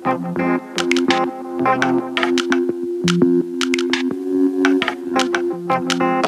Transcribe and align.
Thank 0.00 0.38
you. 6.02 6.21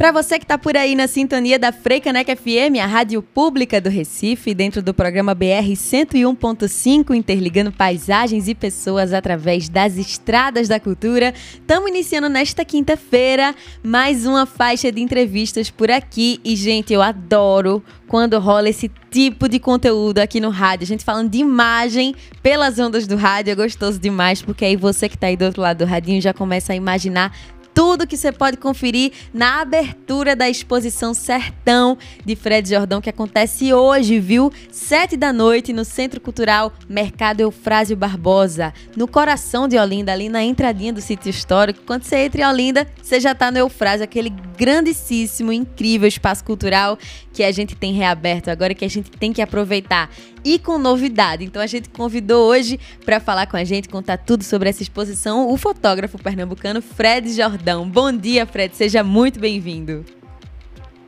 Para 0.00 0.12
você 0.12 0.38
que 0.38 0.46
está 0.46 0.56
por 0.56 0.78
aí 0.78 0.94
na 0.94 1.06
sintonia 1.06 1.58
da 1.58 1.72
Freicanec 1.72 2.34
FM, 2.34 2.80
a 2.82 2.86
rádio 2.86 3.20
pública 3.20 3.82
do 3.82 3.90
Recife, 3.90 4.54
dentro 4.54 4.80
do 4.80 4.94
programa 4.94 5.34
BR 5.34 5.74
101.5, 5.74 7.14
interligando 7.14 7.70
paisagens 7.70 8.48
e 8.48 8.54
pessoas 8.54 9.12
através 9.12 9.68
das 9.68 9.98
estradas 9.98 10.68
da 10.68 10.80
cultura, 10.80 11.34
estamos 11.52 11.90
iniciando 11.90 12.30
nesta 12.30 12.64
quinta-feira 12.64 13.54
mais 13.82 14.24
uma 14.24 14.46
faixa 14.46 14.90
de 14.90 15.02
entrevistas 15.02 15.68
por 15.68 15.90
aqui. 15.90 16.40
E, 16.42 16.56
gente, 16.56 16.94
eu 16.94 17.02
adoro 17.02 17.84
quando 18.08 18.38
rola 18.38 18.70
esse 18.70 18.90
tipo 19.10 19.50
de 19.50 19.58
conteúdo 19.58 20.20
aqui 20.20 20.40
no 20.40 20.48
rádio. 20.48 20.84
A 20.84 20.86
gente 20.86 21.04
falando 21.04 21.28
de 21.28 21.40
imagem 21.40 22.14
pelas 22.42 22.78
ondas 22.78 23.06
do 23.06 23.16
rádio, 23.16 23.50
é 23.50 23.54
gostoso 23.54 23.98
demais, 23.98 24.40
porque 24.40 24.64
aí 24.64 24.76
você 24.76 25.10
que 25.10 25.16
está 25.16 25.26
aí 25.26 25.36
do 25.36 25.44
outro 25.44 25.60
lado 25.60 25.84
do 25.84 25.84
radinho 25.84 26.22
já 26.22 26.32
começa 26.32 26.72
a 26.72 26.76
imaginar 26.76 27.36
tudo 27.74 28.06
que 28.06 28.16
você 28.16 28.32
pode 28.32 28.56
conferir 28.56 29.12
na 29.32 29.60
abertura 29.60 30.34
da 30.34 30.48
exposição 30.48 31.14
Sertão 31.14 31.96
de 32.24 32.36
Fred 32.36 32.68
Jordão, 32.68 33.00
que 33.00 33.10
acontece 33.10 33.72
hoje, 33.72 34.18
viu? 34.18 34.52
Sete 34.70 35.16
da 35.16 35.32
noite 35.32 35.72
no 35.72 35.84
Centro 35.84 36.20
Cultural 36.20 36.72
Mercado 36.88 37.40
Eufrásio 37.40 37.96
Barbosa, 37.96 38.72
no 38.96 39.06
coração 39.06 39.68
de 39.68 39.78
Olinda, 39.78 40.12
ali 40.12 40.28
na 40.28 40.42
entradinha 40.42 40.92
do 40.92 41.00
sítio 41.00 41.30
histórico. 41.30 41.80
Quando 41.86 42.04
você 42.04 42.16
entra 42.18 42.42
em 42.42 42.46
Olinda, 42.46 42.86
você 43.02 43.20
já 43.20 43.32
está 43.32 43.50
no 43.50 43.58
Eufrásio, 43.58 44.04
aquele 44.04 44.30
grandíssimo, 44.56 45.52
incrível 45.52 46.06
espaço 46.06 46.44
cultural 46.44 46.98
que 47.32 47.42
a 47.42 47.50
gente 47.50 47.74
tem 47.74 47.94
reaberto 47.94 48.50
agora, 48.50 48.74
que 48.74 48.84
a 48.84 48.88
gente 48.88 49.10
tem 49.10 49.32
que 49.32 49.40
aproveitar. 49.40 50.10
E 50.44 50.58
com 50.58 50.78
novidade. 50.78 51.44
Então 51.44 51.60
a 51.60 51.66
gente 51.66 51.88
convidou 51.90 52.48
hoje 52.48 52.78
para 53.04 53.20
falar 53.20 53.46
com 53.46 53.56
a 53.56 53.64
gente, 53.64 53.88
contar 53.88 54.16
tudo 54.16 54.42
sobre 54.42 54.68
essa 54.68 54.82
exposição, 54.82 55.50
o 55.50 55.56
fotógrafo 55.56 56.18
pernambucano 56.18 56.80
Fred 56.80 57.32
Jordão. 57.32 57.88
Bom 57.88 58.10
dia, 58.12 58.46
Fred, 58.46 58.74
seja 58.74 59.04
muito 59.04 59.38
bem-vindo. 59.38 60.04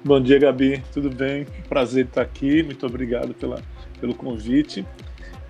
Bom 0.05 0.21
dia, 0.21 0.39
Gabi. 0.39 0.83
Tudo 0.93 1.09
bem? 1.09 1.47
Prazer 1.69 2.07
estar 2.07 2.23
aqui. 2.23 2.63
Muito 2.63 2.85
obrigado 2.85 3.33
pela, 3.35 3.63
pelo 4.01 4.15
convite. 4.15 4.85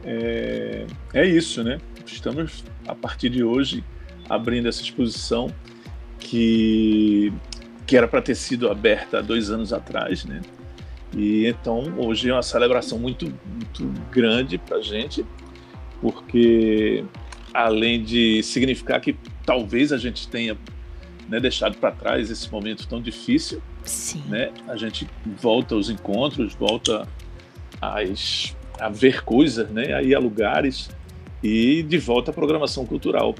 É, 0.05 0.87
é 1.15 1.27
isso, 1.27 1.65
né? 1.65 1.79
Estamos, 2.07 2.65
a 2.87 2.95
partir 2.95 3.31
de 3.31 3.43
hoje, 3.43 3.83
abrindo 4.29 4.69
essa 4.69 4.83
exposição 4.83 5.51
que, 6.19 7.33
que 7.87 7.97
era 7.97 8.07
para 8.07 8.21
ter 8.21 8.35
sido 8.35 8.71
aberta 8.71 9.19
há 9.19 9.23
dois 9.23 9.51
anos 9.51 9.73
atrás, 9.73 10.25
né? 10.25 10.41
E 11.17 11.47
então 11.47 11.93
hoje 11.99 12.31
é 12.31 12.33
uma 12.33 12.43
celebração 12.43 12.99
muito, 12.99 13.27
muito 13.47 13.85
grande 14.11 14.59
para 14.59 14.79
a 14.79 14.83
gente, 14.83 15.25
porque 16.01 17.05
além 17.53 18.03
de 18.03 18.43
significar 18.43 19.01
que 19.01 19.15
talvez 19.45 19.93
a 19.93 19.99
gente 19.99 20.27
tenha 20.29 20.57
né, 21.29 21.39
deixado 21.39 21.77
para 21.77 21.91
trás 21.91 22.31
esse 22.31 22.51
momento 22.51 22.87
tão 22.87 23.01
difícil, 23.01 23.63
Sim. 23.85 24.23
Né, 24.29 24.53
a 24.69 24.77
gente 24.77 25.09
volta 25.41 25.75
aos 25.75 25.91
encontros, 25.91 26.55
volta 26.55 27.07
às, 27.81 28.57
a 28.79 28.89
ver 28.89 29.23
coisas, 29.25 29.69
né, 29.71 29.93
a 29.93 30.03
ir 30.03 30.15
a 30.15 30.19
lugares 30.19 30.89
e 31.43 31.83
de 31.83 31.99
volta 31.99 32.31
à 32.31 32.35
programação 32.35 32.87
cultural 32.87 33.35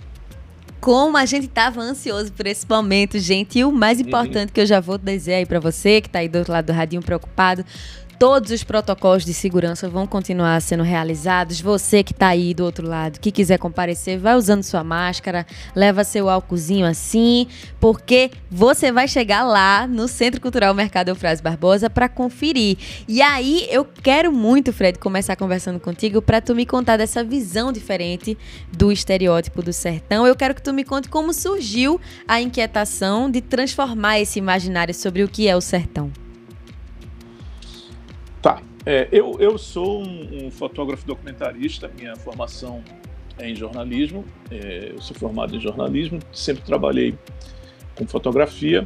como 0.83 1.17
a 1.17 1.25
gente 1.25 1.47
tava 1.47 1.81
ansioso 1.81 2.33
por 2.33 2.45
esse 2.45 2.69
momento, 2.69 3.17
gente. 3.17 3.61
E 3.61 3.65
o 3.65 3.71
mais 3.71 4.01
importante 4.01 4.49
uhum. 4.49 4.55
que 4.55 4.61
eu 4.61 4.67
já 4.67 4.81
vou 4.81 4.99
dizer 4.99 5.35
aí 5.35 5.47
para 5.47 5.61
você, 5.61 6.01
que 6.01 6.09
tá 6.09 6.19
aí 6.19 6.29
do 6.29 6.39
outro 6.39 6.53
lado 6.53 6.67
do 6.67 6.73
radinho 6.73 7.01
preocupado, 7.01 7.65
Todos 8.23 8.53
os 8.53 8.63
protocolos 8.63 9.25
de 9.25 9.35
segurança 9.35 9.89
vão 9.89 10.07
continuar 10.07 10.63
sendo 10.63 10.85
realizados. 10.85 11.61
Você 11.61 12.05
que 12.05 12.13
está 12.13 12.29
aí 12.29 12.55
do 12.55 12.65
outro 12.65 12.87
lado, 12.87 13.19
que 13.19 13.33
quiser 13.33 13.59
comparecer, 13.59 14.17
vai 14.17 14.37
usando 14.37 14.63
sua 14.63 14.85
máscara, 14.85 15.45
leva 15.75 16.05
seu 16.05 16.29
álcoolzinho 16.29 16.87
assim, 16.87 17.49
porque 17.81 18.31
você 18.49 18.93
vai 18.93 19.09
chegar 19.09 19.43
lá 19.43 19.89
no 19.89 20.07
Centro 20.07 20.41
Cultural 20.41 20.73
Mercado 20.73 21.09
Eufrásio 21.09 21.43
Barbosa 21.43 21.91
para 21.91 22.09
conferir. 22.09 22.79
E 23.09 23.21
aí 23.21 23.67
eu 23.69 23.85
quero 23.85 24.31
muito, 24.31 24.73
Fred, 24.73 25.01
começar 25.01 25.35
conversando 25.35 25.81
contigo 25.81 26.23
para 26.23 26.41
tu 26.41 26.55
me 26.55 26.65
contar 26.65 26.97
dessa 26.97 27.25
visão 27.25 27.73
diferente 27.73 28.39
do 28.71 28.93
estereótipo 28.93 29.65
do 29.65 29.73
sertão. 29.73 30.25
Eu 30.25 30.37
quero 30.37 30.55
que 30.55 30.63
tu 30.63 30.73
me 30.73 30.85
conte 30.85 31.09
como 31.09 31.35
surgiu 31.35 32.01
a 32.29 32.41
inquietação 32.41 33.29
de 33.29 33.41
transformar 33.41 34.21
esse 34.21 34.39
imaginário 34.39 34.95
sobre 34.95 35.25
o 35.25 35.29
que 35.29 35.49
é 35.49 35.57
o 35.57 35.61
sertão. 35.61 36.13
É, 38.85 39.09
eu, 39.13 39.37
eu 39.39 39.57
sou 39.57 40.03
um, 40.03 40.47
um, 40.47 40.51
fotógrafo 40.51 41.07
documentarista, 41.07 41.91
minha 41.97 42.17
formação 42.17 42.83
é 43.39 43.49
em 43.49 43.55
jornalismo, 43.55 44.25
é, 44.51 44.91
eu 44.93 45.01
sou 45.01 45.17
formado 45.17 45.55
em 45.55 45.61
jornalismo, 45.61 46.19
sempre 46.33 46.65
trabalhei 46.65 47.15
com 47.95 48.07
fotografia 48.07 48.85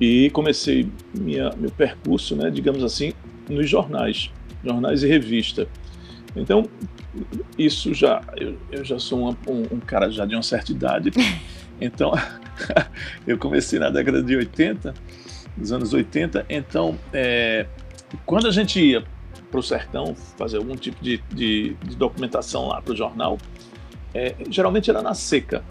e 0.00 0.30
comecei 0.30 0.88
minha, 1.14 1.50
meu 1.56 1.70
percurso, 1.70 2.34
né, 2.34 2.50
digamos 2.50 2.82
assim, 2.82 3.12
nos 3.48 3.68
jornais, 3.68 4.30
jornais 4.64 5.02
e 5.02 5.06
revista. 5.06 5.68
Então, 6.34 6.68
isso 7.58 7.92
já, 7.92 8.22
eu, 8.38 8.56
eu 8.72 8.84
já 8.84 8.98
sou 8.98 9.20
uma, 9.20 9.38
um, 9.46 9.62
um, 9.74 9.80
cara 9.80 10.10
já 10.10 10.24
de 10.24 10.34
uma 10.34 10.42
certa 10.42 10.72
idade, 10.72 11.10
então 11.78 12.12
eu 13.26 13.36
comecei 13.36 13.78
na 13.78 13.90
década 13.90 14.22
de 14.22 14.34
80, 14.34 14.94
nos 15.58 15.72
anos 15.72 15.92
80, 15.92 16.46
então 16.48 16.98
é, 17.12 17.66
quando 18.24 18.48
a 18.48 18.50
gente 18.50 18.80
ia 18.80 19.04
para 19.50 19.60
o 19.60 19.62
sertão 19.62 20.14
fazer 20.36 20.58
algum 20.58 20.76
tipo 20.76 21.02
de, 21.02 21.22
de, 21.30 21.74
de 21.74 21.96
documentação 21.96 22.68
lá 22.68 22.80
para 22.80 22.92
o 22.92 22.96
jornal, 22.96 23.38
é, 24.14 24.34
geralmente 24.50 24.90
era 24.90 25.02
na 25.02 25.14
seca. 25.14 25.64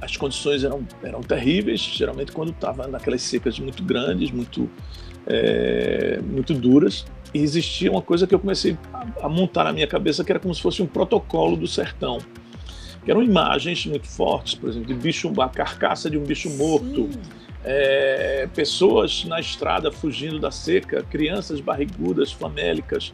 As 0.00 0.16
condições 0.16 0.64
eram, 0.64 0.86
eram 1.02 1.20
terríveis, 1.22 1.80
geralmente 1.80 2.32
quando 2.32 2.50
estava 2.50 2.86
naquelas 2.86 3.22
secas 3.22 3.58
muito 3.58 3.82
grandes, 3.82 4.30
muito, 4.30 4.70
é, 5.26 6.20
muito 6.22 6.52
duras. 6.52 7.06
E 7.32 7.38
existia 7.38 7.90
uma 7.90 8.02
coisa 8.02 8.26
que 8.26 8.34
eu 8.34 8.38
comecei 8.38 8.76
a, 8.92 9.26
a 9.26 9.28
montar 9.28 9.64
na 9.64 9.72
minha 9.72 9.86
cabeça 9.86 10.22
que 10.22 10.30
era 10.30 10.38
como 10.38 10.54
se 10.54 10.60
fosse 10.60 10.82
um 10.82 10.86
protocolo 10.86 11.56
do 11.56 11.66
sertão 11.66 12.18
que 13.04 13.10
eram 13.10 13.22
imagens 13.22 13.84
muito 13.86 14.08
fortes, 14.08 14.54
por 14.54 14.70
exemplo, 14.70 14.88
de 14.88 14.94
bicho, 14.94 15.30
a 15.40 15.48
carcaça 15.48 16.08
de 16.08 16.16
um 16.16 16.24
bicho 16.24 16.48
morto, 16.50 17.10
é, 17.64 18.46
pessoas 18.54 19.24
na 19.24 19.40
estrada 19.40 19.90
fugindo 19.90 20.38
da 20.38 20.50
seca, 20.50 21.02
crianças 21.02 21.60
barrigudas, 21.60 22.30
famélicas, 22.30 23.12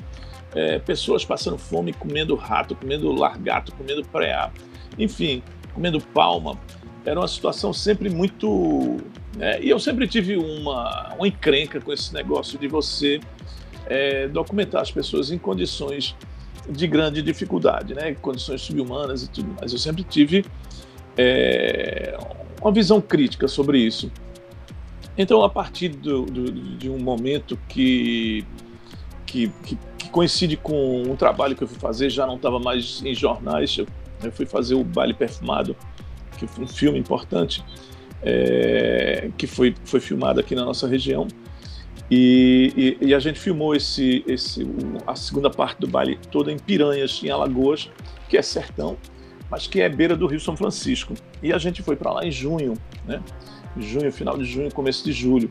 é, 0.54 0.78
pessoas 0.80 1.24
passando 1.24 1.56
fome, 1.56 1.92
comendo 1.92 2.34
rato, 2.34 2.74
comendo 2.74 3.12
largato, 3.12 3.72
comendo 3.72 4.04
preá, 4.04 4.50
enfim, 4.98 5.42
comendo 5.72 6.00
palma. 6.00 6.58
Era 7.04 7.20
uma 7.20 7.28
situação 7.28 7.72
sempre 7.72 8.10
muito. 8.10 8.98
Né? 9.36 9.62
E 9.62 9.70
eu 9.70 9.78
sempre 9.78 10.06
tive 10.06 10.36
uma, 10.36 11.14
uma 11.14 11.28
encrenca 11.28 11.80
com 11.80 11.92
esse 11.92 12.12
negócio 12.12 12.58
de 12.58 12.68
você 12.68 13.20
é, 13.86 14.28
documentar 14.28 14.82
as 14.82 14.90
pessoas 14.90 15.30
em 15.30 15.38
condições 15.38 16.14
de 16.68 16.86
grande 16.86 17.22
dificuldade, 17.22 17.94
né? 17.94 18.14
condições 18.14 18.60
subhumanas 18.60 19.22
e 19.22 19.30
tudo 19.30 19.54
mais. 19.58 19.72
Eu 19.72 19.78
sempre 19.78 20.04
tive 20.04 20.44
é, 21.16 22.18
uma 22.60 22.72
visão 22.72 23.00
crítica 23.00 23.48
sobre 23.48 23.78
isso. 23.78 24.10
Então, 25.16 25.42
a 25.42 25.48
partir 25.48 25.88
do, 25.88 26.24
do, 26.24 26.52
de 26.52 26.88
um 26.88 26.98
momento 26.98 27.58
que, 27.68 28.44
que, 29.26 29.48
que, 29.62 29.78
que, 29.98 30.10
coincide 30.10 30.56
com 30.56 31.02
um 31.02 31.16
trabalho 31.16 31.54
que 31.56 31.62
eu 31.62 31.68
fui 31.68 31.78
fazer, 31.78 32.10
já 32.10 32.26
não 32.26 32.36
estava 32.36 32.58
mais 32.58 33.02
em 33.04 33.14
jornais, 33.14 33.76
eu, 33.76 33.86
eu, 34.22 34.32
fui 34.32 34.46
fazer 34.46 34.74
o 34.74 34.84
Baile 34.84 35.14
Perfumado, 35.14 35.76
que 36.38 36.46
foi 36.46 36.64
um 36.64 36.68
filme 36.68 36.98
importante, 36.98 37.62
é, 38.22 39.30
que 39.36 39.46
foi, 39.46 39.74
foi 39.84 40.00
filmado 40.00 40.40
aqui 40.40 40.54
na 40.54 40.64
nossa 40.64 40.86
região. 40.86 41.26
E, 42.10 42.98
e, 43.00 43.08
e, 43.08 43.14
a 43.14 43.20
gente 43.20 43.38
filmou 43.38 43.74
esse, 43.74 44.24
esse, 44.26 44.66
a 45.06 45.14
segunda 45.14 45.48
parte 45.48 45.78
do 45.78 45.86
baile 45.86 46.18
toda 46.30 46.50
em 46.50 46.58
Piranhas, 46.58 47.20
em 47.22 47.30
Alagoas, 47.30 47.88
que 48.28 48.36
é 48.36 48.42
sertão, 48.42 48.96
mas 49.48 49.68
que 49.68 49.80
é 49.80 49.88
beira 49.88 50.16
do 50.16 50.26
Rio 50.26 50.40
São 50.40 50.56
Francisco. 50.56 51.14
E 51.40 51.52
a 51.52 51.58
gente 51.58 51.82
foi 51.82 51.94
para 51.94 52.12
lá 52.12 52.24
em 52.24 52.30
junho, 52.32 52.74
né? 53.06 53.22
Junho, 53.76 54.12
final 54.12 54.36
de 54.36 54.44
junho, 54.44 54.72
começo 54.72 55.04
de 55.04 55.12
julho. 55.12 55.50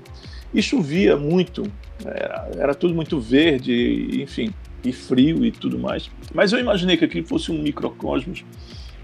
E 0.53 0.61
chovia 0.61 1.15
muito, 1.15 1.63
era, 2.03 2.49
era 2.57 2.75
tudo 2.75 2.93
muito 2.93 3.19
verde, 3.19 4.21
enfim, 4.21 4.53
e 4.83 4.91
frio 4.91 5.45
e 5.45 5.51
tudo 5.51 5.77
mais. 5.77 6.09
Mas 6.33 6.51
eu 6.51 6.59
imaginei 6.59 6.97
que 6.97 7.05
aquilo 7.05 7.25
fosse 7.25 7.51
um 7.51 7.61
microcosmos 7.61 8.43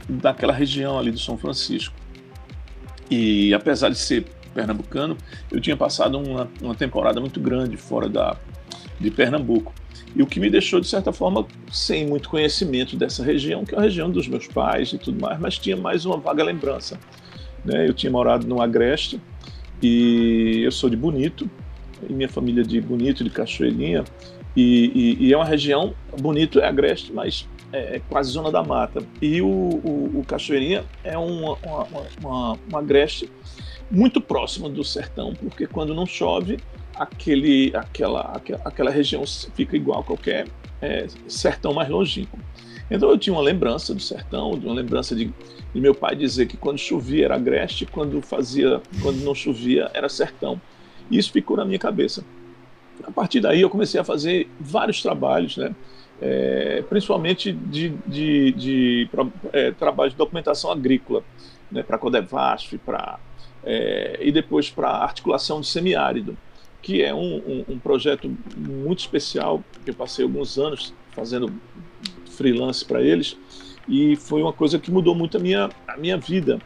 daquela 0.10 0.54
região 0.54 0.98
ali 0.98 1.12
do 1.12 1.20
São 1.20 1.38
Francisco. 1.38 1.96
E 3.10 3.54
apesar 3.54 3.90
de 3.90 3.98
ser 3.98 4.26
pernambucano, 4.54 5.18
eu 5.52 5.60
tinha 5.60 5.76
passado 5.76 6.18
uma, 6.18 6.50
uma 6.62 6.74
temporada 6.74 7.20
muito 7.20 7.40
grande 7.40 7.78
fora 7.78 8.08
da, 8.10 8.38
de 9.00 9.12
Pernambuco. 9.12 9.74
E 10.16 10.24
o 10.24 10.26
que 10.26 10.40
me 10.40 10.50
deixou, 10.50 10.80
de 10.80 10.88
certa 10.88 11.12
forma, 11.12 11.46
sem 11.72 12.08
muito 12.08 12.30
conhecimento 12.30 12.96
dessa 12.96 13.22
região, 13.22 13.66
que 13.66 13.76
é 13.76 13.78
a 13.78 13.82
região 13.82 14.10
dos 14.10 14.28
meus 14.28 14.48
pais 14.48 14.94
e 14.94 14.98
tudo 14.98 15.20
mais, 15.22 15.38
mas 15.40 15.58
tinha 15.58 15.76
mais 15.76 16.06
uma 16.06 16.18
vaga 16.18 16.44
lembrança. 16.44 16.98
Né? 17.66 17.88
Eu 17.88 17.94
tinha 17.94 18.12
morado 18.12 18.48
no 18.48 18.62
Agreste 18.62 19.20
e 19.82 20.62
eu 20.64 20.72
sou 20.72 20.90
de 20.90 20.96
Bonito, 20.96 21.50
e 22.08 22.14
minha 22.14 22.30
família 22.30 22.64
de 22.64 22.80
Bonito, 22.80 23.24
de 23.24 23.30
Cachoeirinha, 23.30 24.04
E, 24.56 25.18
e, 25.20 25.26
e 25.26 25.34
é 25.34 25.36
uma 25.36 25.46
região, 25.46 25.94
bonito 26.22 26.62
é 26.62 26.68
Agreste, 26.68 27.12
mas 27.12 27.46
é, 27.74 27.98
é 27.98 28.02
quase 28.10 28.32
zona 28.32 28.50
da 28.50 28.64
mata. 28.64 29.04
E 29.22 29.42
o, 29.42 29.48
o, 29.48 30.20
o 30.20 30.26
Cachoeirinha 30.26 30.86
é 31.04 31.18
uma, 31.18 31.58
uma, 31.64 31.88
uma, 32.22 32.60
uma 32.70 32.80
agreste 32.80 33.30
muito 33.92 34.22
próximo 34.22 34.70
do 34.70 34.84
sertão, 34.84 35.34
porque 35.34 35.68
quando 35.68 35.94
não 35.94 36.06
chove, 36.06 36.58
aquele, 36.96 37.72
aquela, 37.76 38.42
aquela 38.64 38.90
região 38.90 39.24
fica 39.54 39.76
igual 39.76 40.00
a 40.00 40.04
qualquer 40.04 40.48
é, 40.82 41.08
sertão 41.28 41.74
mais 41.74 41.90
longínquo. 41.90 42.40
Então 42.90 43.10
eu 43.10 43.18
tinha 43.18 43.34
uma 43.34 43.42
lembrança 43.42 43.94
do 43.94 44.02
sertão, 44.02 44.52
uma 44.52 44.74
lembrança 44.74 45.16
de, 45.16 45.26
de, 45.74 45.82
meu 45.82 45.96
pai 45.96 46.16
dizer 46.16 46.46
que 46.46 46.56
quando 46.56 46.78
chovia 46.78 47.26
era 47.26 47.36
agreste, 47.36 47.86
quando 47.86 48.22
fazia, 48.22 48.82
quando 49.02 49.24
não 49.24 49.34
chovia 49.34 49.90
era 49.94 50.08
sertão. 50.08 50.62
E 51.10 51.18
isso 51.18 51.32
ficou 51.32 51.58
na 51.58 51.66
minha 51.66 51.80
cabeça. 51.80 52.24
A 53.04 53.12
partir 53.12 53.40
daí 53.40 53.62
eu 53.62 53.70
comecei 53.70 54.00
a 54.00 54.04
fazer 54.04 54.50
vários 54.60 55.02
trabalhos, 55.02 55.58
né? 55.58 55.76
É, 56.22 56.82
principalmente 56.88 57.52
de, 57.52 57.90
de, 58.08 58.52
de 58.54 59.10
é, 59.52 59.72
trabalho 59.72 60.12
de 60.12 60.16
documentação 60.16 60.72
agrícola, 60.72 61.24
né, 61.70 61.84
para 61.84 61.98
Codevasf, 61.98 62.78
para 62.78 63.20
é, 63.66 64.20
e 64.22 64.32
depois 64.32 64.70
para 64.70 64.90
articulação 64.90 65.60
de 65.60 65.68
semiárido, 65.68 66.38
que 66.82 67.02
é 67.02 67.14
um, 67.14 67.38
um, 67.38 67.66
um, 67.70 67.80
projeto 67.80 68.32
muito 68.56 69.00
especial, 69.00 69.64
que 69.84 69.90
eu 69.90 69.96
passei 69.96 70.24
alguns 70.24 70.58
anos 70.60 70.94
fazendo 71.12 71.52
freelance 72.36 72.84
para 72.84 73.02
eles, 73.02 73.38
e 73.88 74.16
foi 74.16 74.42
uma 74.42 74.54
coisa 74.54 74.80
que 74.80 74.92
mudou 74.92 75.16
muito 75.16 75.38
a 75.38 75.40
minha, 75.40 75.70
a 75.88 75.98
minha 75.98 76.18
vida, 76.18 76.60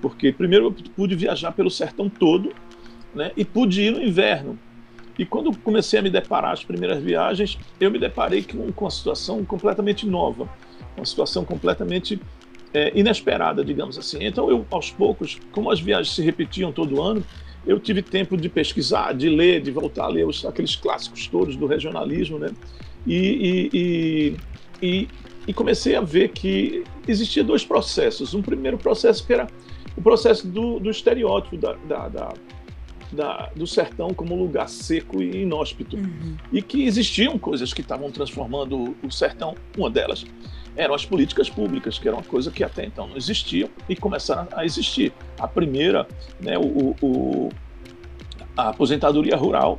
porque 0.00 0.32
primeiro 0.32 0.66
eu 0.66 0.72
pude 0.94 1.14
viajar 1.14 1.52
pelo 1.52 1.70
sertão 1.70 2.08
todo, 2.08 2.52
né, 3.14 3.32
e 3.36 3.44
pude 3.44 3.82
ir 3.82 3.92
no 3.92 4.02
inverno. 4.02 4.58
E 5.18 5.24
quando 5.24 5.56
comecei 5.58 5.98
a 5.98 6.02
me 6.02 6.10
deparar 6.10 6.52
as 6.52 6.62
primeiras 6.62 7.02
viagens, 7.02 7.58
eu 7.80 7.90
me 7.90 7.98
deparei 7.98 8.42
com, 8.42 8.70
com 8.72 8.84
uma 8.84 8.90
situação 8.90 9.42
completamente 9.44 10.06
nova, 10.06 10.48
uma 10.94 11.06
situação 11.06 11.44
completamente 11.44 12.20
é, 12.74 12.92
inesperada, 12.94 13.64
digamos 13.64 13.96
assim. 13.96 14.18
Então, 14.20 14.50
eu, 14.50 14.66
aos 14.70 14.90
poucos, 14.90 15.38
como 15.52 15.70
as 15.70 15.80
viagens 15.80 16.14
se 16.14 16.22
repetiam 16.22 16.70
todo 16.70 17.00
ano, 17.00 17.24
eu 17.66 17.80
tive 17.80 18.02
tempo 18.02 18.36
de 18.36 18.48
pesquisar, 18.48 19.14
de 19.14 19.28
ler, 19.28 19.62
de 19.62 19.70
voltar 19.70 20.04
a 20.04 20.08
ler 20.08 20.26
os, 20.26 20.44
aqueles 20.44 20.76
clássicos 20.76 21.26
todos 21.26 21.56
do 21.56 21.66
regionalismo, 21.66 22.38
né? 22.38 22.50
E, 23.06 23.16
e, 23.16 23.70
e, 23.72 24.36
e, 24.82 25.08
comecei 25.54 25.96
a 25.96 26.00
ver 26.00 26.30
que 26.30 26.84
existia 27.06 27.42
dois 27.42 27.64
processos. 27.64 28.34
Um 28.34 28.42
primeiro 28.42 28.76
processo 28.78 29.26
que 29.26 29.32
era 29.32 29.46
o 29.96 30.02
processo 30.02 30.46
do, 30.46 30.78
do 30.78 30.90
estereótipo 30.90 31.56
da, 31.56 31.74
da, 31.88 32.08
da, 32.08 32.34
da, 33.12 33.50
do 33.54 33.66
sertão 33.66 34.10
como 34.10 34.36
lugar 34.36 34.68
seco 34.68 35.22
e 35.22 35.42
inóspito. 35.42 35.96
Uhum. 35.96 36.36
E 36.52 36.60
que 36.60 36.84
existiam 36.84 37.38
coisas 37.38 37.72
que 37.72 37.80
estavam 37.80 38.10
transformando 38.10 38.96
o 39.02 39.10
sertão, 39.10 39.54
uma 39.76 39.90
delas 39.90 40.24
eram 40.76 40.94
as 40.94 41.04
políticas 41.04 41.48
públicas, 41.48 41.98
que 41.98 42.06
era 42.06 42.16
uma 42.16 42.22
coisa 42.22 42.50
que 42.50 42.62
até 42.62 42.84
então 42.84 43.08
não 43.08 43.16
existia 43.16 43.68
e 43.88 43.96
começaram 43.96 44.46
a 44.52 44.64
existir. 44.64 45.12
A 45.38 45.48
primeira, 45.48 46.06
né, 46.38 46.58
o, 46.58 46.94
o 47.00 47.48
a 48.56 48.70
aposentadoria 48.70 49.36
rural, 49.36 49.78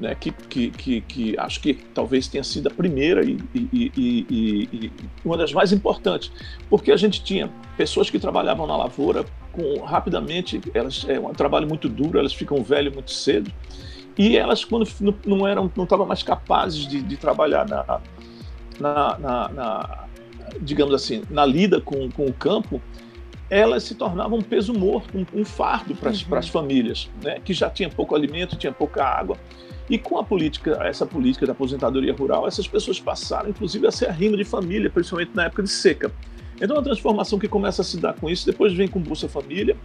né, 0.00 0.14
que, 0.14 0.30
que, 0.30 0.70
que, 0.70 1.00
que, 1.02 1.38
acho 1.38 1.60
que 1.60 1.74
talvez 1.74 2.28
tenha 2.28 2.44
sido 2.44 2.68
a 2.68 2.70
primeira 2.70 3.24
e, 3.24 3.38
e, 3.54 3.92
e, 3.96 4.68
e, 4.72 4.92
uma 5.24 5.36
das 5.36 5.52
mais 5.52 5.72
importantes, 5.72 6.30
porque 6.70 6.92
a 6.92 6.96
gente 6.96 7.22
tinha 7.22 7.50
pessoas 7.76 8.08
que 8.08 8.18
trabalhavam 8.18 8.66
na 8.66 8.76
lavoura 8.76 9.24
com 9.52 9.80
rapidamente, 9.82 10.60
elas 10.72 11.04
é 11.08 11.18
um 11.18 11.32
trabalho 11.32 11.66
muito 11.66 11.88
duro, 11.88 12.18
elas 12.18 12.32
ficam 12.32 12.62
velhas 12.62 12.94
muito 12.94 13.10
cedo, 13.10 13.50
e 14.16 14.36
elas 14.36 14.64
quando 14.64 14.88
não 15.26 15.46
eram, 15.46 15.70
não 15.76 15.84
estavam 15.84 16.06
mais 16.06 16.22
capazes 16.22 16.86
de, 16.86 17.02
de 17.02 17.16
trabalhar 17.16 17.68
na, 17.68 18.00
na, 18.78 19.18
na, 19.18 19.48
na 19.48 20.04
digamos 20.60 20.94
assim, 20.94 21.22
na 21.30 21.44
lida 21.44 21.80
com, 21.80 22.10
com 22.10 22.26
o 22.26 22.32
campo, 22.32 22.80
elas 23.50 23.82
se 23.84 23.94
tornavam 23.94 24.38
um 24.38 24.42
peso 24.42 24.74
morto, 24.74 25.16
um, 25.16 25.40
um 25.40 25.44
fardo 25.44 25.94
para 25.94 26.10
as 26.10 26.22
uhum. 26.22 26.42
famílias, 26.42 27.08
né, 27.22 27.40
que 27.44 27.52
já 27.52 27.70
tinha 27.70 27.88
pouco 27.88 28.14
alimento, 28.14 28.56
tinha 28.56 28.72
pouca 28.72 29.04
água. 29.04 29.36
E 29.88 29.98
com 29.98 30.18
a 30.18 30.24
política, 30.24 30.78
essa 30.82 31.06
política 31.06 31.46
da 31.46 31.52
aposentadoria 31.52 32.12
rural, 32.12 32.46
essas 32.46 32.68
pessoas 32.68 33.00
passaram, 33.00 33.48
inclusive, 33.48 33.86
a 33.86 33.90
ser 33.90 34.08
arrimo 34.08 34.36
de 34.36 34.44
família, 34.44 34.90
principalmente 34.90 35.30
na 35.34 35.44
época 35.44 35.62
de 35.62 35.70
seca. 35.70 36.12
Então, 36.60 36.76
a 36.76 36.82
transformação 36.82 37.38
que 37.38 37.46
começa 37.46 37.82
a 37.82 37.84
se 37.84 37.98
dar 37.98 38.14
com 38.14 38.28
isso, 38.28 38.44
depois 38.44 38.72
vem 38.72 38.88
com 38.88 39.00
Bolsa 39.00 39.28
Família 39.28 39.76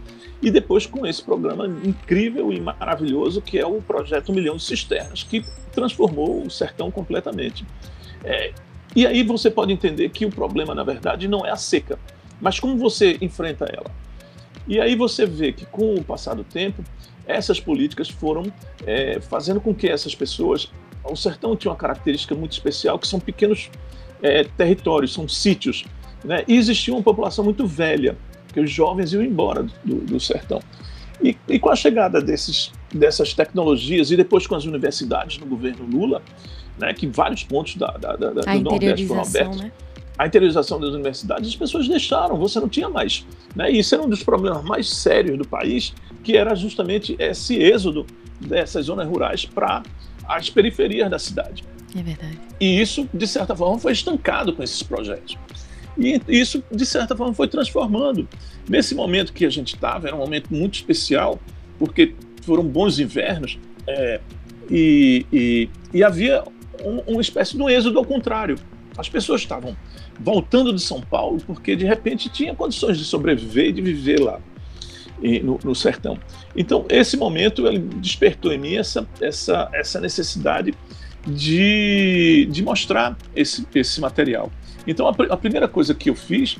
e 0.42 0.50
depois 0.50 0.86
com 0.86 1.06
esse 1.06 1.22
programa 1.22 1.66
incrível 1.66 2.52
e 2.52 2.60
maravilhoso 2.60 3.40
que 3.40 3.58
é 3.58 3.66
o 3.66 3.80
projeto 3.80 4.32
Milhão 4.32 4.56
de 4.56 4.64
Cisternas, 4.64 5.22
que 5.22 5.44
transformou 5.72 6.44
o 6.44 6.50
sertão 6.50 6.90
completamente. 6.90 7.64
É, 8.24 8.52
e 8.96 9.06
aí 9.06 9.22
você 9.22 9.50
pode 9.50 9.72
entender 9.72 10.08
que 10.10 10.26
o 10.26 10.30
problema, 10.30 10.74
na 10.74 10.82
verdade, 10.82 11.28
não 11.28 11.46
é 11.46 11.50
a 11.50 11.56
seca, 11.56 11.98
mas 12.40 12.58
como 12.58 12.76
você 12.76 13.16
enfrenta 13.20 13.66
ela. 13.72 13.90
E 14.66 14.80
aí 14.80 14.96
você 14.96 15.26
vê 15.26 15.52
que, 15.52 15.66
com 15.66 15.94
o 15.94 16.02
passar 16.02 16.34
do 16.34 16.42
tempo, 16.42 16.82
essas 17.26 17.58
políticas 17.60 18.08
foram 18.08 18.52
é, 18.86 19.20
fazendo 19.20 19.60
com 19.60 19.74
que 19.74 19.88
essas 19.88 20.14
pessoas. 20.14 20.70
O 21.02 21.16
sertão 21.16 21.54
tinha 21.54 21.70
uma 21.70 21.76
característica 21.76 22.34
muito 22.34 22.52
especial, 22.52 22.98
que 22.98 23.06
são 23.06 23.20
pequenos 23.20 23.70
é, 24.22 24.44
territórios, 24.44 25.12
são 25.12 25.28
sítios. 25.28 25.84
Né? 26.24 26.44
E 26.48 26.56
existia 26.56 26.94
uma 26.94 27.02
população 27.02 27.44
muito 27.44 27.66
velha, 27.66 28.16
que 28.52 28.60
os 28.60 28.70
jovens 28.70 29.12
iam 29.12 29.22
embora 29.22 29.66
do, 29.84 29.96
do 29.96 30.18
sertão. 30.18 30.60
E, 31.22 31.36
e, 31.48 31.58
com 31.58 31.70
a 31.70 31.76
chegada 31.76 32.20
desses, 32.20 32.72
dessas 32.92 33.34
tecnologias 33.34 34.10
e 34.10 34.16
depois 34.16 34.46
com 34.46 34.54
as 34.54 34.64
universidades 34.64 35.38
no 35.38 35.46
governo 35.46 35.84
Lula, 35.84 36.22
né, 36.78 36.92
que 36.92 37.06
vários 37.06 37.44
pontos 37.44 37.76
da, 37.76 37.88
da, 37.92 38.16
da, 38.16 38.30
do 38.30 38.60
Nordeste 38.60 39.06
foram 39.06 39.22
abertos. 39.22 39.60
Né? 39.60 39.72
A 40.16 40.26
interiorização 40.26 40.78
das 40.78 40.90
universidades, 40.90 41.48
as 41.48 41.56
pessoas 41.56 41.88
deixaram, 41.88 42.36
você 42.36 42.60
não 42.60 42.68
tinha 42.68 42.88
mais. 42.88 43.26
Né? 43.54 43.72
E 43.72 43.80
isso 43.80 43.94
era 43.94 44.04
um 44.04 44.08
dos 44.08 44.22
problemas 44.22 44.62
mais 44.62 44.88
sérios 44.88 45.36
do 45.36 45.46
país, 45.46 45.92
que 46.22 46.36
era 46.36 46.54
justamente 46.54 47.16
esse 47.18 47.56
êxodo 47.56 48.06
dessas 48.40 48.86
zonas 48.86 49.08
rurais 49.08 49.44
para 49.44 49.82
as 50.28 50.48
periferias 50.50 51.10
da 51.10 51.18
cidade. 51.18 51.64
É 51.96 52.02
verdade. 52.02 52.38
E 52.60 52.80
isso, 52.80 53.08
de 53.12 53.26
certa 53.26 53.54
forma, 53.54 53.78
foi 53.78 53.92
estancado 53.92 54.52
com 54.52 54.62
esses 54.62 54.82
projetos. 54.82 55.36
E 55.96 56.20
isso, 56.28 56.62
de 56.70 56.84
certa 56.84 57.16
forma, 57.16 57.32
foi 57.34 57.46
transformando. 57.46 58.28
Nesse 58.68 58.94
momento 58.94 59.32
que 59.32 59.44
a 59.44 59.50
gente 59.50 59.74
estava, 59.74 60.08
era 60.08 60.16
um 60.16 60.20
momento 60.20 60.52
muito 60.52 60.74
especial, 60.74 61.40
porque 61.78 62.14
foram 62.42 62.64
bons 62.64 62.98
invernos, 62.98 63.58
é, 63.86 64.20
e, 64.70 65.26
e, 65.32 65.70
e, 65.92 66.02
havia 66.02 66.42
um, 66.82 67.12
uma 67.12 67.20
espécie 67.20 67.56
de 67.56 67.62
um 67.62 67.68
êxodo 67.68 67.98
ao 67.98 68.04
contrário. 68.04 68.56
As 68.96 69.08
pessoas 69.08 69.42
estavam 69.42 69.76
voltando 70.20 70.72
de 70.72 70.80
São 70.80 71.00
Paulo 71.00 71.40
porque 71.46 71.76
de 71.76 71.84
repente 71.84 72.28
tinha 72.28 72.54
condições 72.54 72.98
de 72.98 73.04
sobreviver 73.04 73.66
e 73.66 73.72
de 73.72 73.82
viver 73.82 74.20
lá 74.20 74.40
no, 75.42 75.58
no, 75.62 75.74
sertão. 75.74 76.18
Então 76.56 76.84
esse 76.88 77.16
momento 77.16 77.66
ele 77.66 77.78
despertou 77.78 78.52
em 78.52 78.58
mim 78.58 78.76
essa, 78.76 79.06
essa, 79.20 79.68
essa 79.72 80.00
necessidade 80.00 80.74
de, 81.26 82.46
de 82.50 82.62
mostrar 82.62 83.16
esse, 83.34 83.66
esse 83.74 84.00
material. 84.00 84.50
Então 84.86 85.08
a, 85.08 85.14
a 85.30 85.36
primeira 85.36 85.66
coisa 85.66 85.94
que 85.94 86.10
eu 86.10 86.14
fiz 86.14 86.58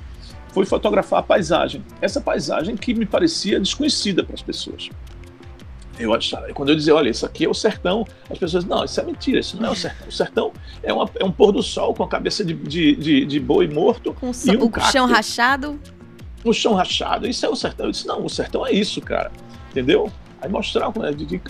foi 0.53 0.65
fotografar 0.65 1.19
a 1.19 1.23
paisagem. 1.23 1.83
Essa 2.01 2.21
paisagem 2.21 2.77
que 2.77 2.95
me 2.95 3.05
parecia 3.05 3.59
desconhecida 3.59 4.23
para 4.23 4.35
as 4.35 4.43
pessoas. 4.43 4.89
Eu 5.99 6.13
achava, 6.13 6.53
quando 6.53 6.71
eu 6.71 6.77
dizia, 6.77 6.95
olha, 6.95 7.09
isso 7.09 7.25
aqui 7.25 7.45
é 7.45 7.49
o 7.49 7.55
sertão, 7.55 8.05
as 8.29 8.37
pessoas, 8.37 8.65
não, 8.65 8.85
isso 8.85 9.01
é 9.01 9.05
mentira, 9.05 9.39
isso 9.39 9.57
não 9.57 9.69
é 9.69 9.71
o 9.71 9.77
sertão. 9.77 10.09
O 10.09 10.13
sertão 10.13 10.53
é, 10.83 10.93
uma, 10.93 11.09
é 11.15 11.25
um 11.25 11.31
pôr 11.31 11.53
do 11.53 11.63
sol 11.63 11.95
com 11.95 12.03
a 12.03 12.09
cabeça 12.09 12.45
de, 12.45 12.53
de, 12.53 12.97
de, 12.97 13.25
de 13.25 13.41
boi 13.41 13.69
morto. 13.69 14.13
Com 14.13 14.27
um 14.27 14.65
o 14.65 14.71
cacto, 14.71 14.91
chão 14.91 15.07
rachado. 15.07 15.81
O 16.43 16.53
chão 16.53 16.75
rachado, 16.75 17.29
isso 17.29 17.47
é 17.47 17.49
o 17.49 17.55
sertão. 17.55 17.87
Eu 17.87 17.93
disse, 17.93 18.07
não, 18.07 18.25
o 18.25 18.29
sertão 18.29 18.67
é 18.67 18.73
isso, 18.73 19.01
cara. 19.01 19.31
Entendeu? 19.71 20.11
Aí 20.43 20.51
mostrar, 20.51 20.93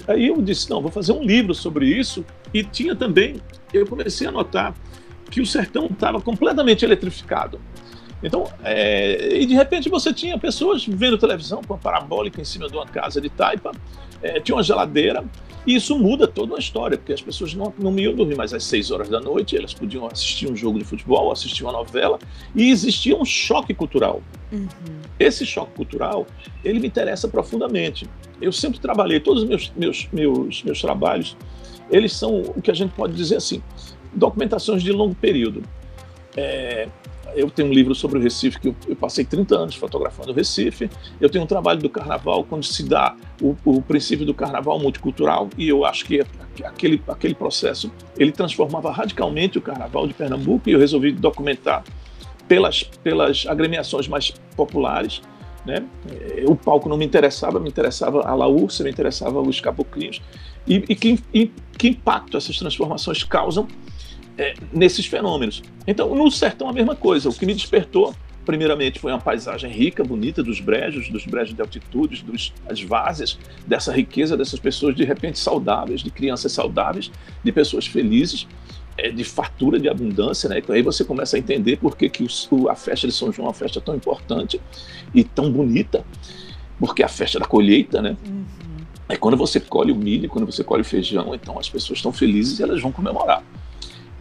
aí 0.07 0.29
eu 0.29 0.41
disse, 0.41 0.69
não, 0.71 0.81
vou 0.81 0.91
fazer 0.91 1.13
um 1.13 1.23
livro 1.23 1.55
sobre 1.55 1.87
isso. 1.87 2.25
E 2.53 2.63
tinha 2.63 2.95
também, 2.95 3.41
eu 3.73 3.87
comecei 3.87 4.27
a 4.27 4.31
notar 4.31 4.75
que 5.31 5.41
o 5.41 5.47
sertão 5.47 5.87
estava 5.87 6.21
completamente 6.21 6.85
eletrificado. 6.85 7.61
Então, 8.23 8.51
é, 8.63 9.37
e 9.37 9.45
de 9.45 9.55
repente 9.55 9.89
você 9.89 10.13
tinha 10.13 10.39
pessoas 10.39 10.87
vendo 10.87 11.19
televisão 11.19 11.61
com 11.63 11.75
a 11.75 11.79
parabólica 11.79 12.41
em 12.41 12.45
cima 12.45 12.69
de 12.69 12.75
uma 12.75 12.87
casa 12.87 13.21
de 13.21 13.29
taipa, 13.29 13.73
é, 14.25 14.41
tinha 14.41 14.57
uma 14.57 14.63
geladeira, 14.63 15.23
e 15.67 15.75
isso 15.75 15.99
muda 15.99 16.27
toda 16.27 16.57
a 16.57 16.59
história, 16.59 16.97
porque 16.97 17.13
as 17.13 17.21
pessoas 17.21 17.55
não, 17.55 17.73
não 17.79 17.99
iam 17.99 18.15
dormir 18.15 18.37
mais 18.37 18.53
às 18.55 18.65
6 18.65 18.91
horas 18.91 19.09
da 19.09 19.21
noite, 19.21 19.57
elas 19.57 19.75
podiam 19.75 20.07
assistir 20.07 20.51
um 20.51 20.57
jogo 20.57 20.79
de 20.79 20.85
futebol, 20.85 21.31
assistir 21.31 21.63
uma 21.63 21.73
novela, 21.73 22.19
e 22.55 22.71
existia 22.71 23.17
um 23.17 23.25
choque 23.25 23.75
cultural. 23.75 24.23
Uhum. 24.51 24.69
Esse 25.19 25.45
choque 25.45 25.73
cultural, 25.75 26.27
ele 26.65 26.81
me 26.81 26.87
interessa 26.87 27.29
profundamente. 27.29 28.09
Eu 28.41 28.53
sempre 28.53 28.79
trabalhei, 28.81 29.21
todos 29.21 29.43
os 29.43 29.49
meus, 29.49 29.73
meus, 29.77 30.09
meus, 30.11 30.63
meus 30.63 30.81
trabalhos, 30.81 31.37
eles 31.91 32.15
são 32.15 32.41
o 32.41 32.63
que 32.63 32.71
a 32.71 32.75
gente 32.75 32.93
pode 32.95 33.15
dizer 33.15 33.37
assim, 33.37 33.63
documentações 34.15 34.83
de 34.83 34.91
longo 34.91 35.15
período. 35.15 35.63
É, 36.37 36.89
eu 37.35 37.51
tenho 37.51 37.69
um 37.69 37.73
livro 37.73 37.95
sobre 37.95 38.19
o 38.19 38.23
Recife 38.23 38.61
que 38.61 38.69
eu, 38.69 38.77
eu, 38.89 38.97
passei 38.97 39.25
30 39.25 39.57
anos 39.57 39.75
fotografando 39.75 40.31
o 40.33 40.35
Recife. 40.35 40.91
Eu 41.21 41.29
tenho 41.29 41.45
um 41.45 41.47
trabalho 41.47 41.81
do 41.81 41.89
Carnaval 41.89 42.45
quando 42.45 42.65
se 42.65 42.83
dá 42.83 43.17
o, 43.41 43.57
o 43.65 43.83
princípio 43.83 44.25
do 44.25 44.35
Carnaval 44.35 44.79
multicultural 44.79 45.49
e 45.59 45.69
eu 45.69 45.85
acho 45.85 46.05
que 46.05 46.23
aquele 46.65 47.03
aquele 47.09 47.35
processo 47.35 47.91
ele 48.17 48.33
transformava 48.33 48.91
radicalmente 48.91 49.59
o 49.59 49.63
Carnaval 49.63 50.07
de 50.07 50.15
Pernambuco 50.15 50.69
e 50.69 50.73
eu 50.73 50.79
resolvi 50.79 51.13
documentar 51.13 51.85
pelas 52.47 52.83
pelas 52.83 53.47
agremiações 53.47 54.09
mais 54.09 54.31
populares. 54.57 55.21
Né? 55.67 55.83
O 56.47 56.55
palco 56.55 56.91
não 56.91 56.97
me 56.97 57.07
interessava, 57.07 57.59
me 57.59 57.71
interessava 57.71 58.21
a 58.21 58.35
Laúça, 58.35 58.85
me 58.85 58.91
interessava 58.91 59.41
os 59.41 59.61
caboclinhos. 59.61 60.21
E, 60.67 60.85
e 60.89 60.95
que, 60.95 61.19
e, 61.33 61.51
que 61.79 61.89
impacto 61.89 62.37
essas 62.37 62.59
transformações 62.59 63.25
causam 63.25 63.67
é, 64.39 64.55
nesses 64.73 65.07
fenômenos. 65.07 65.63
Então, 65.87 66.15
no 66.15 66.31
sertão, 66.31 66.69
a 66.69 66.73
mesma 66.73 66.95
coisa. 66.95 67.29
O 67.29 67.33
que 67.33 67.47
me 67.47 67.55
despertou, 67.55 68.15
primeiramente, 68.45 68.99
foi 68.99 69.13
uma 69.13 69.21
paisagem 69.21 69.71
rica, 69.71 70.03
bonita, 70.03 70.43
dos 70.43 70.61
brejos, 70.61 71.09
dos 71.09 71.25
brejos 71.25 71.55
de 71.55 71.61
altitudes, 71.61 72.23
dos, 72.23 72.53
das 72.67 72.81
várzeas, 72.83 73.39
dessa 73.67 73.93
riqueza 73.93 74.37
dessas 74.37 74.59
pessoas 74.59 74.95
de 74.95 75.05
repente 75.05 75.39
saudáveis, 75.39 76.03
de 76.03 76.11
crianças 76.11 76.53
saudáveis, 76.53 77.11
de 77.43 77.53
pessoas 77.53 77.87
felizes, 77.87 78.47
é, 78.97 79.11
de 79.11 79.25
fartura, 79.25 79.79
de 79.79 79.89
abundância. 79.89 80.49
Né? 80.49 80.59
Então, 80.59 80.75
aí 80.75 80.83
você 80.83 81.05
começa 81.05 81.37
a 81.37 81.39
entender 81.39 81.77
por 81.77 81.97
que, 81.97 82.09
que 82.09 82.27
o, 82.51 82.69
a 82.69 82.75
festa 82.75 83.07
de 83.07 83.13
São 83.13 83.33
João 83.33 83.47
é 83.47 83.49
uma 83.49 83.55
festa 83.55 83.81
tão 83.81 83.95
importante 83.95 84.61
e 85.15 85.23
tão 85.23 85.51
bonita, 85.51 86.05
porque 86.79 87.03
é 87.03 87.05
a 87.05 87.09
festa 87.09 87.39
da 87.39 87.47
colheita, 87.47 88.03
né? 88.03 88.17
Uhum. 88.27 88.45
É 89.09 89.17
quando 89.17 89.37
você 89.37 89.61
colhe 89.61 89.93
o 89.93 89.95
milho, 89.95 90.29
quando 90.29 90.47
você 90.47 90.65
colhe 90.65 90.81
o 90.81 90.85
feijão, 90.85 91.35
então 91.35 91.59
as 91.59 91.69
pessoas 91.69 91.99
estão 91.99 92.11
felizes 92.11 92.59
e 92.59 92.63
elas 92.63 92.81
vão 92.81 92.91
comemorar. 92.91 93.43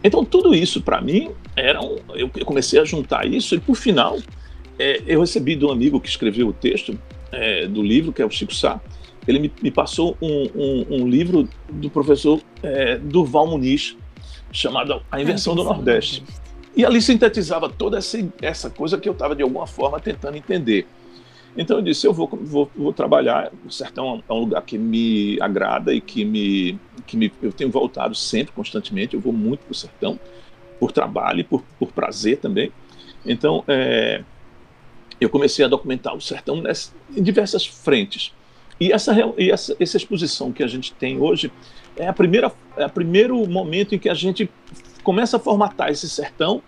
Então, 0.04 0.26
tudo 0.26 0.54
isso, 0.54 0.82
para 0.82 1.00
mim, 1.00 1.32
era 1.56 1.82
um, 1.82 1.98
eu 2.14 2.30
comecei 2.46 2.80
a 2.80 2.84
juntar 2.84 3.26
isso, 3.26 3.56
e 3.56 3.60
por 3.60 3.76
final, 3.76 4.20
é, 4.78 5.02
eu 5.08 5.22
recebi 5.22 5.56
de 5.56 5.66
um 5.66 5.72
amigo 5.72 6.00
que 6.00 6.10
escreveu 6.10 6.50
o 6.50 6.54
texto 6.54 7.00
é, 7.32 7.68
do 7.68 7.82
livro, 7.82 8.12
que 8.12 8.22
é 8.22 8.26
o 8.26 8.30
Chico 8.30 8.54
Sá, 8.54 8.82
ele 9.28 9.40
me, 9.40 9.52
me 9.62 9.72
passou 9.72 10.18
um, 10.22 10.50
um, 10.54 10.86
um, 10.90 11.08
livro 11.08 11.48
do 11.70 11.90
professor 11.90 12.42
é, 12.62 12.98
Durval 12.98 13.48
Muniz, 13.48 13.96
chamado 14.52 15.02
A 15.10 15.22
Invenção 15.22 15.56
do 15.56 15.64
Nordeste. 15.64 16.24
E 16.76 16.86
ali 16.86 17.02
sintetizava 17.02 17.70
toda 17.70 17.98
essa, 17.98 18.18
essa 18.42 18.70
coisa 18.70 18.98
que 18.98 19.08
eu 19.08 19.14
estava, 19.14 19.36
de 19.36 19.44
alguma 19.44 19.68
forma, 19.68 20.00
tentando 20.00 20.36
entender. 20.36 20.86
Então 21.56 21.78
eu 21.78 21.84
disse, 21.84 22.08
eu 22.08 22.14
vou, 22.14 22.28
vou, 22.28 22.70
vou 22.76 22.92
trabalhar, 22.92 23.52
o 23.66 23.72
sertão 23.72 24.24
é 24.28 24.34
um 24.34 24.40
lugar 24.40 24.62
que 24.64 24.78
me 24.78 25.38
agrada 25.40 25.94
e 25.94 26.02
que 26.02 26.26
me, 26.26 26.80
que 27.06 27.16
me 27.16 27.32
eu 27.42 27.52
tenho 27.52 27.70
voltado 27.70 28.16
sempre, 28.16 28.52
constantemente, 28.54 29.14
eu 29.14 29.20
vou 29.20 29.32
muito 29.32 29.62
para 29.62 29.72
o 29.72 29.76
sertão, 29.76 30.20
por 30.80 30.92
trabalho 30.92 31.42
e 31.42 31.44
por, 31.44 31.64
por 31.78 31.92
prazer 31.92 32.40
também. 32.40 32.72
Então 33.24 33.64
é, 33.68 34.24
eu 35.22 35.30
comecei 35.30 35.64
a 35.64 35.68
documentar 35.68 36.16
o 36.16 36.22
sertão 36.22 36.62
nessa, 36.62 36.92
em 37.16 37.22
diversas 37.22 37.66
frentes. 37.66 38.34
E, 38.80 38.92
essa, 38.92 39.16
e 39.38 39.52
essa, 39.52 39.76
essa 39.80 39.98
exposição 39.98 40.52
que 40.52 40.64
a 40.64 40.68
gente 40.68 40.92
tem 40.94 41.20
hoje 41.22 41.52
é 41.96 42.08
a 42.08 42.14
primeira 42.14 42.52
é 42.76 42.86
o 42.88 42.90
primeiro 42.90 43.48
momento 43.48 43.94
em 43.94 44.00
que 44.00 44.10
a 44.10 44.16
gente 44.16 44.50
começa 45.04 45.38
a 45.38 45.40
formatar 45.40 45.92
esse 45.92 46.10
sertão 46.10 46.64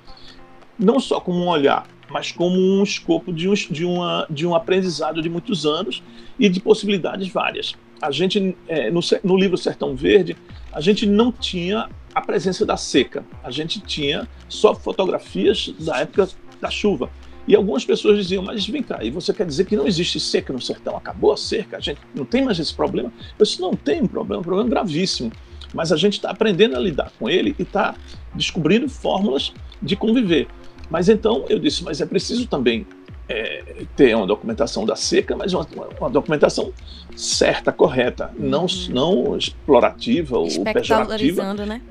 não 0.77 0.99
só 0.99 1.19
como 1.19 1.39
um 1.39 1.47
olhar 1.47 1.87
mas 2.09 2.31
como 2.31 2.57
um 2.57 2.83
escopo 2.83 3.33
de 3.33 3.49
um, 3.49 3.53
de, 3.53 3.85
uma, 3.85 4.27
de 4.29 4.45
um 4.45 4.55
aprendizado 4.55 5.21
de 5.21 5.29
muitos 5.29 5.65
anos 5.65 6.03
e 6.39 6.49
de 6.49 6.59
possibilidades 6.59 7.27
várias. 7.29 7.75
A 8.01 8.11
gente, 8.11 8.55
é, 8.67 8.91
no, 8.91 8.99
no 9.23 9.37
livro 9.37 9.57
Sertão 9.57 9.95
Verde, 9.95 10.35
a 10.71 10.81
gente 10.81 11.05
não 11.05 11.31
tinha 11.31 11.89
a 12.13 12.21
presença 12.21 12.65
da 12.65 12.77
seca, 12.77 13.25
a 13.43 13.51
gente 13.51 13.79
tinha 13.79 14.27
só 14.47 14.73
fotografias 14.73 15.73
da 15.79 15.97
época 15.99 16.29
da 16.61 16.69
chuva. 16.69 17.09
E 17.47 17.55
algumas 17.55 17.85
pessoas 17.85 18.17
diziam, 18.17 18.41
mas 18.41 18.65
vem 18.65 18.81
cá, 18.81 19.03
e 19.03 19.11
você 19.11 19.31
quer 19.31 19.45
dizer 19.45 19.65
que 19.65 19.75
não 19.75 19.85
existe 19.85 20.19
seca 20.19 20.51
no 20.51 20.59
sertão? 20.59 20.97
Acabou 20.97 21.31
a 21.31 21.37
seca? 21.37 21.77
A 21.77 21.79
gente 21.79 21.99
não 22.13 22.25
tem 22.25 22.43
mais 22.43 22.57
esse 22.57 22.73
problema? 22.73 23.11
Eu 23.37 23.45
disse, 23.45 23.61
não 23.61 23.75
tem 23.75 24.05
problema, 24.07 24.39
um 24.39 24.43
problema 24.43 24.69
gravíssimo. 24.69 25.31
Mas 25.73 25.91
a 25.91 25.97
gente 25.97 26.13
está 26.13 26.31
aprendendo 26.31 26.75
a 26.75 26.79
lidar 26.79 27.11
com 27.19 27.29
ele 27.29 27.55
e 27.59 27.61
está 27.61 27.95
descobrindo 28.33 28.89
fórmulas 28.89 29.53
de 29.81 29.95
conviver. 29.95 30.47
Mas 30.89 31.09
então 31.09 31.45
eu 31.49 31.59
disse, 31.59 31.83
mas 31.83 32.01
é 32.01 32.05
preciso 32.05 32.47
também 32.47 32.85
é, 33.27 33.85
ter 33.95 34.15
uma 34.15 34.27
documentação 34.27 34.85
da 34.85 34.95
seca, 34.95 35.35
mas 35.35 35.53
uma, 35.53 35.67
uma 35.99 36.09
documentação 36.09 36.71
certa, 37.15 37.71
correta, 37.71 38.31
uhum. 38.37 38.49
não, 38.49 38.65
não 38.89 39.37
explorativa 39.37 40.37
ou 40.37 40.47
pejorativa. 40.73 41.53
né? 41.65 41.81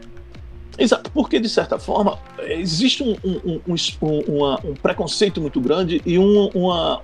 Exato, 0.77 1.11
porque 1.13 1.39
de 1.39 1.49
certa 1.49 1.79
forma 1.79 2.19
existe 2.49 3.03
um, 3.03 3.17
um, 3.25 3.61
um, 3.69 4.19
uma, 4.27 4.61
um 4.65 4.75
preconceito 4.75 5.41
muito 5.41 5.61
grande 5.61 6.03
e 6.05 6.19
um, 6.19 6.49
uma, 6.49 7.01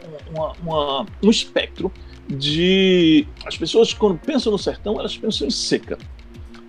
uma, 0.61 1.06
um 1.23 1.30
espectro 1.30 1.92
de. 2.28 3.26
As 3.44 3.56
pessoas, 3.56 3.94
quando 3.94 4.18
pensam 4.18 4.50
no 4.50 4.59
sertão, 4.59 4.99
elas 4.99 5.16
pensam 5.16 5.47
em 5.47 5.50
seca. 5.50 5.99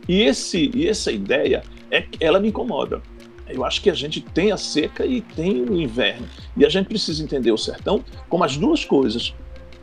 E, 0.07 0.21
esse, 0.23 0.71
e 0.75 0.87
essa 0.87 1.11
ideia, 1.11 1.63
é, 1.89 2.05
ela 2.19 2.39
me 2.39 2.49
incomoda. 2.49 3.01
Eu 3.53 3.65
acho 3.65 3.81
que 3.81 3.89
a 3.89 3.93
gente 3.93 4.21
tem 4.21 4.51
a 4.51 4.57
seca 4.57 5.05
e 5.05 5.21
tem 5.21 5.61
o 5.61 5.79
inverno. 5.79 6.27
E 6.55 6.65
a 6.65 6.69
gente 6.69 6.87
precisa 6.87 7.23
entender 7.23 7.51
o 7.51 7.57
sertão 7.57 8.03
como 8.29 8.43
as 8.43 8.57
duas 8.57 8.85
coisas. 8.85 9.33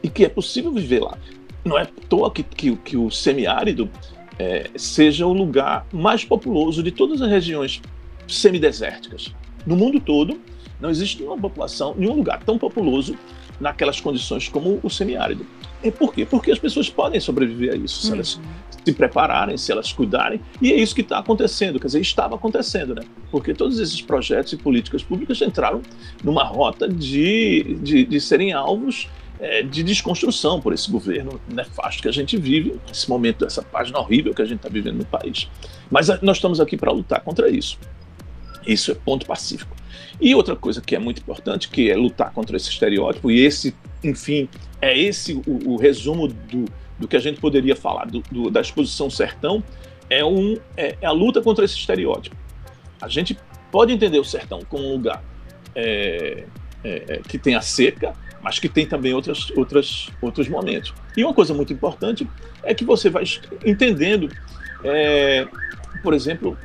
E 0.02 0.08
que 0.08 0.24
é 0.24 0.28
possível 0.28 0.72
viver 0.72 1.00
lá. 1.00 1.18
Não 1.64 1.78
é 1.78 1.82
à 1.82 1.86
toa 2.08 2.30
que, 2.30 2.42
que, 2.42 2.76
que 2.76 2.96
o 2.96 3.10
semiárido 3.10 3.90
é, 4.38 4.70
seja 4.76 5.26
o 5.26 5.32
lugar 5.32 5.86
mais 5.92 6.24
populoso 6.24 6.82
de 6.82 6.90
todas 6.90 7.20
as 7.20 7.28
regiões 7.28 7.82
semidesérticas. 8.26 9.34
No 9.66 9.76
mundo 9.76 10.00
todo, 10.00 10.40
não 10.80 10.90
existe 10.90 11.18
nenhuma 11.18 11.38
população, 11.38 11.94
nenhum 11.96 12.14
lugar 12.14 12.42
tão 12.44 12.56
populoso 12.56 13.16
naquelas 13.60 14.00
condições 14.00 14.48
como 14.48 14.78
o 14.82 14.88
semiárido. 14.88 15.44
E 15.82 15.90
por 15.90 16.12
quê? 16.12 16.26
Porque 16.26 16.50
as 16.50 16.58
pessoas 16.58 16.90
podem 16.90 17.20
sobreviver 17.20 17.74
a 17.74 17.76
isso, 17.76 18.02
se 18.02 18.12
elas 18.12 18.34
uhum. 18.34 18.42
se 18.84 18.92
prepararem, 18.92 19.56
se 19.56 19.70
elas 19.70 19.92
cuidarem, 19.92 20.40
e 20.60 20.72
é 20.72 20.76
isso 20.76 20.94
que 20.94 21.02
está 21.02 21.18
acontecendo, 21.18 21.78
quer 21.78 21.86
dizer, 21.86 22.00
estava 22.00 22.34
acontecendo, 22.34 22.94
né? 22.94 23.02
Porque 23.30 23.54
todos 23.54 23.78
esses 23.78 24.02
projetos 24.02 24.52
e 24.52 24.56
políticas 24.56 25.02
públicas 25.02 25.40
entraram 25.40 25.80
numa 26.24 26.42
rota 26.42 26.88
de, 26.88 27.78
de, 27.80 28.04
de 28.04 28.20
serem 28.20 28.52
alvos 28.52 29.08
é, 29.40 29.62
de 29.62 29.82
desconstrução 29.82 30.60
por 30.60 30.72
esse 30.72 30.90
governo 30.90 31.40
nefasto 31.48 32.02
que 32.02 32.08
a 32.08 32.12
gente 32.12 32.36
vive, 32.36 32.78
nesse 32.88 33.08
momento, 33.08 33.44
essa 33.44 33.62
página 33.62 33.98
horrível 33.98 34.34
que 34.34 34.42
a 34.42 34.44
gente 34.44 34.58
está 34.58 34.68
vivendo 34.68 34.96
no 34.96 35.06
país. 35.06 35.48
Mas 35.90 36.08
nós 36.20 36.38
estamos 36.38 36.60
aqui 36.60 36.76
para 36.76 36.90
lutar 36.90 37.20
contra 37.20 37.48
isso. 37.48 37.78
Isso 38.66 38.90
é 38.90 38.94
ponto 38.94 39.24
pacífico. 39.24 39.76
E 40.20 40.34
outra 40.34 40.56
coisa 40.56 40.80
que 40.80 40.96
é 40.96 40.98
muito 40.98 41.20
importante, 41.20 41.68
que 41.68 41.88
é 41.90 41.96
lutar 41.96 42.32
contra 42.32 42.56
esse 42.56 42.68
estereótipo, 42.68 43.30
e 43.30 43.40
esse, 43.44 43.74
enfim, 44.02 44.48
é 44.80 44.96
esse 44.96 45.34
o, 45.46 45.72
o 45.72 45.76
resumo 45.76 46.28
do, 46.28 46.64
do 46.98 47.08
que 47.08 47.16
a 47.16 47.20
gente 47.20 47.40
poderia 47.40 47.76
falar 47.76 48.06
do, 48.06 48.20
do, 48.30 48.50
da 48.50 48.60
exposição 48.60 49.08
Sertão, 49.08 49.62
é, 50.10 50.24
um, 50.24 50.56
é, 50.76 50.96
é, 51.00 51.06
a 51.06 51.10
luta 51.10 51.40
contra 51.40 51.64
esse 51.64 51.76
estereótipo. 51.76 52.36
A 53.00 53.08
gente 53.08 53.38
pode 53.70 53.92
entender 53.92 54.18
o 54.18 54.24
sertão 54.24 54.60
como 54.68 54.88
um 54.88 54.92
lugar 54.92 55.22
é, 55.74 56.44
é, 56.82 57.04
é 57.08 57.16
que 57.18 57.38
tem 57.38 57.54
a 57.54 57.60
seca, 57.60 58.14
mas 58.42 58.58
que 58.58 58.68
tem 58.68 58.86
também 58.86 59.12
outras, 59.12 59.50
outras, 59.50 60.08
outros 60.20 60.48
momentos. 60.48 60.94
E 61.16 61.22
uma 61.22 61.34
coisa 61.34 61.52
muito 61.52 61.72
importante 61.72 62.28
é 62.62 62.74
que 62.74 62.84
você 62.84 63.10
vai 63.10 63.24
entendendo, 63.64 64.28
é, 64.82 65.46
por 66.02 66.14
exemplo, 66.14 66.56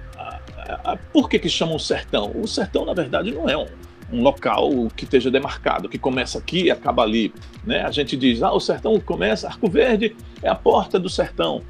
por 1.12 1.30
que, 1.30 1.38
que 1.40 1.50
chamam 1.50 1.78
sertão? 1.78 2.32
O 2.36 2.48
sertão, 2.48 2.86
na 2.86 2.94
verdade, 2.94 3.32
não 3.32 3.50
é 3.50 3.58
um, 3.58 3.68
um 4.14 4.22
local 4.22 4.70
que 4.96 5.06
esteja 5.06 5.32
demarcado, 5.32 5.90
que 5.90 5.98
começa 5.98 6.38
aqui 6.38 6.66
e 6.66 6.72
acaba 6.72 7.02
ali. 7.02 7.34
Né? 7.66 7.82
A 7.82 7.92
gente 7.92 8.16
diz, 8.16 8.44
ah, 8.44 8.54
o 8.54 8.60
sertão 8.60 9.00
começa, 9.00 9.48
Arco 9.48 9.68
Verde 9.68 10.16
é 10.42 10.50
a 10.50 10.56
porta 10.56 11.00
do 11.00 11.10
sertão. 11.10 11.62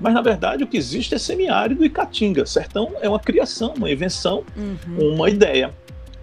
Mas, 0.00 0.14
na 0.14 0.20
verdade, 0.20 0.62
o 0.62 0.66
que 0.66 0.76
existe 0.76 1.14
é 1.14 1.18
semiárido 1.18 1.84
e 1.84 1.90
caatinga. 1.90 2.46
Sertão 2.46 2.92
é 3.00 3.08
uma 3.08 3.18
criação, 3.18 3.74
uma 3.76 3.90
invenção, 3.90 4.44
uhum. 4.56 5.14
uma 5.14 5.30
ideia. 5.30 5.74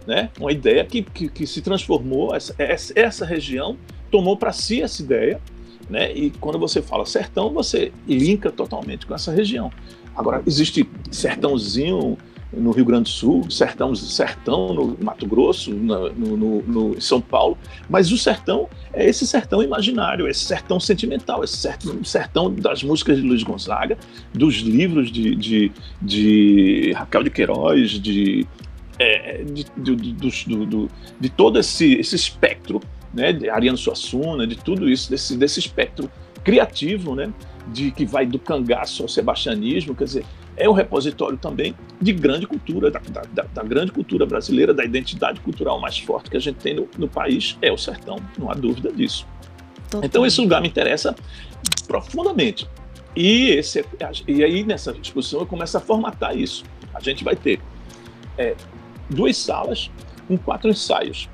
Né? 0.07 0.29
Uma 0.39 0.51
ideia 0.51 0.85
que, 0.85 1.01
que, 1.01 1.27
que 1.27 1.47
se 1.47 1.61
transformou, 1.61 2.33
essa, 2.35 2.55
essa 2.95 3.25
região 3.25 3.75
tomou 4.11 4.37
para 4.37 4.51
si 4.51 4.81
essa 4.81 5.01
ideia, 5.01 5.41
né? 5.89 6.13
e 6.13 6.29
quando 6.29 6.59
você 6.59 6.81
fala 6.81 7.05
sertão, 7.05 7.51
você 7.51 7.91
linka 8.07 8.51
totalmente 8.51 9.05
com 9.05 9.15
essa 9.15 9.31
região. 9.31 9.71
Agora, 10.15 10.41
existe 10.45 10.87
sertãozinho 11.11 12.17
no 12.55 12.71
Rio 12.71 12.85
Grande 12.85 13.03
do 13.03 13.09
Sul, 13.09 13.49
sertão, 13.49 13.93
sertão 13.95 14.73
no 14.73 14.97
Mato 15.01 15.27
Grosso, 15.27 15.73
no, 15.73 16.09
no, 16.13 16.61
no, 16.61 17.01
São 17.01 17.19
Paulo, 17.19 17.57
mas 17.89 18.11
o 18.11 18.17
sertão 18.17 18.67
é 18.93 19.07
esse 19.07 19.27
sertão 19.27 19.61
imaginário, 19.61 20.27
esse 20.27 20.45
sertão 20.45 20.79
sentimental, 20.79 21.43
esse 21.43 21.57
sertão, 21.57 22.03
sertão 22.03 22.53
das 22.53 22.83
músicas 22.83 23.17
de 23.17 23.23
Luiz 23.23 23.43
Gonzaga, 23.43 23.97
dos 24.33 24.55
livros 24.55 25.11
de, 25.11 25.35
de, 25.35 25.71
de 26.01 26.93
Raquel 26.95 27.23
de 27.23 27.29
Queiroz, 27.29 27.91
de, 27.91 28.47
é, 28.97 29.43
de, 29.43 29.65
de, 29.77 29.95
de, 29.95 30.89
de, 31.19 31.29
todo 31.29 31.59
esse, 31.59 31.93
esse 31.95 32.15
espectro, 32.15 32.81
né, 33.13 33.33
de 33.33 33.49
Ariano 33.49 33.77
Suassuna, 33.77 34.47
de 34.47 34.55
tudo 34.55 34.89
isso, 34.89 35.09
desse, 35.09 35.37
desse 35.37 35.59
espectro 35.59 36.09
criativo, 36.43 37.15
né, 37.15 37.31
de 37.67 37.91
que 37.91 38.05
vai 38.05 38.25
do 38.25 38.37
cangaço 38.37 39.03
ao 39.03 39.09
sebastianismo, 39.09 39.95
quer 39.95 40.03
dizer, 40.05 40.25
é 40.57 40.69
o 40.69 40.73
repositório 40.73 41.37
também 41.37 41.75
de 42.01 42.13
grande 42.13 42.47
cultura, 42.47 42.89
da, 42.89 42.99
da, 43.33 43.43
da, 43.43 43.63
grande 43.63 43.91
cultura 43.91 44.25
brasileira, 44.25 44.73
da 44.73 44.83
identidade 44.83 45.39
cultural 45.41 45.79
mais 45.79 45.99
forte 45.99 46.29
que 46.29 46.37
a 46.37 46.39
gente 46.39 46.57
tem 46.57 46.73
no, 46.73 46.87
no 46.97 47.07
país, 47.07 47.57
é 47.61 47.71
o 47.71 47.77
sertão, 47.77 48.17
não 48.37 48.49
há 48.49 48.53
dúvida 48.53 48.91
disso. 48.91 49.27
Total. 49.89 50.05
Então 50.05 50.25
esse 50.25 50.39
lugar 50.39 50.61
me 50.61 50.67
interessa 50.67 51.15
profundamente. 51.87 52.67
E, 53.15 53.51
esse, 53.51 53.85
e 54.27 54.43
aí 54.43 54.63
nessa 54.63 54.93
discussão 54.93 55.41
eu 55.41 55.45
começo 55.45 55.77
a 55.77 55.79
formatar 55.79 56.37
isso. 56.37 56.63
A 56.93 56.99
gente 56.99 57.23
vai 57.23 57.35
ter 57.35 57.59
é, 58.37 58.55
duas 59.09 59.37
salas 59.37 59.89
com 60.27 60.37
quatro 60.37 60.69
ensaios. 60.69 61.29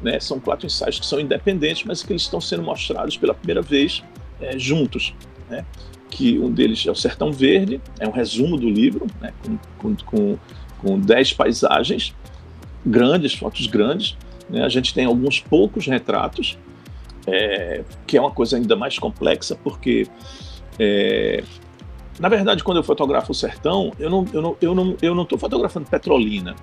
Né? 0.00 0.18
São 0.18 0.40
quatro 0.40 0.66
ensaios 0.66 0.98
que 0.98 1.06
são 1.06 1.20
independentes, 1.20 1.84
mas 1.84 2.02
que 2.02 2.12
eles 2.12 2.22
estão 2.22 2.40
sendo 2.40 2.62
mostrados 2.62 3.16
pela 3.16 3.34
primeira 3.34 3.62
vez 3.62 4.02
é, 4.40 4.58
juntos. 4.58 5.14
Né? 5.48 5.64
Que 6.10 6.38
um 6.38 6.50
deles 6.50 6.84
é 6.86 6.90
o 6.90 6.94
Sertão 6.94 7.32
Verde, 7.32 7.80
é 7.98 8.06
um 8.06 8.10
resumo 8.10 8.56
do 8.56 8.68
livro, 8.68 9.06
né? 9.20 9.32
com, 9.78 9.94
com, 9.96 10.38
com, 10.78 10.98
dez 10.98 11.32
paisagens 11.32 12.14
grandes, 12.84 13.34
fotos 13.34 13.66
grandes. 13.66 14.16
Né? 14.48 14.64
A 14.64 14.68
gente 14.68 14.92
tem 14.92 15.04
alguns 15.04 15.40
poucos 15.40 15.86
retratos, 15.86 16.58
é, 17.26 17.84
que 18.06 18.16
é 18.16 18.20
uma 18.20 18.30
coisa 18.30 18.56
ainda 18.56 18.74
mais 18.74 18.98
complexa, 18.98 19.54
porque 19.54 20.06
é, 20.78 21.44
na 22.20 22.28
verdade, 22.28 22.62
quando 22.62 22.76
eu 22.76 22.82
fotografo 22.82 23.32
o 23.32 23.34
sertão, 23.34 23.92
eu 23.98 24.10
não 24.10 24.24
estou 24.24 24.42
não, 24.42 24.56
eu 24.60 24.74
não, 24.74 24.96
eu 25.00 25.14
não 25.14 25.26
fotografando 25.26 25.88
Petrolina. 25.88 26.54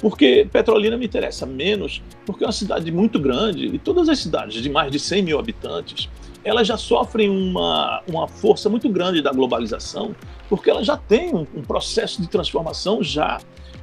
Porque 0.00 0.48
Petrolina 0.52 0.96
me 0.96 1.06
interessa 1.06 1.44
menos, 1.44 2.00
porque 2.24 2.44
é 2.44 2.46
uma 2.46 2.52
cidade 2.52 2.90
muito 2.92 3.18
grande 3.18 3.66
e 3.66 3.78
todas 3.80 4.08
as 4.08 4.20
cidades 4.20 4.62
de 4.62 4.70
mais 4.70 4.92
de 4.92 4.98
100 5.00 5.22
mil 5.22 5.38
habitantes, 5.40 6.08
elas 6.48 6.66
já 6.66 6.76
sofrem 6.76 7.28
uma, 7.28 8.02
uma 8.08 8.26
força 8.26 8.68
muito 8.68 8.88
grande 8.88 9.20
da 9.20 9.32
globalização, 9.32 10.14
porque 10.48 10.70
elas 10.70 10.86
já 10.86 10.96
têm 10.96 11.34
um, 11.34 11.46
um 11.54 11.62
processo 11.62 12.22
de 12.22 12.28
transformação 12.28 13.02
já 13.02 13.38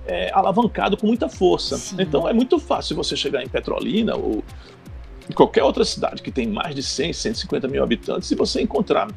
é, 0.07 0.31
alavancado 0.33 0.97
com 0.97 1.07
muita 1.07 1.29
força. 1.29 1.77
Sim. 1.77 1.97
Então 1.99 2.27
é 2.27 2.33
muito 2.33 2.59
fácil 2.59 2.95
você 2.95 3.15
chegar 3.15 3.43
em 3.43 3.47
Petrolina 3.47 4.15
ou 4.15 4.43
em 5.29 5.33
qualquer 5.33 5.63
outra 5.63 5.83
cidade 5.83 6.21
que 6.21 6.31
tem 6.31 6.47
mais 6.47 6.75
de 6.75 6.83
100, 6.83 7.13
150 7.13 7.67
mil 7.67 7.83
habitantes 7.83 8.29
e 8.31 8.35
você 8.35 8.61
encontrar 8.61 9.07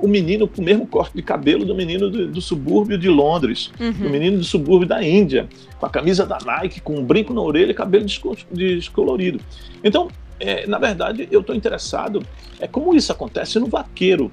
o 0.00 0.06
menino 0.06 0.46
com 0.46 0.60
o 0.60 0.64
mesmo 0.64 0.86
corte 0.86 1.14
de 1.16 1.22
cabelo 1.22 1.64
do 1.64 1.74
menino 1.74 2.10
do, 2.10 2.28
do 2.28 2.40
subúrbio 2.40 2.98
de 2.98 3.08
Londres, 3.08 3.70
uhum. 3.80 3.92
do 3.92 4.10
menino 4.10 4.38
do 4.38 4.44
subúrbio 4.44 4.86
da 4.86 5.02
Índia, 5.02 5.48
com 5.78 5.86
a 5.86 5.90
camisa 5.90 6.26
da 6.26 6.38
Nike, 6.44 6.80
com 6.80 6.96
um 6.96 7.04
brinco 7.04 7.32
na 7.32 7.40
orelha 7.40 7.70
e 7.70 7.74
cabelo 7.74 8.04
descolorido. 8.52 9.40
Então, 9.82 10.08
é, 10.38 10.66
na 10.66 10.78
verdade, 10.78 11.28
eu 11.30 11.40
estou 11.40 11.54
interessado 11.54 12.22
é 12.60 12.66
como 12.66 12.94
isso 12.94 13.12
acontece 13.12 13.58
no 13.58 13.66
vaqueiro, 13.66 14.30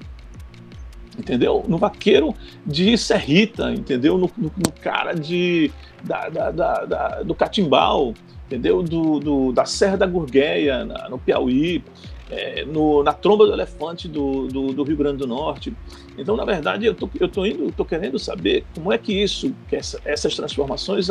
entendeu? 1.18 1.64
No 1.68 1.78
vaqueiro 1.78 2.34
de 2.66 2.96
Serrita, 2.96 3.72
entendeu? 3.72 4.18
No, 4.18 4.30
no, 4.36 4.52
no 4.56 4.72
cara 4.80 5.12
de, 5.12 5.70
da, 6.02 6.28
da, 6.28 6.50
da, 6.50 7.22
do 7.22 7.34
Catimbau, 7.34 8.14
entendeu? 8.46 8.82
Do, 8.82 9.20
do, 9.20 9.52
da 9.52 9.64
Serra 9.64 9.96
da 9.96 10.06
Gurgueia, 10.06 10.84
na, 10.84 11.08
no 11.08 11.18
Piauí 11.18 11.82
é, 12.30 12.64
no, 12.64 13.02
na 13.02 13.12
tromba 13.12 13.46
do 13.46 13.52
elefante 13.52 14.08
do, 14.08 14.46
do, 14.48 14.72
do, 14.72 14.82
Rio 14.82 14.96
Grande 14.96 15.18
do 15.18 15.26
Norte. 15.26 15.72
Então, 16.16 16.36
na 16.36 16.44
verdade, 16.44 16.86
eu 16.86 16.94
tô, 16.94 17.08
eu 17.18 17.28
tô 17.28 17.44
indo, 17.44 17.70
tô 17.72 17.84
querendo 17.84 18.18
saber 18.18 18.64
como 18.74 18.92
é 18.92 18.98
que 18.98 19.12
isso, 19.12 19.54
que 19.68 19.76
essa, 19.76 20.00
essas 20.04 20.34
transformações, 20.34 21.08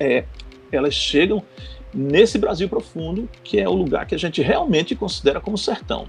é, 0.00 0.24
elas 0.72 0.94
chegam 0.94 1.42
nesse 1.94 2.38
Brasil 2.38 2.68
profundo, 2.68 3.28
que 3.42 3.58
é 3.58 3.68
o 3.68 3.72
lugar 3.74 4.06
que 4.06 4.14
a 4.14 4.18
gente 4.18 4.42
realmente 4.42 4.94
considera 4.94 5.40
como 5.40 5.56
sertão. 5.56 6.06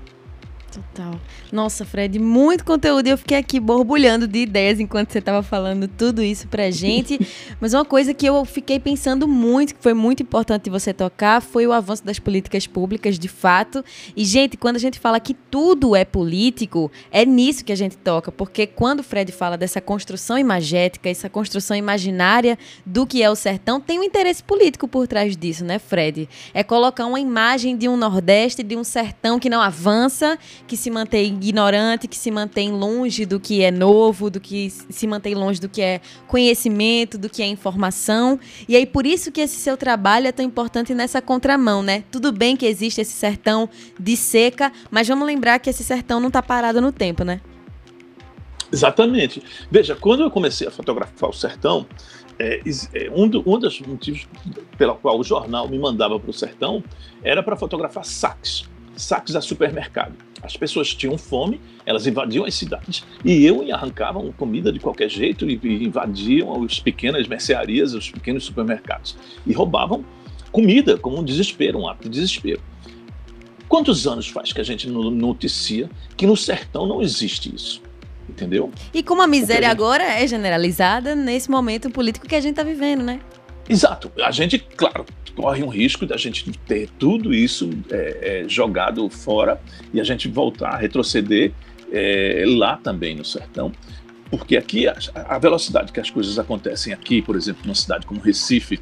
Total. 0.80 1.20
Nossa, 1.52 1.84
Fred, 1.84 2.18
muito 2.20 2.64
conteúdo 2.64 3.08
e 3.08 3.10
eu 3.10 3.18
fiquei 3.18 3.38
aqui 3.38 3.60
borbulhando 3.60 4.28
de 4.28 4.40
ideias 4.40 4.80
enquanto 4.80 5.12
você 5.12 5.20
estava 5.20 5.44
falando 5.44 5.88
tudo 5.88 6.24
isso 6.24 6.48
pra 6.48 6.70
gente. 6.72 7.20
Mas 7.60 7.74
uma 7.74 7.84
coisa 7.84 8.14
que 8.14 8.26
eu 8.26 8.46
fiquei 8.46 8.80
pensando 8.80 9.28
muito, 9.28 9.76
que 9.76 9.84
foi 9.84 9.94
muito 9.94 10.24
importante 10.24 10.70
você 10.70 10.94
tocar, 10.94 11.42
foi 11.42 11.68
o 11.68 11.74
avanço 11.74 12.06
das 12.06 12.18
políticas 12.18 12.66
públicas, 12.66 13.20
de 13.20 13.28
fato. 13.28 13.84
E, 14.16 14.24
gente, 14.24 14.56
quando 14.56 14.78
a 14.78 14.80
gente 14.80 15.00
fala 15.00 15.20
que 15.20 15.34
tudo 15.34 15.96
é 15.96 16.06
político, 16.06 16.90
é 17.12 17.26
nisso 17.26 17.66
que 17.66 17.74
a 17.74 17.78
gente 17.78 17.98
toca, 17.98 18.32
porque 18.32 18.66
quando 18.66 19.02
o 19.02 19.04
Fred 19.04 19.32
fala 19.32 19.58
dessa 19.58 19.82
construção 19.82 20.38
imagética, 20.38 21.10
essa 21.10 21.30
construção 21.30 21.76
imaginária 21.76 22.58
do 22.86 23.06
que 23.06 23.22
é 23.22 23.30
o 23.30 23.36
sertão, 23.36 23.82
tem 23.82 24.00
um 24.00 24.04
interesse 24.04 24.44
político 24.44 24.88
por 24.88 25.08
trás 25.08 25.36
disso, 25.36 25.66
né, 25.66 25.78
Fred? 25.78 26.30
É 26.54 26.64
colocar 26.64 27.06
uma 27.06 27.20
imagem 27.20 27.76
de 27.76 27.90
um 27.90 27.98
Nordeste, 27.98 28.64
de 28.64 28.78
um 28.78 28.84
sertão 28.84 29.40
que 29.40 29.50
não 29.50 29.62
avança 29.62 30.38
que 30.70 30.78
se 30.78 30.92
mantém 30.92 31.34
ignorante, 31.34 32.08
que 32.08 32.16
se 32.16 32.30
mantém 32.30 32.72
longe 32.72 33.26
do 33.26 33.40
que 33.40 33.64
é 33.64 33.72
novo, 33.72 34.30
do 34.30 34.40
que 34.40 34.70
se 34.70 35.08
mantém 35.08 35.34
longe 35.34 35.60
do 35.60 35.68
que 35.68 35.82
é 35.82 36.00
conhecimento, 36.28 37.18
do 37.18 37.28
que 37.28 37.42
é 37.42 37.48
informação. 37.48 38.40
E 38.68 38.76
aí 38.76 38.86
por 38.86 39.08
isso 39.08 39.32
que 39.32 39.42
esse 39.42 39.60
seu 39.60 39.76
trabalho 39.76 40.28
é 40.28 40.32
tão 40.32 40.46
importante 40.46 40.94
nessa 40.94 41.24
contramão, 41.24 41.82
né? 41.82 42.04
Tudo 42.12 42.32
bem 42.32 42.56
que 42.56 42.68
existe 42.68 43.02
esse 43.02 43.14
sertão 43.14 43.68
de 44.00 44.16
seca, 44.16 44.72
mas 44.92 45.08
vamos 45.08 45.26
lembrar 45.26 45.58
que 45.58 45.72
esse 45.72 45.84
sertão 45.84 46.20
não 46.20 46.28
está 46.28 46.44
parado 46.44 46.80
no 46.80 46.92
tempo, 46.92 47.24
né? 47.24 47.42
Exatamente. 48.72 49.42
Veja, 49.72 49.96
quando 49.96 50.22
eu 50.22 50.30
comecei 50.30 50.68
a 50.68 50.72
fotografar 50.72 51.32
o 51.32 51.34
sertão, 51.34 51.88
é, 52.38 52.62
é 52.94 53.12
um, 53.12 53.28
do, 53.28 53.44
um 53.44 53.58
dos 53.58 53.82
motivos 53.82 54.28
pela 54.78 54.94
qual 54.94 55.20
o 55.20 55.24
jornal 55.24 55.68
me 55.68 55.80
mandava 55.80 56.20
para 56.20 56.30
o 56.30 56.34
sertão 56.34 56.84
era 57.24 57.42
para 57.42 57.56
fotografar 57.56 58.06
saques, 58.06 58.70
saques 58.96 59.36
a 59.36 59.42
supermercado. 59.42 60.29
As 60.42 60.56
pessoas 60.56 60.94
tinham 60.94 61.18
fome, 61.18 61.60
elas 61.86 62.08
invadiam 62.08 62.46
as 62.46 62.54
cidades 62.54 63.04
e 63.24 63.46
eu 63.46 63.66
arrancavam 63.74 64.32
comida 64.32 64.72
de 64.72 64.80
qualquer 64.80 65.10
jeito 65.10 65.50
e, 65.50 65.60
invadiam 65.84 66.64
as 66.64 66.80
pequenas 66.80 67.28
mercearias, 67.28 67.94
os 67.94 68.10
pequenos 68.10 68.46
supermercados 68.46 69.18
e 69.46 69.54
roubavam 69.54 70.04
comida 70.52 70.98
como 70.98 71.20
um 71.20 71.24
desespero, 71.24 71.80
um 71.80 71.88
ato 71.88 72.04
de 72.04 72.10
desespero. 72.10 72.62
Quantos 73.68 74.08
anos 74.08 74.28
faz 74.28 74.52
que 74.52 74.60
a 74.60 74.64
gente 74.64 74.90
noticia 74.90 75.90
que 76.18 76.26
no 76.26 76.36
sertão 76.36 76.88
não 76.88 77.02
existe 77.02 77.54
isso? 77.54 77.82
Entendeu? 78.28 78.72
E 78.94 79.04
como 79.04 79.22
a 79.22 79.28
miséria 79.28 79.68
gente... 79.68 79.72
agora 79.72 80.04
é 80.04 80.26
generalizada 80.26 81.16
nesse 81.16 81.52
momento 81.52 81.90
político 81.90 82.28
que 82.28 82.36
a 82.36 82.42
gente 82.42 82.52
está 82.52 82.64
vivendo, 82.64 83.04
né? 83.04 83.20
Exato. 83.68 84.12
A 84.24 84.32
gente, 84.32 84.58
claro, 84.58 85.06
corre 85.40 85.64
um 85.64 85.70
risco 85.70 86.06
da 86.06 86.18
gente 86.18 86.52
ter 86.68 86.90
tudo 87.00 87.34
isso 87.34 87.70
é, 87.90 88.42
é, 88.44 88.50
jogado 88.50 89.10
fora 89.10 89.58
e 89.94 90.02
a 90.02 90.04
gente 90.04 90.28
voltar 90.28 90.72
a 90.72 90.76
retroceder 90.76 91.54
é, 91.94 92.44
lá 92.46 92.76
também 92.76 93.16
no 93.16 93.24
sertão. 93.24 93.72
Porque 94.30 94.58
aqui 94.58 94.86
a, 94.86 94.98
a, 95.16 95.40
velocidade 95.40 95.94
que 95.94 96.00
as 96.02 96.10
coisas 96.10 96.38
acontecem 96.38 96.92
aqui, 96.92 97.22
por 97.22 97.38
exemplo, 97.38 97.62
numa 97.64 97.74
cidade 97.74 98.06
como 98.06 98.20
Recife, 98.20 98.82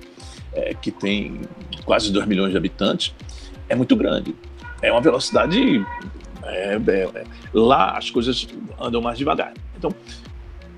é, 0.51 0.73
que 0.73 0.89
tem 0.89 1.41
quase 1.85 2.11
2 2.11 2.25
milhões 2.25 2.49
de 2.49 2.57
habitantes, 2.57 3.13
é 3.69 3.75
muito 3.75 3.95
grande. 3.95 4.35
É 4.81 4.91
uma 4.91 4.99
velocidade. 4.99 5.85
É, 6.43 6.73
é, 6.75 7.23
lá 7.53 7.95
as 7.95 8.09
coisas 8.09 8.47
andam 8.81 8.99
mais 8.99 9.19
devagar. 9.19 9.53
Então, 9.77 9.93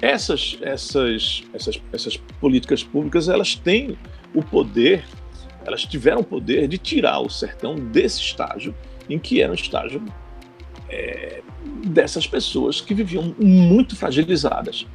essas, 0.02 0.58
essas, 0.62 1.44
essas, 1.54 1.82
essas 1.94 2.18
políticas 2.18 2.84
públicas 2.84 3.30
elas 3.30 3.56
têm 3.56 3.98
o 4.34 4.44
poder 4.44 5.06
elas 5.65 5.84
tiveram 5.84 6.22
o 6.22 6.24
poder 6.24 6.67
de 6.67 6.78
tirar 6.78 7.19
o 7.19 7.30
sertão 7.30 7.76
desse 7.76 8.22
estágio, 8.22 8.74
em 9.10 9.17
que 9.17 9.41
era 9.41 9.52
um 9.52 9.56
estágio 9.56 10.04
é, 10.89 11.41
dessas 11.86 12.26
pessoas 12.28 12.82
que 12.82 12.93
viviam 12.93 13.36
muito 13.39 13.95
fragilizadas, 13.95 14.86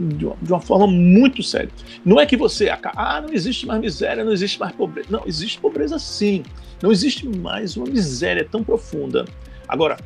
de 0.00 0.26
uma, 0.26 0.36
de 0.40 0.52
uma, 0.52 0.60
forma 0.60 0.86
muito 0.86 1.42
séria. 1.42 1.70
Não 2.04 2.18
é 2.18 2.26
que 2.26 2.36
você, 2.36 2.68
ah, 2.68 3.20
não 3.20 3.32
existe 3.32 3.66
mais 3.66 3.80
miséria, 3.80 4.24
não 4.24 4.32
existe 4.32 4.58
mais 4.58 4.72
pobreza. 4.72 5.08
Não, 5.08 5.22
existe 5.24 5.60
pobreza 5.60 5.98
sim. 5.98 6.42
Não 6.82 6.90
existe 6.90 7.28
mais 7.28 7.76
uma 7.76 7.86
miséria 7.86 8.44
tão 8.44 8.64
profunda. 8.64 9.24
Agora, 9.68 9.96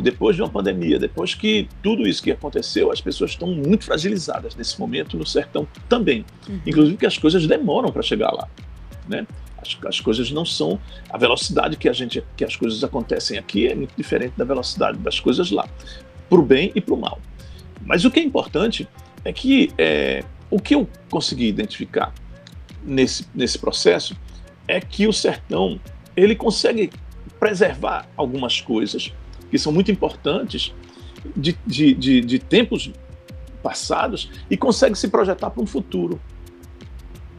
depois 0.00 0.36
de 0.36 0.42
uma 0.42 0.48
pandemia, 0.48 0.98
depois 0.98 1.34
que 1.34 1.68
tudo 1.82 2.08
isso 2.08 2.22
que 2.22 2.30
aconteceu, 2.30 2.90
as 2.90 3.00
pessoas 3.02 3.32
estão 3.32 3.48
muito 3.48 3.84
fragilizadas 3.84 4.54
nesse 4.54 4.80
momento 4.80 5.18
no 5.18 5.26
sertão 5.26 5.68
também. 5.86 6.24
Uhum. 6.48 6.60
Inclusive 6.66 6.96
que 6.96 7.06
as 7.06 7.18
coisas 7.18 7.46
demoram 7.46 7.92
para 7.92 8.00
chegar 8.00 8.30
lá 8.30 8.48
né? 9.10 9.26
As, 9.58 9.76
as, 9.84 10.00
coisas 10.00 10.30
não 10.30 10.44
são 10.44 10.80
a 11.10 11.18
velocidade 11.18 11.76
que 11.76 11.88
a 11.88 11.92
gente 11.92 12.24
que 12.34 12.44
as 12.44 12.56
coisas 12.56 12.82
acontecem 12.82 13.36
aqui 13.36 13.68
é 13.68 13.74
muito 13.74 13.92
diferente 13.94 14.32
da 14.36 14.44
velocidade 14.44 14.96
das 14.98 15.20
coisas 15.20 15.50
lá, 15.50 15.68
para 16.28 16.38
o 16.38 16.42
bem 16.42 16.72
e 16.74 16.80
para 16.80 16.94
o 16.94 16.96
mal. 16.96 17.20
Mas 17.84 18.04
o 18.04 18.10
que 18.10 18.20
é 18.20 18.22
importante 18.22 18.88
é 19.24 19.32
que 19.32 19.70
é, 19.76 20.24
o 20.50 20.58
que 20.58 20.74
eu 20.74 20.88
consegui 21.10 21.46
identificar 21.46 22.14
nesse, 22.82 23.26
nesse 23.34 23.58
processo 23.58 24.16
é 24.66 24.80
que 24.80 25.06
o 25.06 25.12
sertão 25.12 25.78
ele 26.16 26.34
consegue 26.34 26.90
preservar 27.38 28.08
algumas 28.16 28.60
coisas 28.60 29.12
que 29.50 29.58
são 29.58 29.72
muito 29.72 29.90
importantes 29.90 30.74
de, 31.36 31.56
de, 31.66 31.94
de, 31.94 32.20
de 32.20 32.38
tempos 32.38 32.90
passados 33.62 34.30
e 34.50 34.56
consegue 34.56 34.96
se 34.96 35.08
projetar 35.08 35.50
para 35.50 35.62
um 35.62 35.66
futuro. 35.66 36.20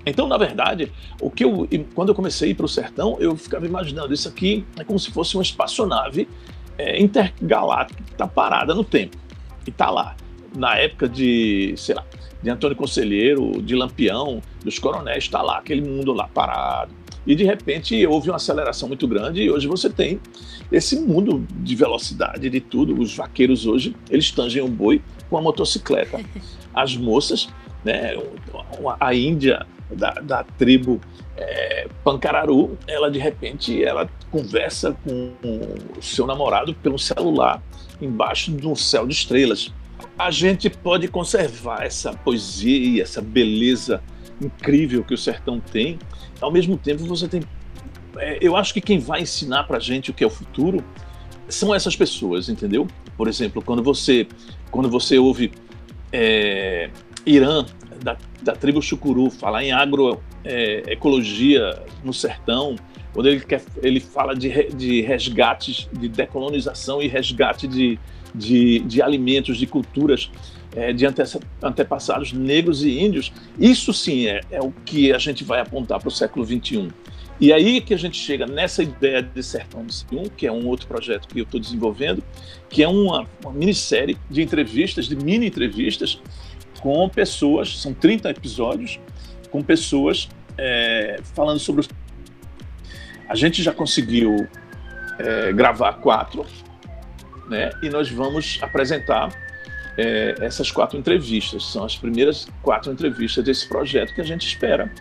Então, 0.05 0.27
na 0.27 0.37
verdade, 0.37 0.91
o 1.19 1.29
que 1.29 1.43
eu, 1.43 1.67
quando 1.93 2.09
eu 2.09 2.15
comecei 2.15 2.49
a 2.49 2.51
ir 2.51 2.55
para 2.55 2.65
o 2.65 2.69
sertão, 2.69 3.17
eu 3.19 3.35
ficava 3.35 3.65
imaginando 3.65 4.13
isso 4.13 4.27
aqui 4.27 4.65
é 4.79 4.83
como 4.83 4.99
se 4.99 5.11
fosse 5.11 5.35
uma 5.35 5.43
espaçonave 5.43 6.27
é, 6.77 7.01
intergaláctica 7.01 8.03
que 8.03 8.11
está 8.11 8.27
parada 8.27 8.73
no 8.73 8.83
tempo 8.83 9.17
e 9.65 9.69
está 9.69 9.89
lá. 9.89 10.15
na 10.55 10.75
época 10.75 11.07
de, 11.07 11.73
sei 11.77 11.95
lá, 11.95 12.05
de 12.41 12.49
Antônio 12.49 12.75
Conselheiro, 12.75 13.61
de 13.61 13.75
Lampião, 13.75 14.41
dos 14.63 14.79
coronéis, 14.79 15.25
está 15.25 15.41
lá, 15.41 15.59
aquele 15.59 15.81
mundo 15.81 16.11
lá 16.11 16.27
parado. 16.27 16.93
E 17.25 17.35
de 17.35 17.43
repente 17.43 18.05
houve 18.07 18.29
uma 18.29 18.37
aceleração 18.37 18.87
muito 18.87 19.07
grande 19.07 19.43
e 19.43 19.51
hoje 19.51 19.67
você 19.67 19.89
tem 19.89 20.19
esse 20.71 20.99
mundo 20.99 21.45
de 21.51 21.75
velocidade, 21.75 22.49
de 22.49 22.59
tudo. 22.59 22.99
Os 22.99 23.15
vaqueiros 23.15 23.67
hoje, 23.67 23.95
eles 24.09 24.31
tangem 24.31 24.61
um 24.61 24.69
boi 24.69 25.01
com 25.29 25.37
a 25.37 25.41
motocicleta. 25.41 26.19
As 26.73 26.95
moças, 26.97 27.49
né, 27.83 28.15
a 28.99 29.13
Índia 29.13 29.67
da, 29.95 30.11
da 30.11 30.43
tribo 30.43 30.99
é, 31.37 31.87
Pancararu, 32.03 32.77
ela 32.87 33.09
de 33.09 33.19
repente 33.19 33.83
ela 33.83 34.09
conversa 34.29 34.95
com 35.03 35.33
o 35.97 36.01
seu 36.01 36.25
namorado 36.25 36.73
pelo 36.75 36.97
celular 36.99 37.61
embaixo 38.01 38.51
de 38.51 38.67
um 38.67 38.75
céu 38.75 39.05
de 39.05 39.13
estrelas. 39.13 39.71
A 40.17 40.31
gente 40.31 40.69
pode 40.69 41.07
conservar 41.07 41.83
essa 41.83 42.13
poesia, 42.13 43.03
essa 43.03 43.21
beleza 43.21 44.01
incrível 44.41 45.03
que 45.03 45.13
o 45.13 45.17
sertão 45.17 45.59
tem. 45.59 45.99
Ao 46.39 46.51
mesmo 46.51 46.77
tempo, 46.77 47.03
você 47.05 47.27
tem. 47.27 47.41
É, 48.17 48.39
eu 48.41 48.55
acho 48.55 48.73
que 48.73 48.81
quem 48.81 48.99
vai 48.99 49.21
ensinar 49.21 49.63
para 49.63 49.79
gente 49.79 50.11
o 50.11 50.13
que 50.13 50.23
é 50.23 50.27
o 50.27 50.29
futuro 50.29 50.83
são 51.47 51.73
essas 51.73 51.95
pessoas, 51.95 52.49
entendeu? 52.49 52.87
Por 53.15 53.27
exemplo, 53.27 53.61
quando 53.61 53.83
você, 53.83 54.27
quando 54.71 54.89
você 54.89 55.17
ouve 55.17 55.51
é, 56.11 56.89
Irã, 57.25 57.65
da, 58.03 58.17
da 58.41 58.53
tribo 58.53 58.81
Chucuru, 58.81 59.29
falar 59.29 59.63
em 59.63 59.71
agroecologia 59.71 61.59
é, 61.61 61.85
no 62.03 62.13
sertão, 62.13 62.75
quando 63.13 63.27
ele, 63.27 63.41
quer, 63.41 63.61
ele 63.81 63.99
fala 63.99 64.33
de, 64.33 64.69
de 64.73 65.01
resgates, 65.01 65.89
de 65.91 66.07
decolonização 66.07 67.01
e 67.01 67.07
resgate 67.07 67.67
de, 67.67 67.99
de, 68.33 68.79
de 68.79 69.01
alimentos, 69.01 69.57
de 69.57 69.67
culturas 69.67 70.31
é, 70.75 70.93
de 70.93 71.05
ante, 71.05 71.21
antepassados 71.61 72.31
negros 72.31 72.83
e 72.83 72.99
índios, 72.99 73.31
isso 73.59 73.93
sim 73.93 74.27
é, 74.27 74.41
é 74.49 74.61
o 74.61 74.71
que 74.85 75.11
a 75.11 75.17
gente 75.17 75.43
vai 75.43 75.59
apontar 75.59 75.99
para 75.99 76.07
o 76.07 76.11
século 76.11 76.45
XXI. 76.45 76.89
E 77.39 77.51
aí 77.51 77.81
que 77.81 77.93
a 77.93 77.97
gente 77.97 78.17
chega 78.17 78.45
nessa 78.45 78.83
ideia 78.83 79.21
de 79.21 79.41
Sertão 79.41 79.83
do 79.83 79.91
C1, 79.91 80.29
que 80.37 80.45
é 80.45 80.51
um 80.51 80.67
outro 80.67 80.87
projeto 80.87 81.27
que 81.27 81.39
eu 81.39 81.43
estou 81.43 81.59
desenvolvendo, 81.59 82.23
que 82.69 82.83
é 82.83 82.87
uma, 82.87 83.27
uma 83.43 83.51
minissérie 83.51 84.15
de 84.29 84.43
entrevistas, 84.43 85.07
de 85.07 85.15
mini 85.15 85.47
entrevistas, 85.47 86.21
com 86.81 87.07
pessoas, 87.07 87.79
são 87.79 87.93
30 87.93 88.29
episódios, 88.31 88.99
com 89.49 89.61
pessoas 89.61 90.27
é, 90.57 91.19
falando 91.35 91.59
sobre. 91.59 91.87
A 93.29 93.35
gente 93.35 93.63
já 93.63 93.71
conseguiu 93.71 94.47
é, 95.19 95.53
gravar 95.53 95.93
quatro, 95.93 96.45
né? 97.47 97.69
E 97.81 97.89
nós 97.89 98.09
vamos 98.09 98.59
apresentar 98.61 99.29
é, 99.97 100.35
essas 100.41 100.71
quatro 100.71 100.97
entrevistas. 100.97 101.63
São 101.71 101.83
as 101.83 101.95
primeiras 101.95 102.47
quatro 102.61 102.91
entrevistas 102.91 103.43
desse 103.43 103.67
projeto 103.67 104.13
que 104.13 104.21
a 104.21 104.25
gente 104.25 104.45
espera 104.45 104.91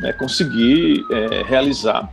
né, 0.00 0.12
conseguir 0.12 1.04
é, 1.10 1.42
realizar, 1.44 2.08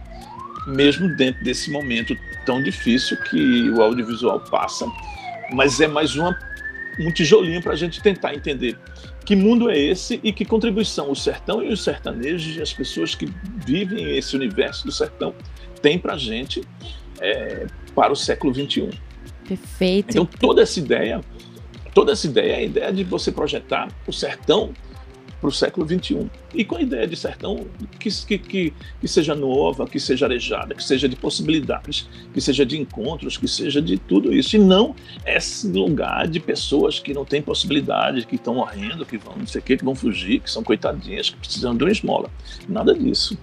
mesmo 0.67 1.15
dentro 1.15 1.43
desse 1.43 1.69
momento 1.71 2.15
tão 2.45 2.61
difícil 2.61 3.17
que 3.23 3.69
o 3.71 3.81
audiovisual 3.81 4.39
passa. 4.39 4.85
Mas 5.51 5.79
é 5.79 5.87
mais 5.87 6.15
uma, 6.15 6.37
um 6.99 7.11
tijolinho 7.11 7.61
para 7.61 7.73
a 7.73 7.75
gente 7.75 8.01
tentar 8.01 8.33
entender 8.33 8.77
que 9.25 9.35
mundo 9.35 9.69
é 9.69 9.77
esse 9.77 10.19
e 10.23 10.31
que 10.31 10.45
contribuição 10.45 11.11
o 11.11 11.15
sertão 11.15 11.63
e 11.63 11.73
os 11.73 11.83
sertanejos 11.83 12.55
e 12.55 12.61
as 12.61 12.71
pessoas 12.71 13.15
que 13.15 13.27
vivem 13.65 14.15
esse 14.15 14.35
universo 14.35 14.85
do 14.85 14.91
sertão 14.91 15.33
têm 15.81 15.97
para 15.97 16.13
a 16.13 16.17
gente 16.17 16.61
é, 17.19 17.65
para 17.95 18.13
o 18.13 18.15
século 18.15 18.53
XXI. 18.53 18.89
Perfeito. 19.47 20.11
Então, 20.11 20.25
toda 20.25 20.61
essa 20.61 20.79
ideia 20.79 21.21
toda 21.95 22.11
essa 22.11 22.27
ideia 22.27 22.51
é 22.51 22.57
a 22.57 22.63
ideia 22.63 22.93
de 22.93 23.03
você 23.03 23.31
projetar 23.31 23.87
o 24.05 24.11
sertão 24.11 24.73
para 25.45 25.49
o 25.49 25.51
século 25.51 25.87
XXI. 25.87 26.27
E 26.55 26.65
com 26.65 26.75
a 26.75 26.81
ideia 26.81 27.07
de 27.07 27.15
sertão 27.15 27.67
que, 27.99 28.09
que, 28.39 28.73
que, 28.99 29.07
seja 29.07 29.35
nova, 29.35 29.85
que 29.85 29.99
seja 29.99 30.25
arejada, 30.25 30.73
que 30.73 30.83
seja 30.83 31.07
de 31.07 31.15
possibilidades, 31.15 32.09
que 32.33 32.41
seja 32.41 32.65
de 32.65 32.79
encontros, 32.79 33.37
que 33.37 33.47
seja 33.47 33.79
de 33.81 33.97
tudo 33.97 34.33
isso. 34.33 34.55
E 34.55 34.59
não 34.59 34.95
esse 35.25 35.67
lugar 35.67 36.27
de 36.27 36.39
pessoas 36.39 36.99
que 36.99 37.13
não 37.13 37.23
têm 37.23 37.41
possibilidade, 37.41 38.25
que 38.25 38.35
estão 38.35 38.55
morrendo, 38.55 39.05
que 39.05 39.17
vão 39.17 39.35
não 39.37 39.45
sei 39.45 39.61
o 39.61 39.63
que, 39.63 39.77
que 39.77 39.85
vão 39.85 39.93
fugir, 39.93 40.39
que 40.39 40.49
são 40.49 40.63
coitadinhas, 40.63 41.29
que 41.29 41.37
precisam 41.37 41.75
de 41.75 41.83
uma 41.83 41.91
esmola. 41.91 42.29
Nada 42.67 42.93
disso. 42.93 43.37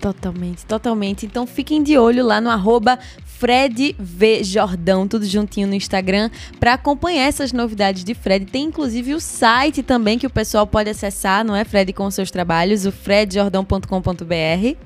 Totalmente, 0.00 0.66
totalmente. 0.66 1.26
Então 1.26 1.46
fiquem 1.46 1.82
de 1.82 1.96
olho 1.98 2.24
lá 2.24 2.40
no 2.40 2.50
arroba 2.50 2.98
Fred 3.38 3.96
V 3.98 4.44
Jordão, 4.44 5.08
tudo 5.08 5.26
juntinho 5.26 5.66
no 5.66 5.74
Instagram, 5.74 6.30
para 6.60 6.74
acompanhar 6.74 7.24
essas 7.24 7.52
novidades 7.52 8.04
de 8.04 8.14
Fred. 8.14 8.46
Tem 8.46 8.64
inclusive 8.64 9.12
o 9.14 9.20
site 9.20 9.82
também 9.82 10.18
que 10.18 10.26
o 10.26 10.30
pessoal 10.30 10.66
pode 10.66 10.88
acessar, 10.88 11.44
não 11.44 11.54
é, 11.54 11.64
Fred, 11.64 11.92
com 11.92 12.06
os 12.06 12.14
seus 12.14 12.30
trabalhos, 12.30 12.86
o 12.86 12.92
fredjordão.com.br. 12.92 14.76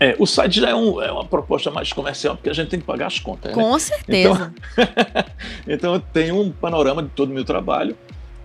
É, 0.00 0.14
o 0.18 0.26
site 0.26 0.60
já 0.60 0.70
é, 0.70 0.74
um, 0.74 1.02
é, 1.02 1.10
uma 1.10 1.24
proposta 1.24 1.70
mais 1.70 1.92
comercial, 1.92 2.36
porque 2.36 2.50
a 2.50 2.52
gente 2.52 2.68
tem 2.68 2.78
que 2.78 2.86
pagar 2.86 3.06
as 3.06 3.18
contas. 3.18 3.56
Né? 3.56 3.62
Com 3.62 3.72
né? 3.72 3.78
certeza. 3.78 4.54
Então, 4.76 5.24
então 5.66 5.94
eu 5.94 6.00
tenho 6.00 6.40
um 6.40 6.52
panorama 6.52 7.02
de 7.02 7.08
todo 7.08 7.30
o 7.30 7.34
meu 7.34 7.44
trabalho, 7.44 7.96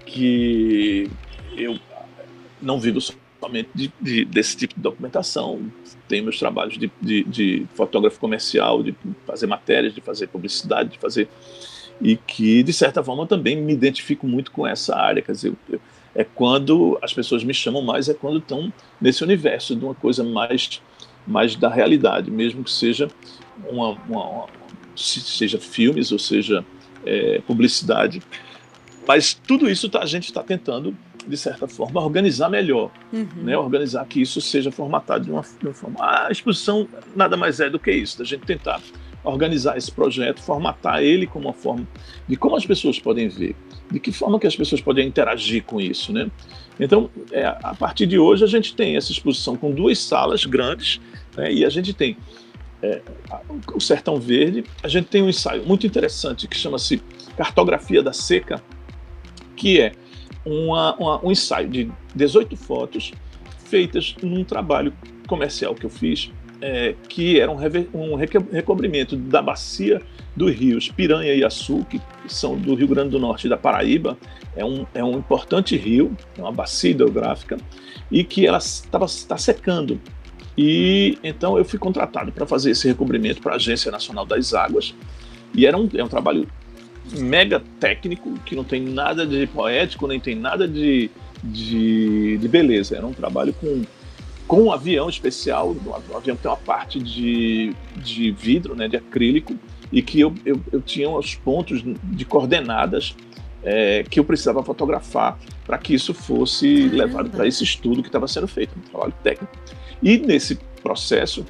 que 0.05 1.11
eu 1.55 1.77
não 2.61 2.79
vivo 2.79 2.99
só 2.99 3.13
somente 3.43 3.69
de, 3.75 3.91
de, 3.99 4.25
desse 4.25 4.55
tipo 4.55 4.73
de 4.75 4.81
documentação. 4.81 5.59
Tenho 6.07 6.23
meus 6.23 6.39
trabalhos 6.39 6.77
de, 6.77 6.89
de, 7.01 7.23
de, 7.25 7.67
fotógrafo 7.75 8.19
comercial, 8.19 8.81
de 8.81 8.95
fazer 9.27 9.47
matérias, 9.47 9.93
de 9.93 9.99
fazer 9.99 10.27
publicidade, 10.27 10.91
de 10.91 10.97
fazer. 10.97 11.27
E 12.01 12.15
que, 12.15 12.63
de 12.63 12.71
certa 12.71 13.03
forma, 13.03 13.27
também 13.27 13.61
me 13.61 13.73
identifico 13.73 14.25
muito 14.25 14.51
com 14.51 14.65
essa 14.65 14.95
área. 14.95 15.21
Quer 15.21 15.33
dizer, 15.33 15.53
eu, 15.69 15.79
é 16.15 16.23
quando 16.23 16.97
as 17.01 17.13
pessoas 17.13 17.43
me 17.43 17.53
chamam 17.53 17.81
mais, 17.81 18.07
é 18.07 18.13
quando 18.13 18.37
estão 18.37 18.71
nesse 19.01 19.23
universo 19.23 19.75
de 19.75 19.83
uma 19.83 19.95
coisa 19.95 20.23
mais, 20.23 20.81
mais 21.25 21.55
da 21.55 21.69
realidade, 21.69 22.29
mesmo 22.29 22.63
que 22.63 22.71
seja 22.71 23.09
uma, 23.67 23.89
uma, 24.07 24.29
uma 24.29 24.47
seja 24.95 25.59
filmes 25.59 26.11
ou 26.11 26.19
seja 26.19 26.63
é, 27.05 27.41
publicidade. 27.45 28.21
Mas 29.07 29.33
tudo 29.33 29.69
isso 29.69 29.89
tá, 29.89 29.99
a 29.99 30.05
gente 30.05 30.25
está 30.25 30.43
tentando 30.43 30.95
de 31.27 31.37
certa 31.37 31.67
forma, 31.67 32.01
organizar 32.01 32.49
melhor, 32.49 32.91
uhum. 33.11 33.27
né? 33.43 33.57
organizar 33.57 34.05
que 34.05 34.21
isso 34.21 34.41
seja 34.41 34.71
formatado 34.71 35.25
de 35.25 35.31
uma, 35.31 35.41
de 35.41 35.67
uma, 35.67 35.73
forma. 35.73 35.97
A 35.99 36.31
exposição 36.31 36.87
nada 37.15 37.37
mais 37.37 37.59
é 37.59 37.69
do 37.69 37.79
que 37.79 37.91
isso, 37.91 38.19
da 38.19 38.25
gente 38.25 38.45
tentar 38.45 38.81
organizar 39.23 39.77
esse 39.77 39.91
projeto, 39.91 40.41
formatar 40.41 41.01
ele 41.01 41.25
como 41.25 41.47
uma 41.47 41.53
forma 41.53 41.87
de 42.27 42.35
como 42.35 42.55
as 42.55 42.65
pessoas 42.65 42.99
podem 42.99 43.29
ver, 43.29 43.55
de 43.89 43.99
que 43.99 44.11
forma 44.11 44.39
que 44.39 44.47
as 44.47 44.55
pessoas 44.55 44.81
podem 44.81 45.07
interagir 45.07 45.63
com 45.63 45.79
isso, 45.79 46.11
né? 46.11 46.29
Então, 46.79 47.09
é, 47.31 47.45
a 47.45 47.73
partir 47.73 48.05
de 48.05 48.19
hoje 48.19 48.43
a 48.43 48.47
gente 48.47 48.75
tem 48.75 48.97
essa 48.97 49.11
exposição 49.11 49.55
com 49.55 49.71
duas 49.71 49.99
salas 49.99 50.45
grandes, 50.45 50.99
né? 51.37 51.53
E 51.53 51.63
a 51.63 51.69
gente 51.69 51.93
tem 51.93 52.17
é, 52.81 53.01
o 53.73 53.79
Sertão 53.79 54.19
Verde, 54.19 54.65
a 54.83 54.89
gente 54.89 55.07
tem 55.07 55.23
um 55.23 55.29
ensaio 55.29 55.63
muito 55.65 55.87
interessante 55.87 56.47
que 56.47 56.57
chama-se 56.57 57.01
Cartografia 57.37 58.03
da 58.03 58.11
Seca, 58.11 58.61
que 59.55 59.79
é 59.79 59.93
uma, 60.45 60.95
uma, 60.95 61.25
um 61.25 61.31
ensaio 61.31 61.67
de 61.67 61.91
18 62.15 62.55
fotos 62.57 63.11
feitas 63.65 64.15
num 64.21 64.43
trabalho 64.43 64.93
comercial 65.27 65.73
que 65.73 65.85
eu 65.85 65.89
fiz, 65.89 66.31
é, 66.61 66.95
que 67.09 67.39
era 67.39 67.51
um, 67.51 67.57
um, 67.93 68.15
recobrimento 68.15 69.15
da 69.15 69.41
bacia 69.41 70.01
dos 70.35 70.53
rios 70.53 70.89
Piranha 70.89 71.33
e 71.33 71.43
Açu, 71.43 71.85
que 71.89 71.99
são 72.27 72.55
do 72.55 72.73
Rio 72.75 72.87
Grande 72.87 73.09
do 73.09 73.19
Norte 73.19 73.49
da 73.49 73.57
Paraíba. 73.57 74.17
É 74.55 74.63
um, 74.63 74.85
é 74.93 75.03
um 75.03 75.17
importante 75.17 75.75
rio, 75.75 76.15
é 76.37 76.41
uma 76.41 76.51
bacia 76.51 76.91
hidrográfica, 76.91 77.57
e 78.11 78.23
que 78.23 78.45
ela 78.45 78.59
está 78.59 79.37
secando. 79.37 79.99
E 80.57 81.17
então 81.23 81.57
eu 81.57 81.65
fui 81.65 81.79
contratado 81.79 82.31
para 82.31 82.45
fazer 82.45 82.71
esse 82.71 82.87
recobrimento 82.87 83.41
para 83.41 83.53
a 83.53 83.55
Agência 83.55 83.91
Nacional 83.91 84.25
das 84.25 84.53
Águas. 84.53 84.93
E 85.55 85.65
era 85.65 85.77
um, 85.77 85.89
é 85.93 86.03
um 86.03 86.07
trabalho 86.07 86.47
mega 87.11 87.61
técnico, 87.79 88.33
que 88.45 88.55
não 88.55 88.63
tem 88.63 88.81
nada 88.81 89.25
de 89.25 89.45
poético, 89.47 90.07
nem 90.07 90.19
tem 90.19 90.35
nada 90.35 90.67
de, 90.67 91.09
de, 91.43 92.37
de 92.37 92.47
beleza. 92.47 92.95
Era 92.95 93.05
um 93.05 93.13
trabalho 93.13 93.53
com, 93.53 93.83
com 94.47 94.63
um 94.63 94.71
avião 94.71 95.09
especial, 95.09 95.75
o 95.85 96.15
avião 96.15 96.35
tem 96.35 96.49
uma 96.49 96.57
parte 96.57 96.99
de, 96.99 97.75
de 97.97 98.31
vidro, 98.31 98.75
né, 98.75 98.87
de 98.87 98.97
acrílico, 98.97 99.55
e 99.91 100.01
que 100.01 100.19
eu, 100.19 100.33
eu, 100.45 100.59
eu 100.71 100.81
tinha 100.81 101.09
os 101.09 101.35
pontos 101.35 101.83
de 101.83 102.25
coordenadas 102.25 103.15
é, 103.63 104.03
que 104.03 104.19
eu 104.19 104.23
precisava 104.23 104.63
fotografar 104.63 105.37
para 105.65 105.77
que 105.77 105.93
isso 105.93 106.13
fosse 106.13 106.87
levado 106.87 107.29
para 107.29 107.47
esse 107.47 107.63
estudo 107.63 108.01
que 108.01 108.09
estava 108.09 108.27
sendo 108.27 108.47
feito, 108.47 108.77
um 108.77 108.81
trabalho 108.81 109.13
técnico. 109.23 109.53
E 110.01 110.17
nesse 110.17 110.59
processo, 110.81 111.45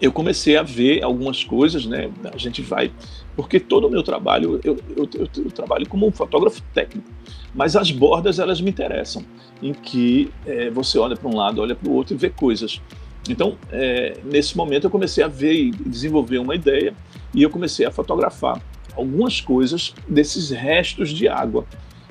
eu 0.00 0.10
comecei 0.10 0.56
a 0.56 0.62
ver 0.62 1.02
algumas 1.02 1.44
coisas, 1.44 1.84
né? 1.84 2.10
A 2.32 2.38
gente 2.38 2.62
vai 2.62 2.90
porque 3.36 3.60
todo 3.60 3.86
o 3.86 3.90
meu 3.90 4.02
trabalho, 4.02 4.60
eu, 4.62 4.76
eu, 4.96 5.08
eu, 5.14 5.28
eu, 5.36 5.50
trabalho 5.50 5.88
como 5.88 6.06
um 6.06 6.10
fotógrafo 6.10 6.60
técnico, 6.74 7.08
mas 7.54 7.76
as 7.76 7.90
bordas 7.90 8.38
elas 8.38 8.60
me 8.60 8.70
interessam, 8.70 9.24
em 9.62 9.72
que 9.72 10.30
é, 10.44 10.68
você 10.68 10.98
olha 10.98 11.16
para 11.16 11.28
um 11.28 11.34
lado, 11.34 11.60
olha 11.62 11.74
para 11.74 11.88
o 11.88 11.94
outro 11.94 12.14
e 12.14 12.18
vê 12.18 12.28
coisas. 12.28 12.82
Então, 13.28 13.56
é, 13.70 14.18
nesse 14.24 14.56
momento 14.56 14.84
eu 14.84 14.90
comecei 14.90 15.22
a 15.22 15.28
ver 15.28 15.54
e 15.54 15.70
desenvolver 15.70 16.38
uma 16.38 16.54
ideia 16.54 16.92
e 17.34 17.42
eu 17.42 17.50
comecei 17.50 17.86
a 17.86 17.90
fotografar 17.90 18.60
algumas 18.94 19.40
coisas 19.40 19.94
desses 20.08 20.50
restos 20.50 21.10
de 21.10 21.28
água, 21.28 21.64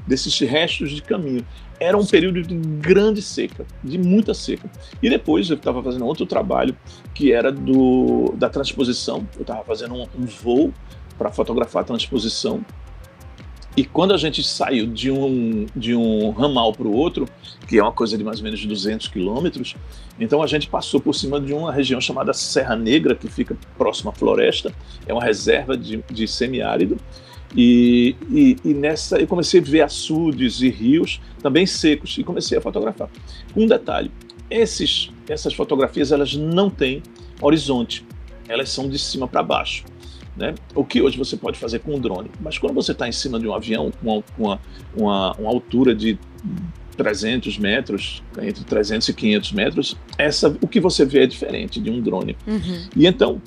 desses 0.09 0.37
restos 0.39 0.91
de 0.91 1.01
caminho. 1.01 1.45
Era 1.79 1.97
um 1.97 2.05
período 2.05 2.41
de 2.41 2.53
grande 2.55 3.21
seca, 3.21 3.65
de 3.83 3.97
muita 3.97 4.33
seca. 4.33 4.69
E 5.01 5.09
depois 5.09 5.49
eu 5.49 5.55
estava 5.55 5.81
fazendo 5.81 6.05
outro 6.05 6.25
trabalho 6.25 6.75
que 7.13 7.31
era 7.31 7.51
do 7.51 8.33
da 8.35 8.49
transposição. 8.49 9.25
Eu 9.35 9.43
estava 9.43 9.63
fazendo 9.63 9.93
um, 9.93 10.07
um 10.17 10.25
voo 10.25 10.73
para 11.17 11.31
fotografar 11.31 11.83
a 11.83 11.85
transposição 11.85 12.65
e 13.79 13.85
quando 13.85 14.13
a 14.13 14.17
gente 14.17 14.43
saiu 14.43 14.87
de 14.87 15.09
um, 15.09 15.65
de 15.75 15.95
um 15.95 16.31
ramal 16.31 16.73
para 16.73 16.85
o 16.87 16.91
outro, 16.91 17.25
que 17.65 17.77
é 17.77 17.81
uma 17.81 17.91
coisa 17.91 18.17
de 18.17 18.23
mais 18.25 18.39
ou 18.39 18.43
menos 18.43 18.65
200 18.65 19.07
quilômetros, 19.07 19.73
então 20.19 20.41
a 20.41 20.47
gente 20.47 20.67
passou 20.67 20.99
por 20.99 21.13
cima 21.13 21.39
de 21.39 21.53
uma 21.53 21.71
região 21.71 22.01
chamada 22.01 22.33
Serra 22.33 22.75
Negra, 22.75 23.15
que 23.15 23.29
fica 23.29 23.55
próxima 23.77 24.11
à 24.11 24.13
floresta, 24.13 24.73
é 25.07 25.13
uma 25.13 25.23
reserva 25.23 25.77
de, 25.77 26.03
de 26.11 26.27
semiárido. 26.27 26.97
E, 27.55 28.15
e, 28.29 28.57
e, 28.63 28.73
nessa 28.73 29.17
eu 29.17 29.27
comecei 29.27 29.59
a 29.59 29.63
ver 29.63 29.81
açudes 29.81 30.61
e 30.61 30.69
rios 30.69 31.19
também 31.41 31.65
secos 31.65 32.17
e 32.17 32.23
comecei 32.23 32.57
a 32.57 32.61
fotografar. 32.61 33.09
Um 33.55 33.65
detalhe: 33.65 34.11
esses, 34.49 35.09
essas 35.27 35.53
fotografias 35.53 36.11
elas 36.11 36.35
não 36.35 36.69
têm 36.69 37.01
horizonte, 37.41 38.05
elas 38.47 38.69
são 38.69 38.87
de 38.87 38.99
cima 38.99 39.27
para 39.27 39.41
baixo. 39.41 39.83
Né? 40.35 40.55
O 40.73 40.85
que 40.85 41.01
hoje 41.01 41.17
você 41.17 41.35
pode 41.35 41.59
fazer 41.59 41.79
com 41.79 41.95
um 41.95 41.99
drone. 41.99 42.31
Mas 42.39 42.57
quando 42.57 42.73
você 42.73 42.93
está 42.93 43.07
em 43.07 43.11
cima 43.11 43.39
de 43.39 43.47
um 43.47 43.53
avião 43.53 43.91
com 43.91 44.23
uma, 44.37 44.59
uma, 44.95 45.35
uma, 45.37 45.49
altura 45.49 45.93
de 45.93 46.17
300 46.95 47.57
metros, 47.57 48.23
entre 48.41 48.63
300 48.63 49.09
e 49.09 49.13
500 49.13 49.51
metros, 49.51 49.97
essa, 50.17 50.55
o 50.61 50.67
que 50.67 50.79
você 50.79 51.03
vê 51.03 51.23
é 51.23 51.27
diferente 51.27 51.81
de 51.81 51.89
um 51.89 51.99
drone. 51.99 52.37
Uhum. 52.47 52.87
E 52.95 53.05
então, 53.05 53.41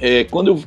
é, 0.00 0.24
quando 0.24 0.48
eu, 0.48 0.64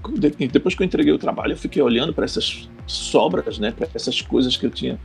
depois 0.48 0.76
que 0.76 0.84
eu 0.84 0.86
entreguei 0.86 1.14
o 1.14 1.18
trabalho, 1.18 1.54
eu 1.54 1.58
fiquei 1.58 1.82
olhando 1.82 2.14
para 2.14 2.26
essas 2.26 2.70
sobras, 2.86 3.58
né, 3.60 3.72
para 3.72 3.88
essas 3.94 4.22
coisas 4.22 4.58
que 4.58 4.66
eu 4.66 4.70
tinha 4.70 5.00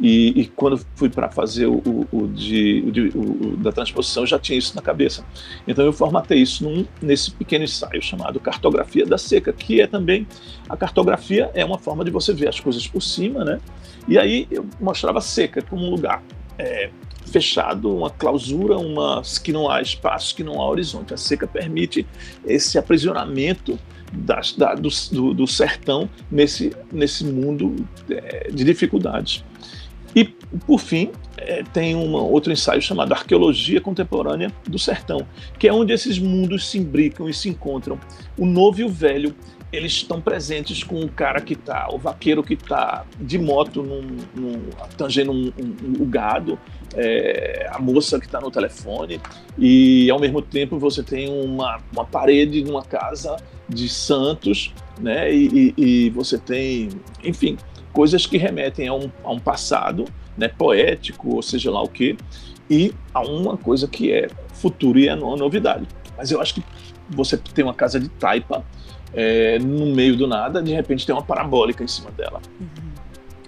e, 0.00 0.40
e 0.40 0.46
quando 0.46 0.80
fui 0.94 1.08
para 1.08 1.28
fazer 1.28 1.66
o, 1.66 1.78
o, 1.78 2.08
o, 2.12 2.28
de, 2.28 3.10
o, 3.14 3.56
da 3.56 3.72
transposição, 3.72 4.24
já 4.24 4.38
tinha 4.38 4.58
isso 4.58 4.74
na 4.76 4.82
cabeça. 4.82 5.24
Então 5.66 5.84
eu 5.84 5.92
formatei 5.92 6.38
isso 6.38 6.64
num, 6.64 6.86
nesse 7.02 7.32
pequeno 7.32 7.64
ensaio 7.64 8.00
chamado 8.00 8.38
Cartografia 8.38 9.04
da 9.04 9.18
Seca, 9.18 9.52
que 9.52 9.80
é 9.80 9.86
também 9.86 10.26
a 10.68 10.76
cartografia 10.76 11.50
é 11.54 11.64
uma 11.64 11.78
forma 11.78 12.04
de 12.04 12.10
você 12.10 12.32
ver 12.32 12.48
as 12.48 12.60
coisas 12.60 12.86
por 12.86 13.02
cima, 13.02 13.44
né? 13.44 13.60
E 14.06 14.16
aí 14.18 14.46
eu 14.50 14.64
mostrava 14.80 15.18
a 15.18 15.22
seca 15.22 15.60
como 15.62 15.84
um 15.84 15.90
lugar 15.90 16.22
é, 16.56 16.90
fechado, 17.28 17.94
uma 17.94 18.10
clausura, 18.10 18.78
uma 18.78 19.22
que 19.42 19.52
não 19.52 19.70
há 19.70 19.80
espaço, 19.80 20.34
que 20.34 20.42
não 20.42 20.60
há 20.60 20.68
horizonte. 20.68 21.14
A 21.14 21.16
seca 21.16 21.46
permite 21.46 22.06
esse 22.46 22.78
aprisionamento 22.78 23.78
das, 24.12 24.52
da, 24.52 24.74
do, 24.74 24.88
do, 25.12 25.34
do, 25.34 25.46
sertão 25.46 26.08
nesse, 26.30 26.72
nesse 26.92 27.24
mundo 27.24 27.76
é, 28.10 28.50
de 28.50 28.64
dificuldades. 28.64 29.44
E, 30.14 30.24
por 30.24 30.80
fim, 30.80 31.10
é, 31.36 31.62
tem 31.62 31.94
um 31.94 32.14
outro 32.14 32.52
ensaio 32.52 32.80
chamado 32.80 33.12
Arqueologia 33.12 33.80
Contemporânea 33.80 34.50
do 34.66 34.78
Sertão, 34.78 35.26
que 35.58 35.68
é 35.68 35.72
onde 35.72 35.92
esses 35.92 36.18
mundos 36.18 36.68
se 36.68 36.78
imbricam 36.78 37.28
e 37.28 37.34
se 37.34 37.48
encontram. 37.48 37.98
O 38.36 38.46
novo 38.46 38.80
e 38.80 38.84
o 38.84 38.88
velho, 38.88 39.34
eles 39.72 39.92
estão 39.92 40.20
presentes 40.20 40.82
com 40.82 41.00
o 41.00 41.08
cara 41.08 41.40
que 41.40 41.52
está, 41.52 41.88
o 41.92 41.98
vaqueiro 41.98 42.42
que 42.42 42.54
está 42.54 43.04
de 43.20 43.38
moto 43.38 43.82
num, 43.82 44.16
num, 44.34 44.70
tangendo 44.96 45.30
um, 45.30 45.52
um, 45.58 45.76
um, 45.84 46.02
o 46.02 46.06
gado, 46.06 46.58
é, 46.94 47.68
a 47.72 47.78
moça 47.78 48.18
que 48.18 48.26
está 48.26 48.40
no 48.40 48.50
telefone, 48.50 49.20
e 49.58 50.10
ao 50.10 50.18
mesmo 50.18 50.40
tempo 50.40 50.78
você 50.78 51.02
tem 51.02 51.28
uma, 51.28 51.80
uma 51.92 52.04
parede 52.04 52.62
de 52.62 52.70
uma 52.70 52.82
casa 52.82 53.36
de 53.68 53.88
santos, 53.88 54.72
né? 55.00 55.32
E, 55.32 55.74
e, 55.76 56.06
e 56.06 56.10
você 56.10 56.38
tem, 56.38 56.88
enfim, 57.22 57.56
coisas 57.92 58.26
que 58.26 58.36
remetem 58.36 58.88
a 58.88 58.94
um, 58.94 59.10
a 59.24 59.30
um 59.30 59.38
passado 59.38 60.04
né, 60.36 60.48
poético, 60.48 61.34
ou 61.34 61.42
seja 61.42 61.70
lá 61.70 61.82
o 61.82 61.88
que, 61.88 62.16
e 62.70 62.92
a 63.12 63.20
uma 63.20 63.56
coisa 63.56 63.88
que 63.88 64.12
é 64.12 64.28
futuro 64.52 64.98
e 64.98 65.08
é 65.08 65.14
uma 65.14 65.36
novidade. 65.36 65.86
Mas 66.16 66.30
eu 66.30 66.40
acho 66.40 66.54
que 66.54 66.64
você 67.10 67.36
tem 67.36 67.64
uma 67.64 67.74
casa 67.74 67.98
de 67.98 68.08
taipa 68.08 68.64
é, 69.12 69.58
no 69.58 69.86
meio 69.86 70.16
do 70.16 70.26
nada, 70.26 70.62
de 70.62 70.72
repente 70.72 71.06
tem 71.06 71.14
uma 71.14 71.22
parabólica 71.22 71.82
em 71.82 71.88
cima 71.88 72.10
dela. 72.10 72.40
Uhum. 72.60 72.87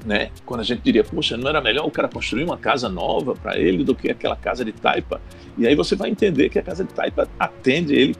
Né? 0.04 0.30
Quando 0.46 0.60
a 0.60 0.64
gente 0.64 0.80
diria, 0.80 1.04
poxa, 1.04 1.36
não 1.36 1.48
era 1.48 1.60
melhor 1.60 1.86
o 1.86 1.90
cara 1.90 2.08
construir 2.08 2.44
uma 2.44 2.56
casa 2.56 2.88
nova 2.88 3.34
para 3.34 3.58
ele 3.58 3.84
do 3.84 3.94
que 3.94 4.10
aquela 4.10 4.36
casa 4.36 4.64
de 4.64 4.72
taipa? 4.72 5.20
E 5.58 5.66
aí 5.66 5.74
você 5.74 5.94
vai 5.94 6.10
entender 6.10 6.48
que 6.48 6.58
a 6.58 6.62
casa 6.62 6.84
de 6.84 6.92
taipa 6.92 7.28
atende 7.38 7.94
ele 7.94 8.16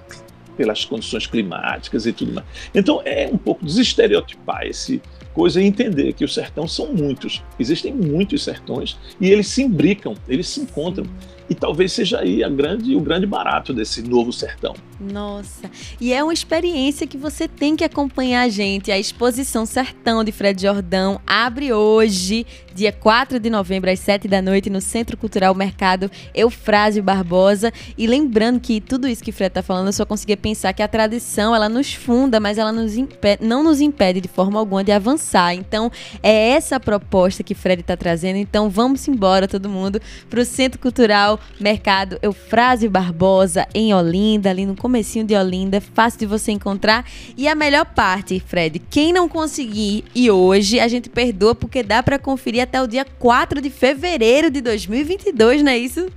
pelas 0.57 0.85
condições 0.85 1.27
climáticas 1.27 2.05
e 2.05 2.13
tudo 2.13 2.35
mais. 2.35 2.47
Então 2.75 3.01
é 3.05 3.29
um 3.33 3.39
pouco 3.39 3.65
desestereotipar 3.65 4.67
esse, 4.67 5.01
coisa 5.33 5.61
é 5.61 5.65
entender 5.65 6.13
que 6.13 6.25
o 6.25 6.29
sertão 6.29 6.69
são 6.69 6.93
muitos, 6.93 7.43
existem 7.59 7.95
muitos 7.95 8.45
sertões 8.45 8.99
e 9.21 9.31
eles 9.31 9.47
se 9.49 9.63
imbricam, 9.63 10.15
eles 10.29 10.49
se 10.49 10.61
encontram. 10.61 11.07
E 11.51 11.55
talvez 11.55 11.93
seja 11.93 12.21
aí 12.21 12.45
a 12.45 12.49
grande, 12.49 12.95
o 12.95 13.01
grande 13.01 13.27
barato 13.27 13.75
desse 13.75 14.03
novo 14.03 14.33
sertão. 14.33 14.73
Nossa, 15.01 15.69
e 16.01 16.13
é 16.13 16.23
uma 16.23 16.33
experiência 16.33 17.07
que 17.07 17.17
você 17.17 17.49
tem 17.49 17.75
que 17.75 17.83
acompanhar 17.83 18.49
gente. 18.51 18.93
A 18.93 18.99
exposição 18.99 19.67
Sertão 19.67 20.23
de 20.23 20.31
Fred 20.31 20.63
Jordão 20.63 21.21
abre 21.27 21.73
hoje, 21.73 22.47
dia 22.73 22.93
4 22.93 23.41
de 23.41 23.51
novembro, 23.51 23.91
às 23.91 23.99
7 23.99 24.29
da 24.29 24.41
noite, 24.41 24.71
no 24.71 24.81
Centro 24.81 25.17
Cultural 25.17 25.53
Mercado 25.55 26.09
Eufrásio 26.33 27.03
Barbosa. 27.03 27.73
E 27.99 28.07
lembrando 28.07 28.61
que 28.61 28.81
tudo 28.81 29.09
isso 29.09 29.25
que 29.25 29.33
Fred 29.33 29.49
está 29.49 29.63
falando, 29.63 29.87
eu 29.87 29.93
só 29.93 30.05
conseguia 30.05 30.37
pensar 30.37 30.73
que 30.73 30.83
a 30.83 30.89
tradição, 30.89 31.53
ela 31.53 31.69
nos 31.69 31.95
funda, 31.95 32.39
mas 32.39 32.59
ela 32.59 32.71
nos 32.71 32.95
impede, 32.97 33.45
não 33.45 33.65
nos 33.65 33.81
impede 33.81 34.21
de 34.21 34.29
forma 34.29 34.61
alguma 34.61 34.85
de 34.85 34.93
avançar. 34.93 35.53
Então, 35.55 35.91
é 36.23 36.51
essa 36.51 36.77
a 36.77 36.81
proposta 36.81 37.43
que 37.43 37.55
Fred 37.55 37.81
está 37.81 37.97
trazendo. 37.97 38.37
Então, 38.37 38.71
vamos 38.71 39.09
embora, 39.09 39.49
todo 39.49 39.69
mundo, 39.69 40.01
para 40.29 40.41
o 40.41 40.45
Centro 40.45 40.79
Cultural 40.79 41.40
Mercado 41.59 42.19
Eufrásio 42.23 42.91
Barbosa, 42.91 43.67
em 43.75 43.93
Olinda, 43.93 44.51
ali 44.51 44.65
no 44.65 44.77
comecinho 44.77 45.25
de 45.25 45.35
Olinda, 45.35 45.81
fácil 45.81 46.21
de 46.21 46.27
você 46.27 46.53
encontrar. 46.53 47.05
E 47.37 47.47
a 47.49 47.55
melhor 47.55 47.85
parte, 47.85 48.41
Fred, 48.41 48.79
quem 48.91 49.13
não 49.13 49.29
conseguir 49.29 50.05
e 50.15 50.31
hoje, 50.31 50.81
a 50.81 50.89
gente 50.89 51.09
perdoa 51.09 51.55
porque 51.55 51.83
dá 51.83 52.03
para 52.03 52.19
conferir 52.19 52.63
até 52.63 52.81
o 52.83 52.87
dia 52.87 53.05
4 53.05 53.61
de 53.61 53.71
fevereiro 53.71 54.51
de 54.51 54.61
2022, 54.61 55.63
não 55.63 55.73
é 55.73 55.79
isso? 55.79 56.11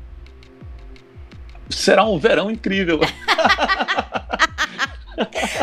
Será 1.69 2.05
um 2.05 2.17
verão 2.19 2.51
incrível. 2.51 2.99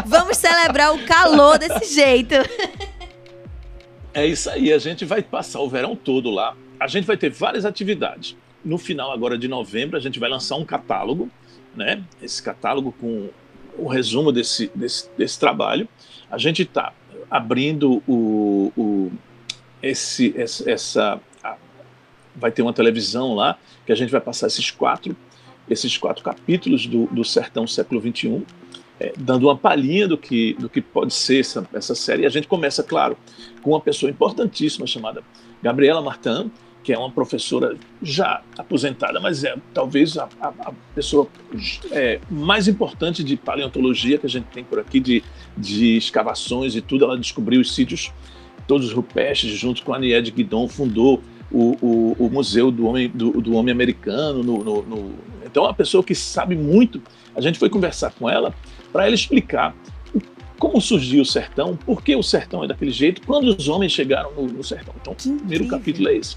Vamos 0.06 0.36
celebrar 0.36 0.94
o 0.94 1.04
calor 1.04 1.58
desse 1.58 1.94
jeito. 1.94 2.34
É 4.12 4.26
isso 4.26 4.50
aí, 4.50 4.72
a 4.72 4.78
gente 4.78 5.04
vai 5.04 5.22
passar 5.22 5.60
o 5.60 5.68
verão 5.68 5.94
todo 5.94 6.30
lá. 6.30 6.56
A 6.78 6.86
gente 6.86 7.04
vai 7.04 7.16
ter 7.16 7.30
várias 7.30 7.64
atividades 7.64 8.36
no 8.64 8.78
final 8.78 9.12
agora 9.12 9.38
de 9.38 9.48
novembro, 9.48 9.96
a 9.96 10.00
gente 10.00 10.18
vai 10.18 10.28
lançar 10.28 10.56
um 10.56 10.64
catálogo, 10.64 11.30
né? 11.74 12.02
Esse 12.22 12.42
catálogo 12.42 12.92
com 12.92 13.28
o 13.78 13.88
resumo 13.88 14.32
desse, 14.32 14.70
desse, 14.74 15.08
desse 15.16 15.38
trabalho. 15.38 15.88
A 16.30 16.38
gente 16.38 16.62
está 16.62 16.92
abrindo 17.30 18.02
o, 18.06 18.72
o, 18.76 19.12
esse, 19.82 20.34
essa, 20.36 21.20
a, 21.42 21.56
vai 22.34 22.50
ter 22.50 22.62
uma 22.62 22.72
televisão 22.72 23.34
lá 23.34 23.58
que 23.86 23.92
a 23.92 23.94
gente 23.94 24.10
vai 24.10 24.20
passar 24.20 24.48
esses 24.48 24.70
quatro, 24.70 25.16
esses 25.68 25.96
quatro 25.96 26.22
capítulos 26.22 26.86
do, 26.86 27.06
do 27.06 27.24
Sertão 27.24 27.66
Século 27.66 28.00
XXI, 28.00 28.44
é, 28.98 29.12
dando 29.16 29.44
uma 29.44 29.56
palhinha 29.56 30.06
do 30.06 30.18
que, 30.18 30.54
do 30.54 30.68
que 30.68 30.80
pode 30.80 31.14
ser 31.14 31.40
essa, 31.40 31.66
essa 31.72 31.94
série. 31.94 32.22
E 32.22 32.26
a 32.26 32.30
gente 32.30 32.46
começa, 32.46 32.82
claro, 32.82 33.16
com 33.62 33.70
uma 33.70 33.80
pessoa 33.80 34.10
importantíssima 34.10 34.86
chamada 34.86 35.22
Gabriela 35.62 36.02
Martin, 36.02 36.50
que 36.90 36.94
é 36.94 36.98
uma 36.98 37.08
professora 37.08 37.76
já 38.02 38.42
aposentada, 38.58 39.20
mas 39.20 39.44
é 39.44 39.54
talvez 39.72 40.18
a, 40.18 40.28
a, 40.40 40.48
a 40.48 40.72
pessoa 40.92 41.28
é, 41.92 42.18
mais 42.28 42.66
importante 42.66 43.22
de 43.22 43.36
paleontologia 43.36 44.18
que 44.18 44.26
a 44.26 44.28
gente 44.28 44.46
tem 44.46 44.64
por 44.64 44.80
aqui, 44.80 44.98
de, 44.98 45.22
de 45.56 45.96
escavações 45.96 46.74
e 46.74 46.80
tudo. 46.80 47.04
Ela 47.04 47.16
descobriu 47.16 47.60
os 47.60 47.76
sítios 47.76 48.12
todos 48.66 48.92
rupestres, 48.92 49.52
junto 49.52 49.84
com 49.84 49.94
a 49.94 50.00
Nied 50.00 50.32
Guidon, 50.32 50.66
fundou 50.66 51.22
o, 51.48 51.76
o, 51.80 52.16
o, 52.26 52.28
Museu 52.28 52.72
do 52.72 52.84
Homem, 52.86 53.08
do, 53.08 53.40
do 53.40 53.54
Homem 53.54 53.70
Americano. 53.70 54.42
No, 54.42 54.64
no, 54.64 54.82
no... 54.82 55.14
Então, 55.46 55.62
é 55.62 55.68
uma 55.68 55.74
pessoa 55.74 56.02
que 56.02 56.14
sabe 56.16 56.56
muito. 56.56 57.00
A 57.36 57.40
gente 57.40 57.56
foi 57.56 57.70
conversar 57.70 58.10
com 58.10 58.28
ela 58.28 58.52
para 58.90 59.06
ela 59.06 59.14
explicar 59.14 59.76
como 60.58 60.80
surgiu 60.80 61.22
o 61.22 61.24
sertão, 61.24 61.74
por 61.74 62.02
que 62.02 62.14
o 62.14 62.22
sertão 62.22 62.62
é 62.62 62.66
daquele 62.66 62.90
jeito, 62.90 63.22
quando 63.26 63.56
os 63.56 63.68
homens 63.68 63.92
chegaram 63.92 64.30
no, 64.34 64.42
no 64.46 64.64
sertão. 64.64 64.94
Então, 65.00 65.14
o 65.14 65.16
primeiro 65.16 65.66
capítulo 65.68 66.08
é 66.08 66.16
esse. 66.16 66.36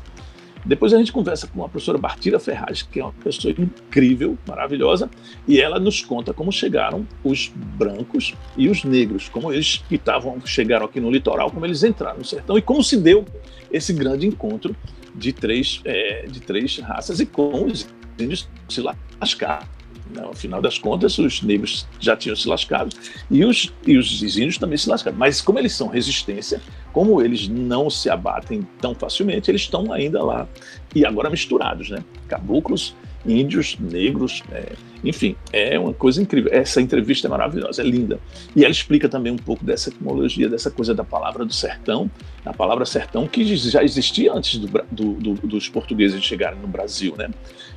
Depois 0.65 0.93
a 0.93 0.97
gente 0.97 1.11
conversa 1.11 1.47
com 1.47 1.63
a 1.63 1.69
professora 1.69 1.97
Bartira 1.97 2.39
Ferraz, 2.39 2.81
que 2.81 2.99
é 2.99 3.03
uma 3.03 3.13
pessoa 3.13 3.53
incrível, 3.57 4.37
maravilhosa, 4.47 5.09
e 5.47 5.59
ela 5.59 5.79
nos 5.79 6.01
conta 6.01 6.33
como 6.33 6.51
chegaram 6.51 7.05
os 7.23 7.51
brancos 7.53 8.33
e 8.55 8.69
os 8.69 8.83
negros, 8.83 9.29
como 9.29 9.51
eles 9.51 9.83
que 9.87 9.95
estavam 9.95 10.39
chegaram 10.45 10.85
aqui 10.85 10.99
no 10.99 11.11
litoral, 11.11 11.51
como 11.51 11.65
eles 11.65 11.83
entraram 11.83 12.19
no 12.19 12.25
sertão 12.25 12.57
e 12.57 12.61
como 12.61 12.83
se 12.83 12.97
deu 12.97 13.25
esse 13.71 13.91
grande 13.93 14.25
encontro 14.25 14.75
de 15.13 15.33
três, 15.33 15.81
é, 15.85 16.25
de 16.27 16.39
três 16.39 16.79
raças 16.79 17.19
e 17.19 17.25
como 17.25 17.65
os 17.65 17.87
índios 18.17 18.47
se 18.69 18.81
lascaram 19.19 19.67
Não, 20.13 20.29
afinal 20.29 20.61
das 20.61 20.77
contas, 20.77 21.17
os 21.17 21.41
negros 21.41 21.87
já 21.99 22.15
tinham 22.15 22.35
se 22.35 22.47
lascado 22.47 22.95
e 23.31 23.43
os, 23.45 23.73
e 23.85 23.97
os 23.97 24.21
índios 24.37 24.57
também 24.57 24.77
se 24.77 24.89
lascaram. 24.89 25.17
Mas 25.17 25.41
como 25.41 25.59
eles 25.59 25.73
são 25.73 25.87
resistência, 25.87 26.61
como 26.91 27.21
eles 27.21 27.47
não 27.47 27.89
se 27.89 28.09
abatem 28.09 28.67
tão 28.79 28.93
facilmente, 28.93 29.49
eles 29.49 29.61
estão 29.61 29.91
ainda 29.91 30.23
lá 30.23 30.47
e 30.93 31.05
agora 31.05 31.29
misturados, 31.29 31.89
né? 31.89 32.03
Caboclos 32.27 32.95
índios, 33.25 33.77
negros, 33.79 34.43
é, 34.51 34.73
enfim, 35.03 35.35
é 35.51 35.77
uma 35.79 35.93
coisa 35.93 36.21
incrível. 36.21 36.51
Essa 36.53 36.81
entrevista 36.81 37.27
é 37.27 37.29
maravilhosa, 37.29 37.81
é 37.81 37.85
linda. 37.85 38.19
E 38.55 38.63
ela 38.63 38.71
explica 38.71 39.07
também 39.07 39.31
um 39.31 39.37
pouco 39.37 39.63
dessa 39.63 39.89
etimologia, 39.89 40.49
dessa 40.49 40.69
coisa 40.69 40.93
da 40.93 41.03
palavra 41.03 41.45
do 41.45 41.53
sertão, 41.53 42.09
a 42.45 42.53
palavra 42.53 42.85
sertão 42.85 43.27
que 43.27 43.55
já 43.55 43.83
existia 43.83 44.33
antes 44.33 44.59
do, 44.59 44.67
do, 44.91 45.13
do, 45.13 45.33
dos 45.47 45.69
portugueses 45.69 46.23
chegarem 46.23 46.59
no 46.59 46.67
Brasil, 46.67 47.15
né? 47.17 47.29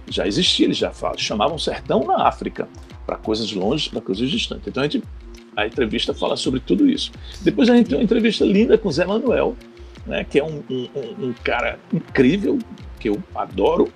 Já 0.09 0.27
existia, 0.27 0.67
eles 0.67 0.77
já 0.77 0.93
falavam, 0.93 1.19
chamavam 1.19 1.59
sertão 1.59 2.05
na 2.05 2.27
África, 2.27 2.69
para 3.07 3.17
coisas 3.17 3.53
longe, 3.53 3.89
para 3.91 4.01
coisas 4.01 4.31
distantes. 4.31 4.67
Então 4.67 4.83
a 4.83 4.89
gente, 4.89 5.03
a 5.57 5.67
entrevista 5.67 6.13
fala 6.13 6.37
sobre 6.37 6.61
tudo 6.61 6.89
isso. 6.89 7.13
Depois 7.43 7.69
a 7.69 7.77
gente 7.77 7.89
tem 7.89 7.99
uma 7.99 8.05
entrevista 8.05 8.45
linda 8.45 8.77
com 8.77 8.91
Zé 8.91 9.05
Manuel, 9.05 9.57
né, 10.07 10.25
que 10.25 10.39
é 10.39 10.45
um, 10.45 10.63
um, 10.71 10.89
um 11.27 11.35
cara 11.45 11.79
incrível, 11.93 12.59
que 12.99 13.09
eu 13.09 13.23
adoro, 13.35 13.93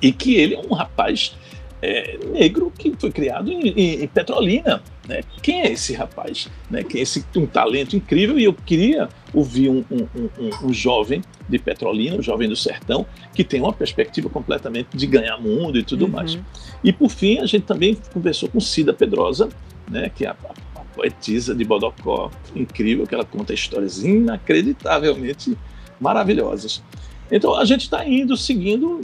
e 0.00 0.12
que 0.12 0.34
ele 0.36 0.54
é 0.54 0.58
um 0.58 0.72
rapaz 0.72 1.34
é, 1.82 2.18
negro 2.32 2.72
que 2.76 2.94
foi 2.98 3.10
criado 3.10 3.50
em, 3.50 3.68
em, 3.68 4.02
em 4.02 4.08
Petrolina. 4.08 4.82
Né? 5.08 5.20
Quem 5.42 5.62
é 5.62 5.72
esse 5.72 5.94
rapaz? 5.94 6.48
Né? 6.70 6.82
Quem 6.82 7.00
é 7.00 7.02
esse 7.02 7.24
um 7.36 7.46
talento 7.46 7.96
incrível? 7.96 8.38
E 8.38 8.44
eu 8.44 8.52
queria 8.52 9.08
ouvir 9.32 9.68
um, 9.68 9.84
um, 9.90 10.08
um, 10.38 10.66
um, 10.66 10.72
jovem 10.72 11.22
de 11.48 11.58
Petrolina, 11.58 12.16
um 12.16 12.22
jovem 12.22 12.48
do 12.48 12.56
sertão, 12.56 13.06
que 13.34 13.44
tem 13.44 13.60
uma 13.60 13.72
perspectiva 13.72 14.28
completamente 14.28 14.88
de 14.96 15.06
ganhar 15.06 15.38
mundo 15.38 15.78
e 15.78 15.82
tudo 15.82 16.06
uhum. 16.06 16.10
mais. 16.10 16.38
E 16.82 16.92
por 16.92 17.08
fim, 17.08 17.38
a 17.38 17.46
gente 17.46 17.64
também 17.64 17.96
conversou 18.12 18.48
com 18.48 18.60
Cida 18.60 18.92
Pedrosa, 18.92 19.48
né? 19.88 20.10
que 20.14 20.24
é 20.24 20.28
a, 20.28 20.36
a, 20.74 20.80
poetisa 20.94 21.54
de 21.54 21.64
Bodocó, 21.64 22.30
incrível, 22.54 23.06
que 23.06 23.14
ela 23.14 23.24
conta 23.24 23.52
histórias 23.52 24.02
inacreditavelmente 24.02 25.56
maravilhosas. 26.00 26.82
Então 27.30 27.54
a 27.54 27.64
gente 27.64 27.82
está 27.82 28.06
indo 28.06 28.36
seguindo 28.36 29.00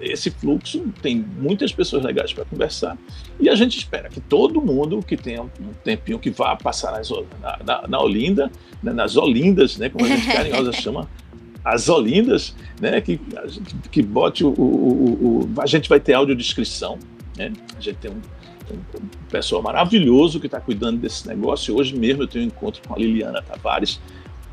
esse 0.00 0.30
fluxo, 0.30 0.84
tem 1.02 1.24
muitas 1.38 1.72
pessoas 1.72 2.04
legais 2.04 2.32
para 2.32 2.44
conversar 2.44 2.96
e 3.40 3.48
a 3.48 3.54
gente 3.54 3.78
espera 3.78 4.08
que 4.08 4.20
todo 4.20 4.60
mundo 4.60 5.00
que 5.02 5.16
tenha 5.16 5.42
um 5.42 5.48
tempinho 5.82 6.18
que 6.18 6.30
vá 6.30 6.54
passar 6.56 6.92
nas, 6.92 7.10
na, 7.40 7.58
na, 7.64 7.88
na, 7.88 8.00
Olinda, 8.00 8.50
né, 8.82 8.92
nas 8.92 9.16
Olindas, 9.16 9.76
né, 9.78 9.88
como 9.88 10.04
a 10.04 10.08
gente 10.08 10.26
carinhosa 10.30 10.72
chama, 10.72 11.08
as 11.64 11.88
Olindas, 11.88 12.54
né, 12.80 13.00
que, 13.00 13.18
que 13.90 14.02
bote 14.02 14.44
o, 14.44 14.48
o, 14.48 14.62
o, 14.62 15.50
o, 15.56 15.60
A 15.60 15.66
gente 15.66 15.88
vai 15.88 15.98
ter 15.98 16.14
audiodescrição, 16.14 16.98
né, 17.36 17.52
a 17.76 17.80
gente 17.80 17.96
tem 17.96 18.10
um, 18.10 18.20
um 18.74 19.08
pessoal 19.30 19.62
maravilhoso 19.62 20.40
que 20.40 20.46
está 20.46 20.60
cuidando 20.60 20.98
desse 20.98 21.26
negócio. 21.26 21.74
Hoje 21.76 21.96
mesmo 21.96 22.22
eu 22.22 22.26
tenho 22.26 22.44
um 22.44 22.48
encontro 22.48 22.82
com 22.86 22.94
a 22.94 22.98
Liliana 22.98 23.42
Tavares, 23.42 24.00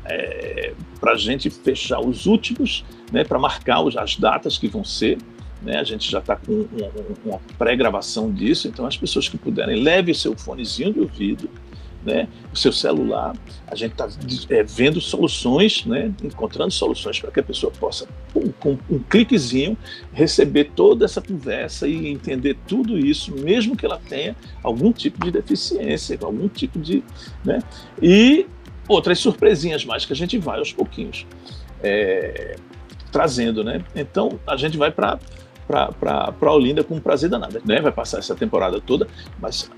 é, 0.06 0.72
para 1.00 1.12
a 1.12 1.16
gente 1.16 1.50
fechar 1.50 2.00
os 2.00 2.26
últimos, 2.26 2.84
né, 3.12 3.24
para 3.24 3.38
marcar 3.38 3.82
as 3.98 4.16
datas 4.16 4.58
que 4.58 4.68
vão 4.68 4.84
ser. 4.84 5.18
Né, 5.62 5.78
a 5.78 5.84
gente 5.84 6.10
já 6.10 6.18
está 6.18 6.36
com 6.36 6.66
uma, 7.24 7.40
pré-gravação 7.56 8.30
disso, 8.30 8.68
então 8.68 8.84
as 8.84 8.98
pessoas 8.98 9.28
que 9.28 9.38
puderem, 9.38 9.82
leve 9.82 10.12
seu 10.12 10.36
fonezinho 10.36 10.92
de 10.92 11.00
ouvido, 11.00 11.48
né, 12.04 12.28
o 12.52 12.56
seu 12.56 12.70
celular. 12.70 13.34
A 13.66 13.74
gente 13.74 13.92
está 13.92 14.06
é, 14.50 14.62
vendo 14.62 15.00
soluções, 15.00 15.86
né, 15.86 16.12
encontrando 16.22 16.70
soluções 16.70 17.18
para 17.18 17.30
que 17.30 17.40
a 17.40 17.42
pessoa 17.42 17.72
possa, 17.72 18.06
com, 18.32 18.52
com, 18.52 18.78
um 18.90 18.98
cliquezinho, 18.98 19.76
receber 20.12 20.70
toda 20.76 21.06
essa 21.06 21.22
conversa 21.22 21.88
e 21.88 22.08
entender 22.08 22.58
tudo 22.66 22.98
isso, 22.98 23.34
mesmo 23.34 23.74
que 23.74 23.86
ela 23.86 23.98
tenha 24.06 24.36
algum 24.62 24.92
tipo 24.92 25.24
de 25.24 25.30
deficiência, 25.30 26.18
algum 26.22 26.48
tipo 26.48 26.78
de. 26.78 27.02
Né, 27.42 27.58
e 28.02 28.46
outras 28.88 29.18
surpresinhas 29.18 29.84
mais 29.84 30.04
que 30.04 30.12
a 30.12 30.16
gente 30.16 30.38
vai 30.38 30.58
aos 30.58 30.72
pouquinhos 30.72 31.26
é, 31.82 32.56
trazendo, 33.12 33.62
né? 33.62 33.84
Então 33.94 34.40
a 34.46 34.56
gente 34.56 34.76
vai 34.76 34.90
para 34.90 35.18
para 35.66 36.52
Olinda 36.52 36.84
com 36.84 37.00
prazer 37.00 37.30
danado, 37.30 37.60
né? 37.64 37.80
Vai 37.80 37.92
passar 37.92 38.18
essa 38.18 38.34
temporada 38.34 38.80
toda, 38.80 39.06
mas 39.40 39.70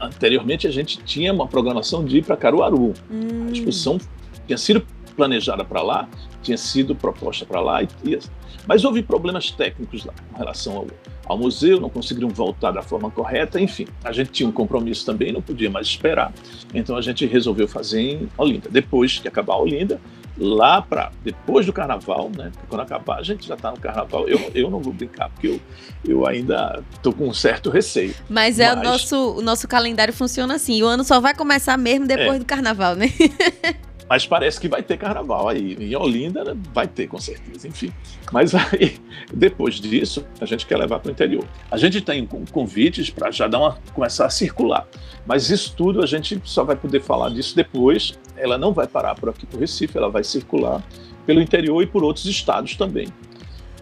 anteriormente 0.00 0.66
a 0.66 0.70
gente 0.70 0.98
tinha 1.04 1.32
uma 1.32 1.46
programação 1.46 2.04
de 2.04 2.18
ir 2.18 2.24
para 2.24 2.36
Caruaru. 2.36 2.94
Hum. 3.10 3.46
A 3.48 3.52
exposição 3.52 3.98
tinha 4.46 4.56
sido 4.56 4.86
planejada 5.16 5.64
para 5.64 5.82
lá, 5.82 6.08
tinha 6.42 6.56
sido 6.56 6.94
proposta 6.94 7.44
para 7.44 7.60
lá, 7.60 7.82
e, 7.82 7.88
e, 8.04 8.18
mas 8.66 8.84
houve 8.84 9.02
problemas 9.02 9.50
técnicos 9.50 10.04
lá 10.04 10.14
com 10.30 10.38
relação 10.38 10.76
ao, 10.78 10.86
ao 11.26 11.38
museu, 11.38 11.80
não 11.80 11.88
conseguiram 11.88 12.28
voltar 12.28 12.70
da 12.70 12.82
forma 12.82 13.10
correta, 13.10 13.60
enfim. 13.60 13.86
A 14.02 14.12
gente 14.12 14.30
tinha 14.30 14.48
um 14.48 14.52
compromisso 14.52 15.06
também, 15.06 15.32
não 15.32 15.42
podia 15.42 15.70
mais 15.70 15.86
esperar. 15.86 16.32
Então 16.72 16.96
a 16.96 17.00
gente 17.00 17.26
resolveu 17.26 17.66
fazer 17.66 18.00
em 18.00 18.28
Olinda. 18.36 18.68
Depois 18.70 19.18
que 19.18 19.28
acabar 19.28 19.54
a 19.54 19.58
Olinda, 19.58 20.00
lá 20.36 20.82
para 20.82 21.12
depois 21.22 21.64
do 21.64 21.72
carnaval, 21.72 22.30
né? 22.36 22.50
Porque 22.52 22.66
quando 22.68 22.80
acabar 22.80 23.18
a 23.18 23.22
gente 23.22 23.46
já 23.46 23.54
está 23.54 23.70
no 23.70 23.78
carnaval. 23.78 24.28
Eu, 24.28 24.50
eu 24.54 24.70
não 24.70 24.80
vou 24.80 24.92
brincar 24.92 25.30
porque 25.30 25.48
eu, 25.48 25.60
eu 26.04 26.26
ainda 26.26 26.82
estou 26.92 27.12
com 27.12 27.28
um 27.28 27.34
certo 27.34 27.70
receio. 27.70 28.14
Mas, 28.28 28.58
é 28.58 28.72
o 28.72 28.76
nosso 28.76 29.36
o 29.36 29.42
nosso 29.42 29.68
calendário 29.68 30.12
funciona 30.12 30.54
assim. 30.54 30.82
O 30.82 30.86
ano 30.86 31.04
só 31.04 31.20
vai 31.20 31.34
começar 31.34 31.76
mesmo 31.76 32.06
depois 32.06 32.36
é. 32.36 32.38
do 32.38 32.44
carnaval, 32.44 32.94
né? 32.94 33.06
Mas 34.08 34.26
parece 34.26 34.60
que 34.60 34.68
vai 34.68 34.82
ter 34.82 34.98
carnaval 34.98 35.48
aí. 35.48 35.76
Em 35.80 35.96
Olinda 35.96 36.44
né, 36.44 36.56
vai 36.72 36.86
ter, 36.86 37.06
com 37.06 37.18
certeza. 37.18 37.66
Enfim. 37.66 37.92
Mas 38.32 38.54
aí, 38.54 38.98
depois 39.32 39.76
disso, 39.76 40.26
a 40.40 40.44
gente 40.44 40.66
quer 40.66 40.76
levar 40.76 41.00
para 41.00 41.08
o 41.08 41.12
interior. 41.12 41.44
A 41.70 41.76
gente 41.76 42.00
tem 42.00 42.26
convites 42.52 43.10
para 43.10 43.30
já 43.30 43.48
dar 43.48 43.58
uma, 43.58 43.78
começar 43.94 44.26
a 44.26 44.30
circular. 44.30 44.86
Mas 45.26 45.48
isso 45.48 45.74
tudo 45.74 46.02
a 46.02 46.06
gente 46.06 46.40
só 46.44 46.64
vai 46.64 46.76
poder 46.76 47.00
falar 47.00 47.30
disso 47.30 47.56
depois. 47.56 48.18
Ela 48.36 48.58
não 48.58 48.72
vai 48.72 48.86
parar 48.86 49.14
por 49.14 49.30
aqui 49.30 49.46
o 49.52 49.58
Recife, 49.58 49.96
ela 49.96 50.10
vai 50.10 50.22
circular 50.22 50.82
pelo 51.24 51.40
interior 51.40 51.82
e 51.82 51.86
por 51.86 52.04
outros 52.04 52.26
estados 52.26 52.76
também. 52.76 53.08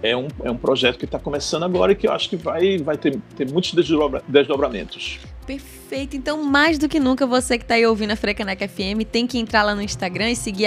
É 0.02 0.16
um, 0.16 0.26
é 0.42 0.50
um 0.50 0.56
projeto 0.56 0.98
que 0.98 1.04
está 1.04 1.18
começando 1.18 1.64
agora 1.64 1.92
e 1.92 1.94
que 1.94 2.08
eu 2.08 2.12
acho 2.12 2.28
que 2.28 2.36
vai, 2.36 2.78
vai 2.78 2.96
ter, 2.96 3.16
ter 3.36 3.50
muitos 3.50 3.72
desdobra, 3.72 4.22
desdobramentos. 4.26 5.20
Perfeito. 5.46 6.16
Então, 6.16 6.42
mais 6.44 6.78
do 6.78 6.88
que 6.88 7.00
nunca, 7.00 7.26
você 7.26 7.58
que 7.58 7.64
está 7.64 7.74
aí 7.74 7.84
ouvindo 7.84 8.12
a 8.12 8.16
Frecaneca 8.16 8.68
FM 8.68 9.04
tem 9.10 9.26
que 9.26 9.38
entrar 9.38 9.64
lá 9.64 9.74
no 9.74 9.82
Instagram 9.82 10.30
e 10.30 10.36
seguir 10.36 10.66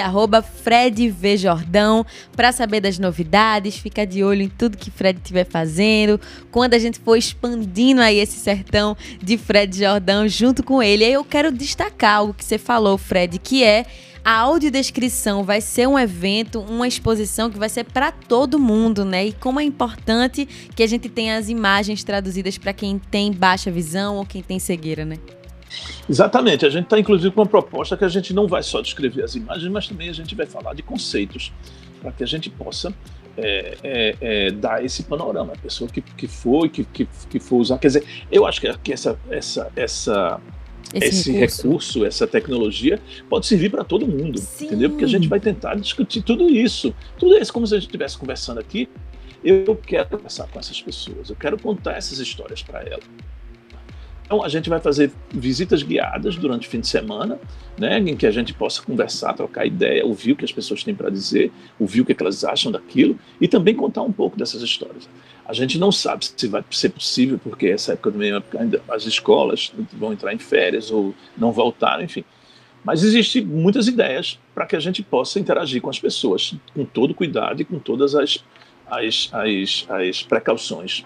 FredVJordão 0.63 2.05
para 2.35 2.51
saber 2.51 2.81
das 2.81 2.99
novidades, 2.99 3.77
ficar 3.77 4.05
de 4.05 4.23
olho 4.23 4.41
em 4.41 4.49
tudo 4.49 4.77
que 4.77 4.91
Fred 4.91 5.17
estiver 5.17 5.45
fazendo, 5.45 6.19
quando 6.51 6.73
a 6.73 6.79
gente 6.79 6.99
for 6.99 7.15
expandindo 7.15 8.01
aí 8.01 8.19
esse 8.19 8.37
sertão 8.37 8.97
de 9.23 9.37
Fred 9.37 9.77
Jordão 9.77 10.27
junto 10.27 10.61
com 10.61 10.83
ele. 10.83 11.05
Aí 11.05 11.13
eu 11.13 11.23
quero 11.23 11.51
destacar 11.51 12.17
algo 12.17 12.33
que 12.33 12.43
você 12.43 12.57
falou, 12.57 12.97
Fred, 12.97 13.39
que 13.39 13.63
é 13.63 13.85
a 14.25 14.39
audiodescrição 14.39 15.43
vai 15.43 15.61
ser 15.61 15.87
um 15.87 15.99
evento, 15.99 16.59
uma 16.59 16.87
exposição 16.87 17.51
que 17.51 17.59
vai 17.59 17.69
ser 17.69 17.83
para 17.83 18.11
todo 18.11 18.57
mundo, 18.57 19.05
né? 19.05 19.27
E 19.27 19.31
como 19.31 19.59
é 19.59 19.63
importante 19.63 20.47
que 20.75 20.81
a 20.81 20.87
gente 20.87 21.07
tenha 21.07 21.37
as 21.37 21.47
imagens 21.47 22.03
traduzidas 22.03 22.57
para 22.57 22.73
quem 22.73 22.97
tem 22.97 23.31
baixa 23.31 23.69
visão 23.69 24.15
ou 24.15 24.25
quem 24.25 24.41
tem 24.41 24.57
cegueira, 24.57 25.05
né? 25.05 25.19
Exatamente. 26.09 26.65
A 26.65 26.69
gente 26.71 26.85
está, 26.85 26.97
inclusive, 26.97 27.31
com 27.35 27.41
uma 27.41 27.47
proposta 27.47 27.95
que 27.95 28.03
a 28.03 28.09
gente 28.09 28.33
não 28.33 28.47
vai 28.47 28.63
só 28.63 28.81
descrever 28.81 29.23
as 29.23 29.35
imagens, 29.35 29.71
mas 29.71 29.87
também 29.87 30.09
a 30.09 30.13
gente 30.13 30.33
vai 30.33 30.47
falar 30.47 30.73
de 30.73 30.81
conceitos, 30.81 31.53
para 32.01 32.11
que 32.11 32.23
a 32.23 32.27
gente 32.27 32.49
possa 32.49 32.91
é, 33.37 33.77
é, 33.83 34.15
é, 34.21 34.51
dar 34.51 34.83
esse 34.83 35.03
panorama. 35.03 35.53
A 35.53 35.57
pessoa 35.57 35.87
que, 35.87 36.01
que 36.01 36.27
for 36.27 36.67
que, 36.67 36.83
que, 36.83 37.07
que 37.29 37.39
for 37.39 37.57
usar. 37.57 37.77
Quer 37.77 37.87
dizer, 37.87 38.05
eu 38.31 38.47
acho 38.47 38.59
que, 38.59 38.75
que 38.79 38.91
essa, 38.91 39.19
essa, 39.29 39.71
essa 39.75 40.41
esse, 40.93 41.07
esse 41.07 41.31
recurso. 41.31 41.63
recurso. 41.63 42.05
essa 42.05 42.27
tecnologia, 42.27 42.99
pode 43.29 43.45
servir 43.45 43.69
para 43.69 43.83
todo 43.83 44.07
mundo, 44.07 44.37
Sim. 44.37 44.65
entendeu? 44.65 44.89
Porque 44.89 45.05
a 45.05 45.07
gente 45.07 45.27
vai 45.27 45.39
tentar 45.39 45.75
discutir 45.75 46.21
tudo 46.21 46.49
isso. 46.49 46.93
Tudo 47.17 47.37
isso, 47.37 47.51
como 47.51 47.65
se 47.65 47.73
a 47.73 47.77
gente 47.77 47.87
estivesse 47.87 48.17
conversando 48.17 48.59
aqui. 48.59 48.87
Eu 49.43 49.75
quero 49.75 50.09
conversar 50.09 50.47
com 50.47 50.59
essas 50.59 50.81
pessoas, 50.81 51.29
eu 51.29 51.35
quero 51.35 51.59
contar 51.59 51.97
essas 51.97 52.17
histórias 52.17 52.63
para 52.63 52.81
elas. 52.81 53.03
Então, 54.25 54.43
a 54.43 54.49
gente 54.49 54.69
vai 54.69 54.79
fazer 54.79 55.11
visitas 55.31 55.83
guiadas 55.83 56.35
durante 56.35 56.67
o 56.67 56.71
fim 56.71 56.79
de 56.79 56.87
semana, 56.87 57.39
né, 57.77 57.99
em 57.99 58.15
que 58.15 58.25
a 58.25 58.31
gente 58.31 58.53
possa 58.55 58.81
conversar, 58.81 59.33
trocar 59.33 59.67
ideia, 59.67 60.03
ouvir 60.03 60.31
o 60.31 60.35
que 60.35 60.43
as 60.43 60.51
pessoas 60.51 60.83
têm 60.83 60.95
para 60.95 61.11
dizer, 61.11 61.51
ouvir 61.79 62.01
o 62.01 62.05
que 62.05 62.15
elas 62.19 62.43
acham 62.43 62.71
daquilo 62.71 63.19
e 63.39 63.47
também 63.47 63.75
contar 63.75 64.01
um 64.01 64.11
pouco 64.11 64.35
dessas 64.35 64.63
histórias. 64.63 65.07
A 65.45 65.53
gente 65.53 65.77
não 65.77 65.91
sabe 65.91 66.25
se 66.25 66.47
vai 66.47 66.63
ser 66.71 66.89
possível, 66.89 67.39
porque 67.41 67.67
essa 67.67 67.93
época 67.93 68.11
do 68.11 68.17
meio 68.17 68.43
ainda 68.57 68.81
as 68.89 69.05
escolas 69.05 69.71
vão 69.93 70.11
entrar 70.11 70.33
em 70.33 70.39
férias 70.39 70.89
ou 70.89 71.13
não 71.37 71.51
voltaram, 71.51 72.03
enfim. 72.03 72.23
Mas 72.83 73.03
existem 73.03 73.43
muitas 73.43 73.87
ideias 73.87 74.39
para 74.53 74.65
que 74.65 74.75
a 74.75 74.79
gente 74.79 75.01
possa 75.03 75.39
interagir 75.39 75.81
com 75.81 75.89
as 75.89 75.99
pessoas 75.99 76.55
com 76.73 76.85
todo 76.85 77.13
cuidado 77.13 77.61
e 77.61 77.65
com 77.65 77.79
todas 77.79 78.15
as, 78.15 78.43
as, 78.87 79.29
as, 79.33 79.85
as 79.89 80.23
precauções 80.23 81.05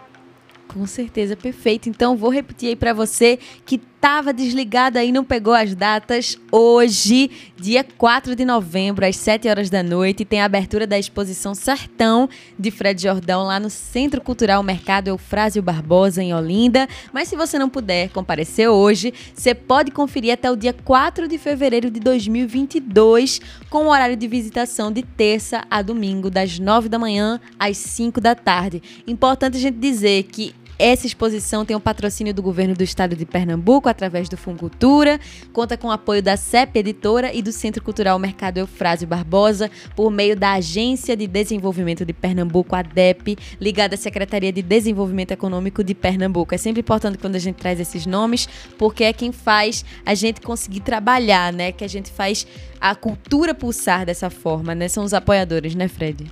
com 0.70 0.86
certeza, 0.86 1.36
perfeito. 1.36 1.90
Então 1.90 2.16
vou 2.16 2.30
repetir 2.30 2.70
aí 2.70 2.76
para 2.76 2.94
você 2.94 3.40
que 3.66 3.80
estava 4.00 4.32
desligado 4.32 4.98
aí, 4.98 5.12
não 5.12 5.26
pegou 5.26 5.54
as 5.54 5.76
datas, 5.76 6.38
hoje, 6.50 7.30
dia 7.58 7.84
4 7.84 8.34
de 8.34 8.46
novembro, 8.46 9.06
às 9.06 9.18
7 9.18 9.50
horas 9.50 9.70
da 9.70 9.84
noite, 9.84 10.24
tem 10.24 10.40
a 10.40 10.46
abertura 10.46 10.88
da 10.88 10.98
exposição 10.98 11.54
Sertão 11.54 12.30
de 12.58 12.72
Fred 12.72 13.02
Jordão 13.02 13.44
lá 13.44 13.60
no 13.60 13.70
Centro 13.70 14.22
Cultural 14.22 14.64
Mercado 14.64 15.10
Eufrásio 15.10 15.62
Barbosa, 15.62 16.24
em 16.24 16.34
Olinda. 16.34 16.88
Mas 17.12 17.28
se 17.28 17.36
você 17.36 17.60
não 17.60 17.70
puder 17.70 18.10
comparecer 18.12 18.70
hoje, 18.70 19.14
você 19.34 19.54
pode 19.54 19.92
conferir 19.92 20.32
até 20.32 20.50
o 20.50 20.56
dia 20.56 20.72
4 20.72 21.28
de 21.28 21.38
fevereiro 21.38 21.92
de 21.92 22.00
2022, 22.00 23.42
com 23.70 23.84
o 23.84 23.90
horário 23.90 24.16
de 24.16 24.28
visitação 24.30 24.94
de 24.94 25.04
terça 25.04 25.66
a 25.70 25.82
domingo, 25.82 26.30
das 26.30 26.58
9 26.58 26.88
da 26.88 26.98
manhã 26.98 27.38
às 27.60 27.76
5 27.76 28.22
da 28.22 28.34
tarde. 28.34 28.82
Importante 29.06 29.58
a 29.58 29.60
gente 29.60 29.78
dizer 29.78 30.24
que 30.24 30.56
essa 30.80 31.06
exposição 31.06 31.66
tem 31.66 31.76
o 31.76 31.80
patrocínio 31.80 32.34
do 32.34 32.42
governo 32.42 32.74
do 32.74 32.84
estado 32.84 33.14
de 33.14 33.26
Pernambuco 33.26 33.90
através 33.90 34.30
do 34.30 34.38
Funcultura, 34.38 35.20
conta 35.52 35.76
com 35.76 35.90
o 35.90 35.92
apoio 35.92 36.24
da 36.24 36.38
CEP 36.38 36.80
Editora 36.80 37.34
e 37.34 37.42
do 37.42 37.52
Centro 37.52 37.84
Cultural 37.84 38.18
Mercado 38.18 38.60
Eufrásio 38.60 39.06
Barbosa, 39.06 39.70
por 39.94 40.10
meio 40.10 40.38
da 40.38 40.54
Agência 40.54 41.18
de 41.18 41.28
Desenvolvimento 41.28 42.06
de 42.06 42.14
Pernambuco, 42.14 42.78
ADEP, 42.78 43.38
ligada 43.60 43.96
à 43.96 43.98
Secretaria 43.98 44.54
de 44.54 44.62
Desenvolvimento 44.62 45.32
Econômico 45.32 45.84
de 45.84 45.94
Pernambuco. 45.94 46.56
É 46.56 46.58
sempre 46.58 46.80
importante 46.80 47.18
quando 47.18 47.36
a 47.36 47.40
gente 47.40 47.58
traz 47.58 47.78
esses 47.78 48.06
nomes, 48.06 48.48
porque 48.78 49.04
é 49.04 49.12
quem 49.12 49.34
faz 49.34 49.84
a 50.06 50.16
gente 50.16 50.40
conseguir 50.40 50.80
trabalhar, 50.80 51.52
né? 51.52 51.74
Que 51.74 51.84
a 51.84 51.90
gente 51.90 52.10
faz 52.10 52.48
a 52.80 52.96
cultura 52.96 53.54
pulsar 53.54 54.06
dessa 54.06 54.30
forma, 54.30 54.74
né? 54.74 54.88
São 54.88 55.04
os 55.04 55.14
apoiadores, 55.14 55.76
né, 55.76 55.90
Fred? 55.90 56.32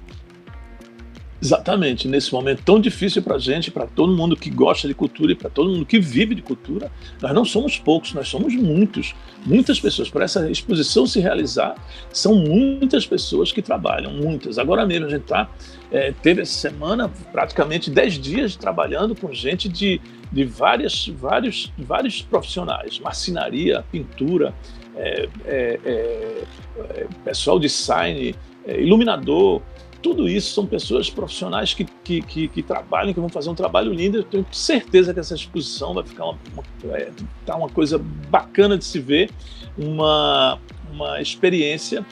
Exatamente, 1.39 2.07
nesse 2.07 2.33
momento 2.33 2.63
tão 2.63 2.79
difícil 2.79 3.21
para 3.21 3.35
a 3.35 3.39
gente, 3.39 3.69
para 3.69 3.85
todo 3.85 4.11
mundo 4.15 4.35
que 4.35 4.49
gosta 4.49 4.87
de 4.87 4.95
cultura 4.95 5.31
e 5.31 5.35
para 5.35 5.49
todo 5.51 5.69
mundo 5.69 5.85
que 5.85 5.99
vive 5.99 6.33
de 6.33 6.41
cultura, 6.41 6.91
nós 7.21 7.31
não 7.31 7.45
somos 7.45 7.77
poucos, 7.77 8.11
nós 8.13 8.27
somos 8.27 8.55
muitos, 8.55 9.13
muitas 9.45 9.79
pessoas. 9.79 10.09
Para 10.09 10.25
essa 10.25 10.49
exposição 10.49 11.05
se 11.05 11.19
realizar, 11.19 11.75
são 12.11 12.33
muitas 12.33 13.05
pessoas 13.05 13.51
que 13.51 13.61
trabalham, 13.61 14.13
muitas. 14.13 14.57
Agora 14.57 14.83
mesmo 14.83 15.05
a 15.05 15.09
gente 15.09 15.25
tá, 15.25 15.47
é, 15.91 16.11
teve 16.11 16.41
essa 16.41 16.53
semana 16.53 17.07
praticamente 17.31 17.91
10 17.91 18.19
dias 18.19 18.55
trabalhando 18.55 19.15
com 19.15 19.31
gente 19.31 19.69
de, 19.69 20.01
de 20.31 20.43
várias, 20.43 21.07
vários, 21.07 21.71
vários 21.77 22.19
profissionais, 22.19 22.99
marcenaria, 22.99 23.85
pintura, 23.91 24.55
é, 24.95 25.29
é, 25.45 25.79
é, 25.85 26.43
é 26.79 27.07
pessoal 27.23 27.59
de 27.59 27.67
design, 27.67 28.35
é, 28.65 28.81
iluminador, 28.81 29.61
tudo 30.07 30.29
isso 30.29 30.53
são 30.53 30.65
pessoas 30.65 31.09
profissionais 31.09 31.73
que, 31.73 31.83
que, 31.83 32.21
que, 32.21 32.47
que, 32.47 32.63
trabalham, 32.63 33.13
que 33.13 33.19
vão 33.19 33.27
fazer 33.27 33.49
um 33.49 33.55
trabalho 33.55 33.91
lindo. 33.91 34.19
Eu 34.19 34.23
tenho 34.23 34.45
certeza 34.53 35.13
que 35.13 35.19
essa 35.19 35.35
exposição 35.35 35.93
vai 35.93 36.05
ficar 36.05 36.23
uma, 36.23 36.37
uma, 36.53 36.97
é, 36.97 37.11
tá 37.45 37.57
uma 37.57 37.67
coisa 37.67 37.97
bacana 37.97 38.77
de 38.77 38.85
se 38.85 38.99
ver, 39.01 39.29
uma, 39.77 40.57
uma 40.93 41.21
experiência 41.21 42.05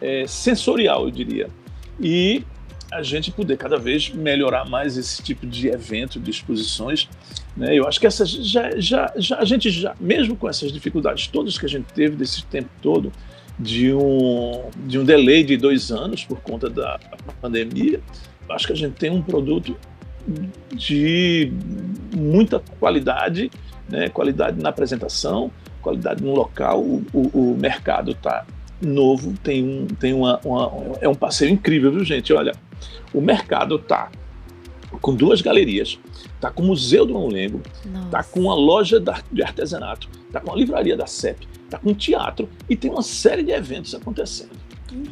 é, 0.00 0.28
sensorial, 0.28 1.06
eu 1.06 1.10
diria. 1.10 1.50
E 2.00 2.44
a 2.92 3.02
gente 3.02 3.32
poder 3.32 3.56
cada 3.56 3.76
vez 3.76 4.10
melhorar 4.10 4.64
mais 4.64 4.96
esse 4.96 5.20
tipo 5.20 5.44
de 5.44 5.66
evento, 5.66 6.20
de 6.20 6.30
exposições. 6.30 7.08
Né? 7.56 7.76
Eu 7.76 7.88
acho 7.88 7.98
que 7.98 8.06
essas 8.06 8.30
já, 8.30 8.78
já, 8.78 9.12
já, 9.16 9.38
a 9.38 9.44
gente 9.44 9.70
já, 9.70 9.96
mesmo 9.98 10.36
com 10.36 10.48
essas 10.48 10.70
dificuldades 10.70 11.26
todas 11.26 11.58
que 11.58 11.66
a 11.66 11.68
gente 11.68 11.92
teve 11.92 12.14
desse 12.14 12.44
tempo 12.46 12.70
todo, 12.80 13.10
de 13.60 13.92
um, 13.92 14.70
de 14.86 14.98
um 14.98 15.04
delay 15.04 15.44
de 15.44 15.56
dois 15.56 15.92
anos 15.92 16.24
por 16.24 16.40
conta 16.40 16.70
da 16.70 16.98
pandemia, 17.40 18.00
acho 18.48 18.66
que 18.66 18.72
a 18.72 18.76
gente 18.76 18.94
tem 18.94 19.10
um 19.10 19.22
produto 19.22 19.76
de 20.72 21.52
muita 22.16 22.62
qualidade, 22.78 23.50
né? 23.88 24.08
qualidade 24.08 24.60
na 24.60 24.70
apresentação, 24.70 25.50
qualidade 25.82 26.24
no 26.24 26.34
local, 26.34 26.80
o, 26.80 27.04
o, 27.12 27.52
o 27.52 27.56
mercado 27.56 28.12
está 28.12 28.46
novo, 28.80 29.34
tem, 29.42 29.62
um, 29.62 29.86
tem 29.86 30.14
uma, 30.14 30.40
uma, 30.42 30.96
é 31.00 31.08
um 31.08 31.14
passeio 31.14 31.50
incrível, 31.50 31.92
viu 31.92 32.04
gente? 32.04 32.32
Olha, 32.32 32.52
o 33.12 33.20
mercado 33.20 33.76
está 33.76 34.10
com 35.02 35.14
duas 35.14 35.42
galerias, 35.42 35.98
está 36.34 36.50
com 36.50 36.62
o 36.62 36.66
Museu 36.66 37.04
do 37.04 37.12
Mamulengo, 37.12 37.60
está 38.06 38.22
com 38.22 38.40
uma 38.40 38.54
loja 38.54 39.02
de 39.30 39.42
artesanato, 39.42 40.08
está 40.26 40.40
com 40.40 40.52
a 40.52 40.56
livraria 40.56 40.96
da 40.96 41.06
CEP, 41.06 41.46
está 41.70 41.78
com 41.78 41.94
teatro 41.94 42.48
e 42.68 42.76
tem 42.76 42.90
uma 42.90 43.02
série 43.02 43.42
de 43.42 43.52
eventos 43.52 43.94
acontecendo. 43.94 44.50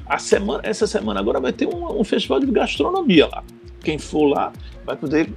A 0.06 0.18
semana, 0.18 0.60
essa 0.64 0.86
semana 0.86 1.20
agora 1.20 1.40
vai 1.40 1.52
ter 1.52 1.66
um, 1.66 2.00
um 2.00 2.04
festival 2.04 2.40
de 2.40 2.46
gastronomia 2.46 3.26
lá. 3.26 3.44
Quem 3.80 3.96
for 3.96 4.26
lá 4.26 4.52
vai 4.84 4.96
poder 4.96 5.32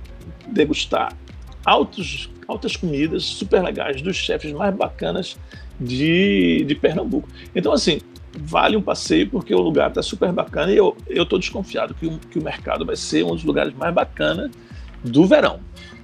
degustar 0.48 1.16
altos, 1.64 2.30
altas 2.48 2.76
comidas 2.76 3.24
super 3.24 3.64
legais 3.64 4.02
dos 4.02 4.16
chefes 4.16 4.52
mais 4.52 4.76
bacanas 4.76 5.38
de, 5.80 6.64
de 6.66 6.74
Pernambuco. 6.74 7.30
Então, 7.56 7.72
assim, 7.72 8.02
vale 8.34 8.76
um 8.76 8.82
passeio 8.82 9.30
porque 9.30 9.54
o 9.54 9.62
lugar 9.62 9.90
está 9.90 10.02
super 10.02 10.32
bacana 10.32 10.72
e 10.72 10.78
eu 10.78 10.96
estou 11.08 11.38
desconfiado 11.38 11.94
que 11.94 12.08
o, 12.08 12.18
que 12.18 12.40
o 12.40 12.44
mercado 12.44 12.84
vai 12.84 12.96
ser 12.96 13.24
um 13.24 13.32
dos 13.32 13.44
lugares 13.44 13.74
mais 13.76 13.94
bacanas 13.94 14.50
do 15.04 15.26
verão 15.26 15.60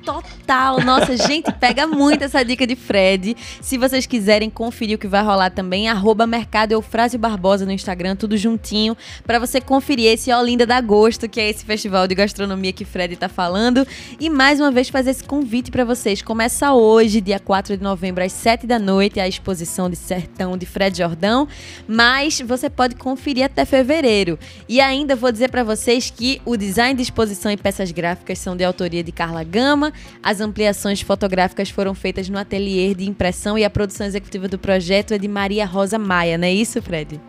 total. 0.07 0.79
Nossa, 0.85 1.17
gente, 1.17 1.51
pega 1.51 1.85
muito 1.85 2.23
essa 2.23 2.41
dica 2.41 2.65
de 2.65 2.77
Fred. 2.77 3.35
Se 3.59 3.77
vocês 3.77 4.05
quiserem 4.05 4.49
conferir 4.49 4.95
o 4.95 4.97
que 4.97 5.07
vai 5.07 5.21
rolar 5.21 5.49
também, 5.49 5.89
arroba 5.89 6.25
Mercado 6.25 6.71
Eufrásio 6.71 7.19
Barbosa 7.19 7.65
no 7.65 7.73
Instagram, 7.73 8.15
tudo 8.15 8.37
juntinho, 8.37 8.95
para 9.25 9.37
você 9.37 9.59
conferir 9.59 10.13
esse 10.13 10.31
Olinda 10.31 10.65
da 10.65 10.77
Agosto, 10.77 11.27
que 11.27 11.41
é 11.41 11.49
esse 11.49 11.65
festival 11.65 12.07
de 12.07 12.15
gastronomia 12.15 12.71
que 12.71 12.85
Fred 12.85 13.17
tá 13.17 13.27
falando. 13.27 13.85
E 14.17 14.29
mais 14.29 14.61
uma 14.61 14.71
vez 14.71 14.87
fazer 14.87 15.09
esse 15.09 15.25
convite 15.25 15.71
para 15.71 15.83
vocês. 15.83 16.21
Começa 16.21 16.71
hoje, 16.71 17.19
dia 17.19 17.37
4 17.39 17.75
de 17.75 17.83
novembro, 17.83 18.23
às 18.23 18.31
7 18.31 18.65
da 18.65 18.79
noite, 18.79 19.19
a 19.19 19.27
exposição 19.27 19.89
de 19.89 19.97
Sertão 19.97 20.57
de 20.57 20.65
Fred 20.65 20.97
Jordão, 20.97 21.49
mas 21.85 22.39
você 22.39 22.69
pode 22.69 22.95
conferir 22.95 23.43
até 23.43 23.65
fevereiro. 23.65 24.39
E 24.69 24.79
ainda 24.79 25.17
vou 25.17 25.33
dizer 25.33 25.51
para 25.51 25.65
vocês 25.65 26.09
que 26.09 26.41
o 26.45 26.55
design 26.55 26.95
de 26.95 27.01
exposição 27.01 27.51
e 27.51 27.57
peças 27.57 27.91
gráficas 27.91 28.39
são 28.39 28.55
de 28.55 28.63
autoria 28.63 29.03
de 29.03 29.11
Carla 29.11 29.43
Gama, 29.43 29.91
as 30.21 30.41
ampliações 30.41 31.01
fotográficas 31.01 31.69
foram 31.69 31.93
feitas 31.93 32.29
no 32.29 32.37
ateliê 32.37 32.93
de 32.93 33.07
impressão 33.07 33.57
e 33.57 33.63
a 33.63 33.69
produção 33.69 34.05
executiva 34.05 34.47
do 34.47 34.57
projeto 34.57 35.13
é 35.13 35.17
de 35.17 35.27
Maria 35.27 35.65
Rosa 35.65 35.97
Maia, 35.97 36.37
não 36.37 36.47
é 36.47 36.53
isso, 36.53 36.81
Fred? 36.81 37.19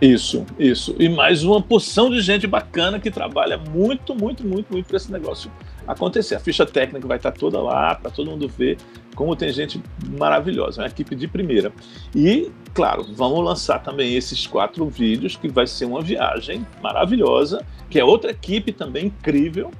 Isso, 0.00 0.44
isso. 0.58 0.94
E 0.98 1.08
mais 1.08 1.44
uma 1.44 1.62
porção 1.62 2.10
de 2.10 2.20
gente 2.20 2.46
bacana 2.46 2.98
que 2.98 3.10
trabalha 3.10 3.56
muito, 3.56 4.14
muito, 4.14 4.46
muito, 4.46 4.72
muito 4.72 4.86
para 4.86 4.96
esse 4.96 5.10
negócio 5.10 5.50
acontecer. 5.86 6.34
A 6.34 6.40
ficha 6.40 6.66
técnica 6.66 7.06
vai 7.06 7.16
estar 7.16 7.32
toda 7.32 7.60
lá 7.62 7.94
para 7.94 8.10
todo 8.10 8.30
mundo 8.30 8.48
ver 8.48 8.76
como 9.14 9.36
tem 9.36 9.52
gente 9.52 9.80
maravilhosa, 10.18 10.82
uma 10.82 10.88
equipe 10.88 11.14
de 11.14 11.28
primeira. 11.28 11.72
E, 12.14 12.50
claro, 12.74 13.06
vamos 13.14 13.44
lançar 13.44 13.78
também 13.78 14.14
esses 14.16 14.46
quatro 14.46 14.86
vídeos 14.88 15.36
que 15.36 15.48
vai 15.48 15.66
ser 15.66 15.84
uma 15.84 16.02
viagem 16.02 16.66
maravilhosa, 16.82 17.64
que 17.88 17.98
é 17.98 18.04
outra 18.04 18.32
equipe 18.32 18.72
também 18.72 19.06
incrível, 19.06 19.70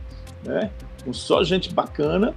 né? 0.45 0.71
Com 1.05 1.13
só 1.13 1.45
gente 1.45 1.73
bacana 1.73 2.35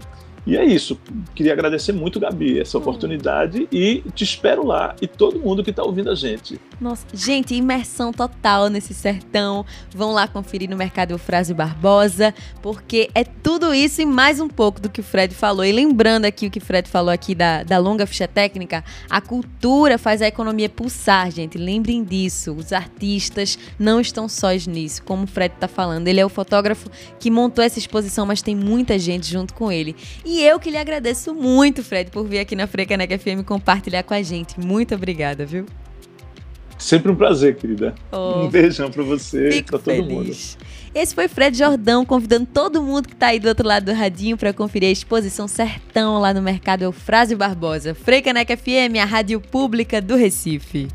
e 0.48 0.56
é 0.56 0.64
isso. 0.64 0.98
Queria 1.36 1.52
agradecer 1.52 1.92
muito, 1.92 2.22
Gabi, 2.22 2.60
essa 2.60 2.78
hum. 2.78 2.82
oportunidade 2.82 3.68
e 3.70 4.02
te 4.16 4.24
espero 4.24 4.66
lá 4.66 4.96
e 5.02 5.06
todo 5.06 5.40
mundo 5.40 5.62
que 5.62 5.72
está 5.72 5.84
ouvindo 5.84 6.10
a 6.10 6.16
gente. 6.16 6.60
Nossa, 6.80 7.06
gente, 7.14 7.54
imersão 7.54 8.14
total 8.14 8.70
nesse 8.70 8.94
sertão. 8.94 9.66
Vão 9.94 10.14
lá 10.14 10.26
conferir 10.26 10.70
no 10.70 10.78
Mercado 10.78 11.12
Eufrásio 11.12 11.54
Barbosa, 11.54 12.34
porque 12.62 13.10
é 13.14 13.26
tudo 13.26 13.74
isso 13.74 14.02
e 14.02 14.06
mais 14.06 14.40
um 14.40 14.48
pouco 14.48 14.80
do 14.80 14.90
que 14.90 15.02
o 15.02 15.04
Fred 15.04 15.36
falou. 15.36 15.66
E 15.66 15.72
lembrando 15.72 16.26
aqui 16.26 16.48
o 16.48 16.52
que 16.52 16.60
o 16.60 16.62
Fred 16.62 16.88
falou 16.88 17.12
aqui 17.12 17.36
da, 17.36 17.64
da 17.64 17.78
longa 17.78 18.06
ficha 18.06 18.28
técnica, 18.28 18.86
a 19.10 19.20
cultura 19.20 19.98
faz 19.98 20.22
a 20.22 20.28
economia 20.28 20.70
pulsar, 20.70 21.30
gente. 21.30 21.58
Lembrem 21.58 22.04
disso. 22.04 22.54
Os 22.54 22.72
artistas 22.72 23.60
não 23.78 24.00
estão 24.00 24.30
sós 24.30 24.66
nisso, 24.66 25.04
como 25.04 25.24
o 25.24 25.28
Fred 25.28 25.56
está 25.56 25.68
falando. 25.68 26.08
Ele 26.08 26.22
é 26.22 26.26
o 26.26 26.30
fotógrafo 26.30 26.90
que 27.20 27.30
montou 27.30 27.64
essa 27.64 27.80
exposição, 27.80 28.26
mas 28.26 28.42
tem 28.42 28.56
muita 28.56 28.98
gente 28.98 29.30
junto 29.30 29.54
com 29.54 29.70
ele. 29.70 29.96
E 30.24 30.37
e 30.38 30.44
eu 30.44 30.60
que 30.60 30.70
lhe 30.70 30.78
agradeço 30.78 31.34
muito, 31.34 31.84
Fred, 31.84 32.12
por 32.12 32.24
vir 32.24 32.40
aqui 32.40 32.56
na 32.56 32.68
Frecanec 32.68 33.18
FM 33.18 33.44
compartilhar 33.44 34.04
com 34.04 34.14
a 34.14 34.22
gente. 34.22 34.60
Muito 34.60 34.94
obrigada, 34.94 35.46
viu? 35.46 35.66
Sempre 36.78 37.12
um 37.12 37.16
prazer, 37.16 37.56
querida. 37.56 37.96
Oh, 38.12 38.42
um 38.42 38.48
beijão 38.48 38.92
para 38.92 39.02
você 39.02 39.50
e 39.50 39.64
para 39.64 39.80
todo 39.80 39.96
feliz. 39.96 40.08
mundo. 40.08 40.68
Esse 40.94 41.16
foi 41.16 41.28
Fred 41.28 41.58
Jordão, 41.58 42.06
convidando 42.06 42.46
todo 42.46 42.84
mundo 42.84 43.08
que 43.08 43.16
está 43.16 43.28
aí 43.28 43.40
do 43.40 43.48
outro 43.48 43.68
lado 43.68 43.86
do 43.86 43.94
radinho 43.94 44.38
para 44.38 44.54
conferir 44.54 44.90
a 44.90 44.92
exposição 44.92 45.48
Sertão 45.48 46.20
lá 46.20 46.32
no 46.34 46.42
Mercado 46.42 46.84
Eufrásio 46.84 47.36
Barbosa. 47.36 47.96
Frecanec 47.96 48.56
FM, 48.56 48.98
a 49.02 49.06
rádio 49.06 49.42
pública 49.42 50.00
do 50.00 50.16
Recife. 50.16 50.88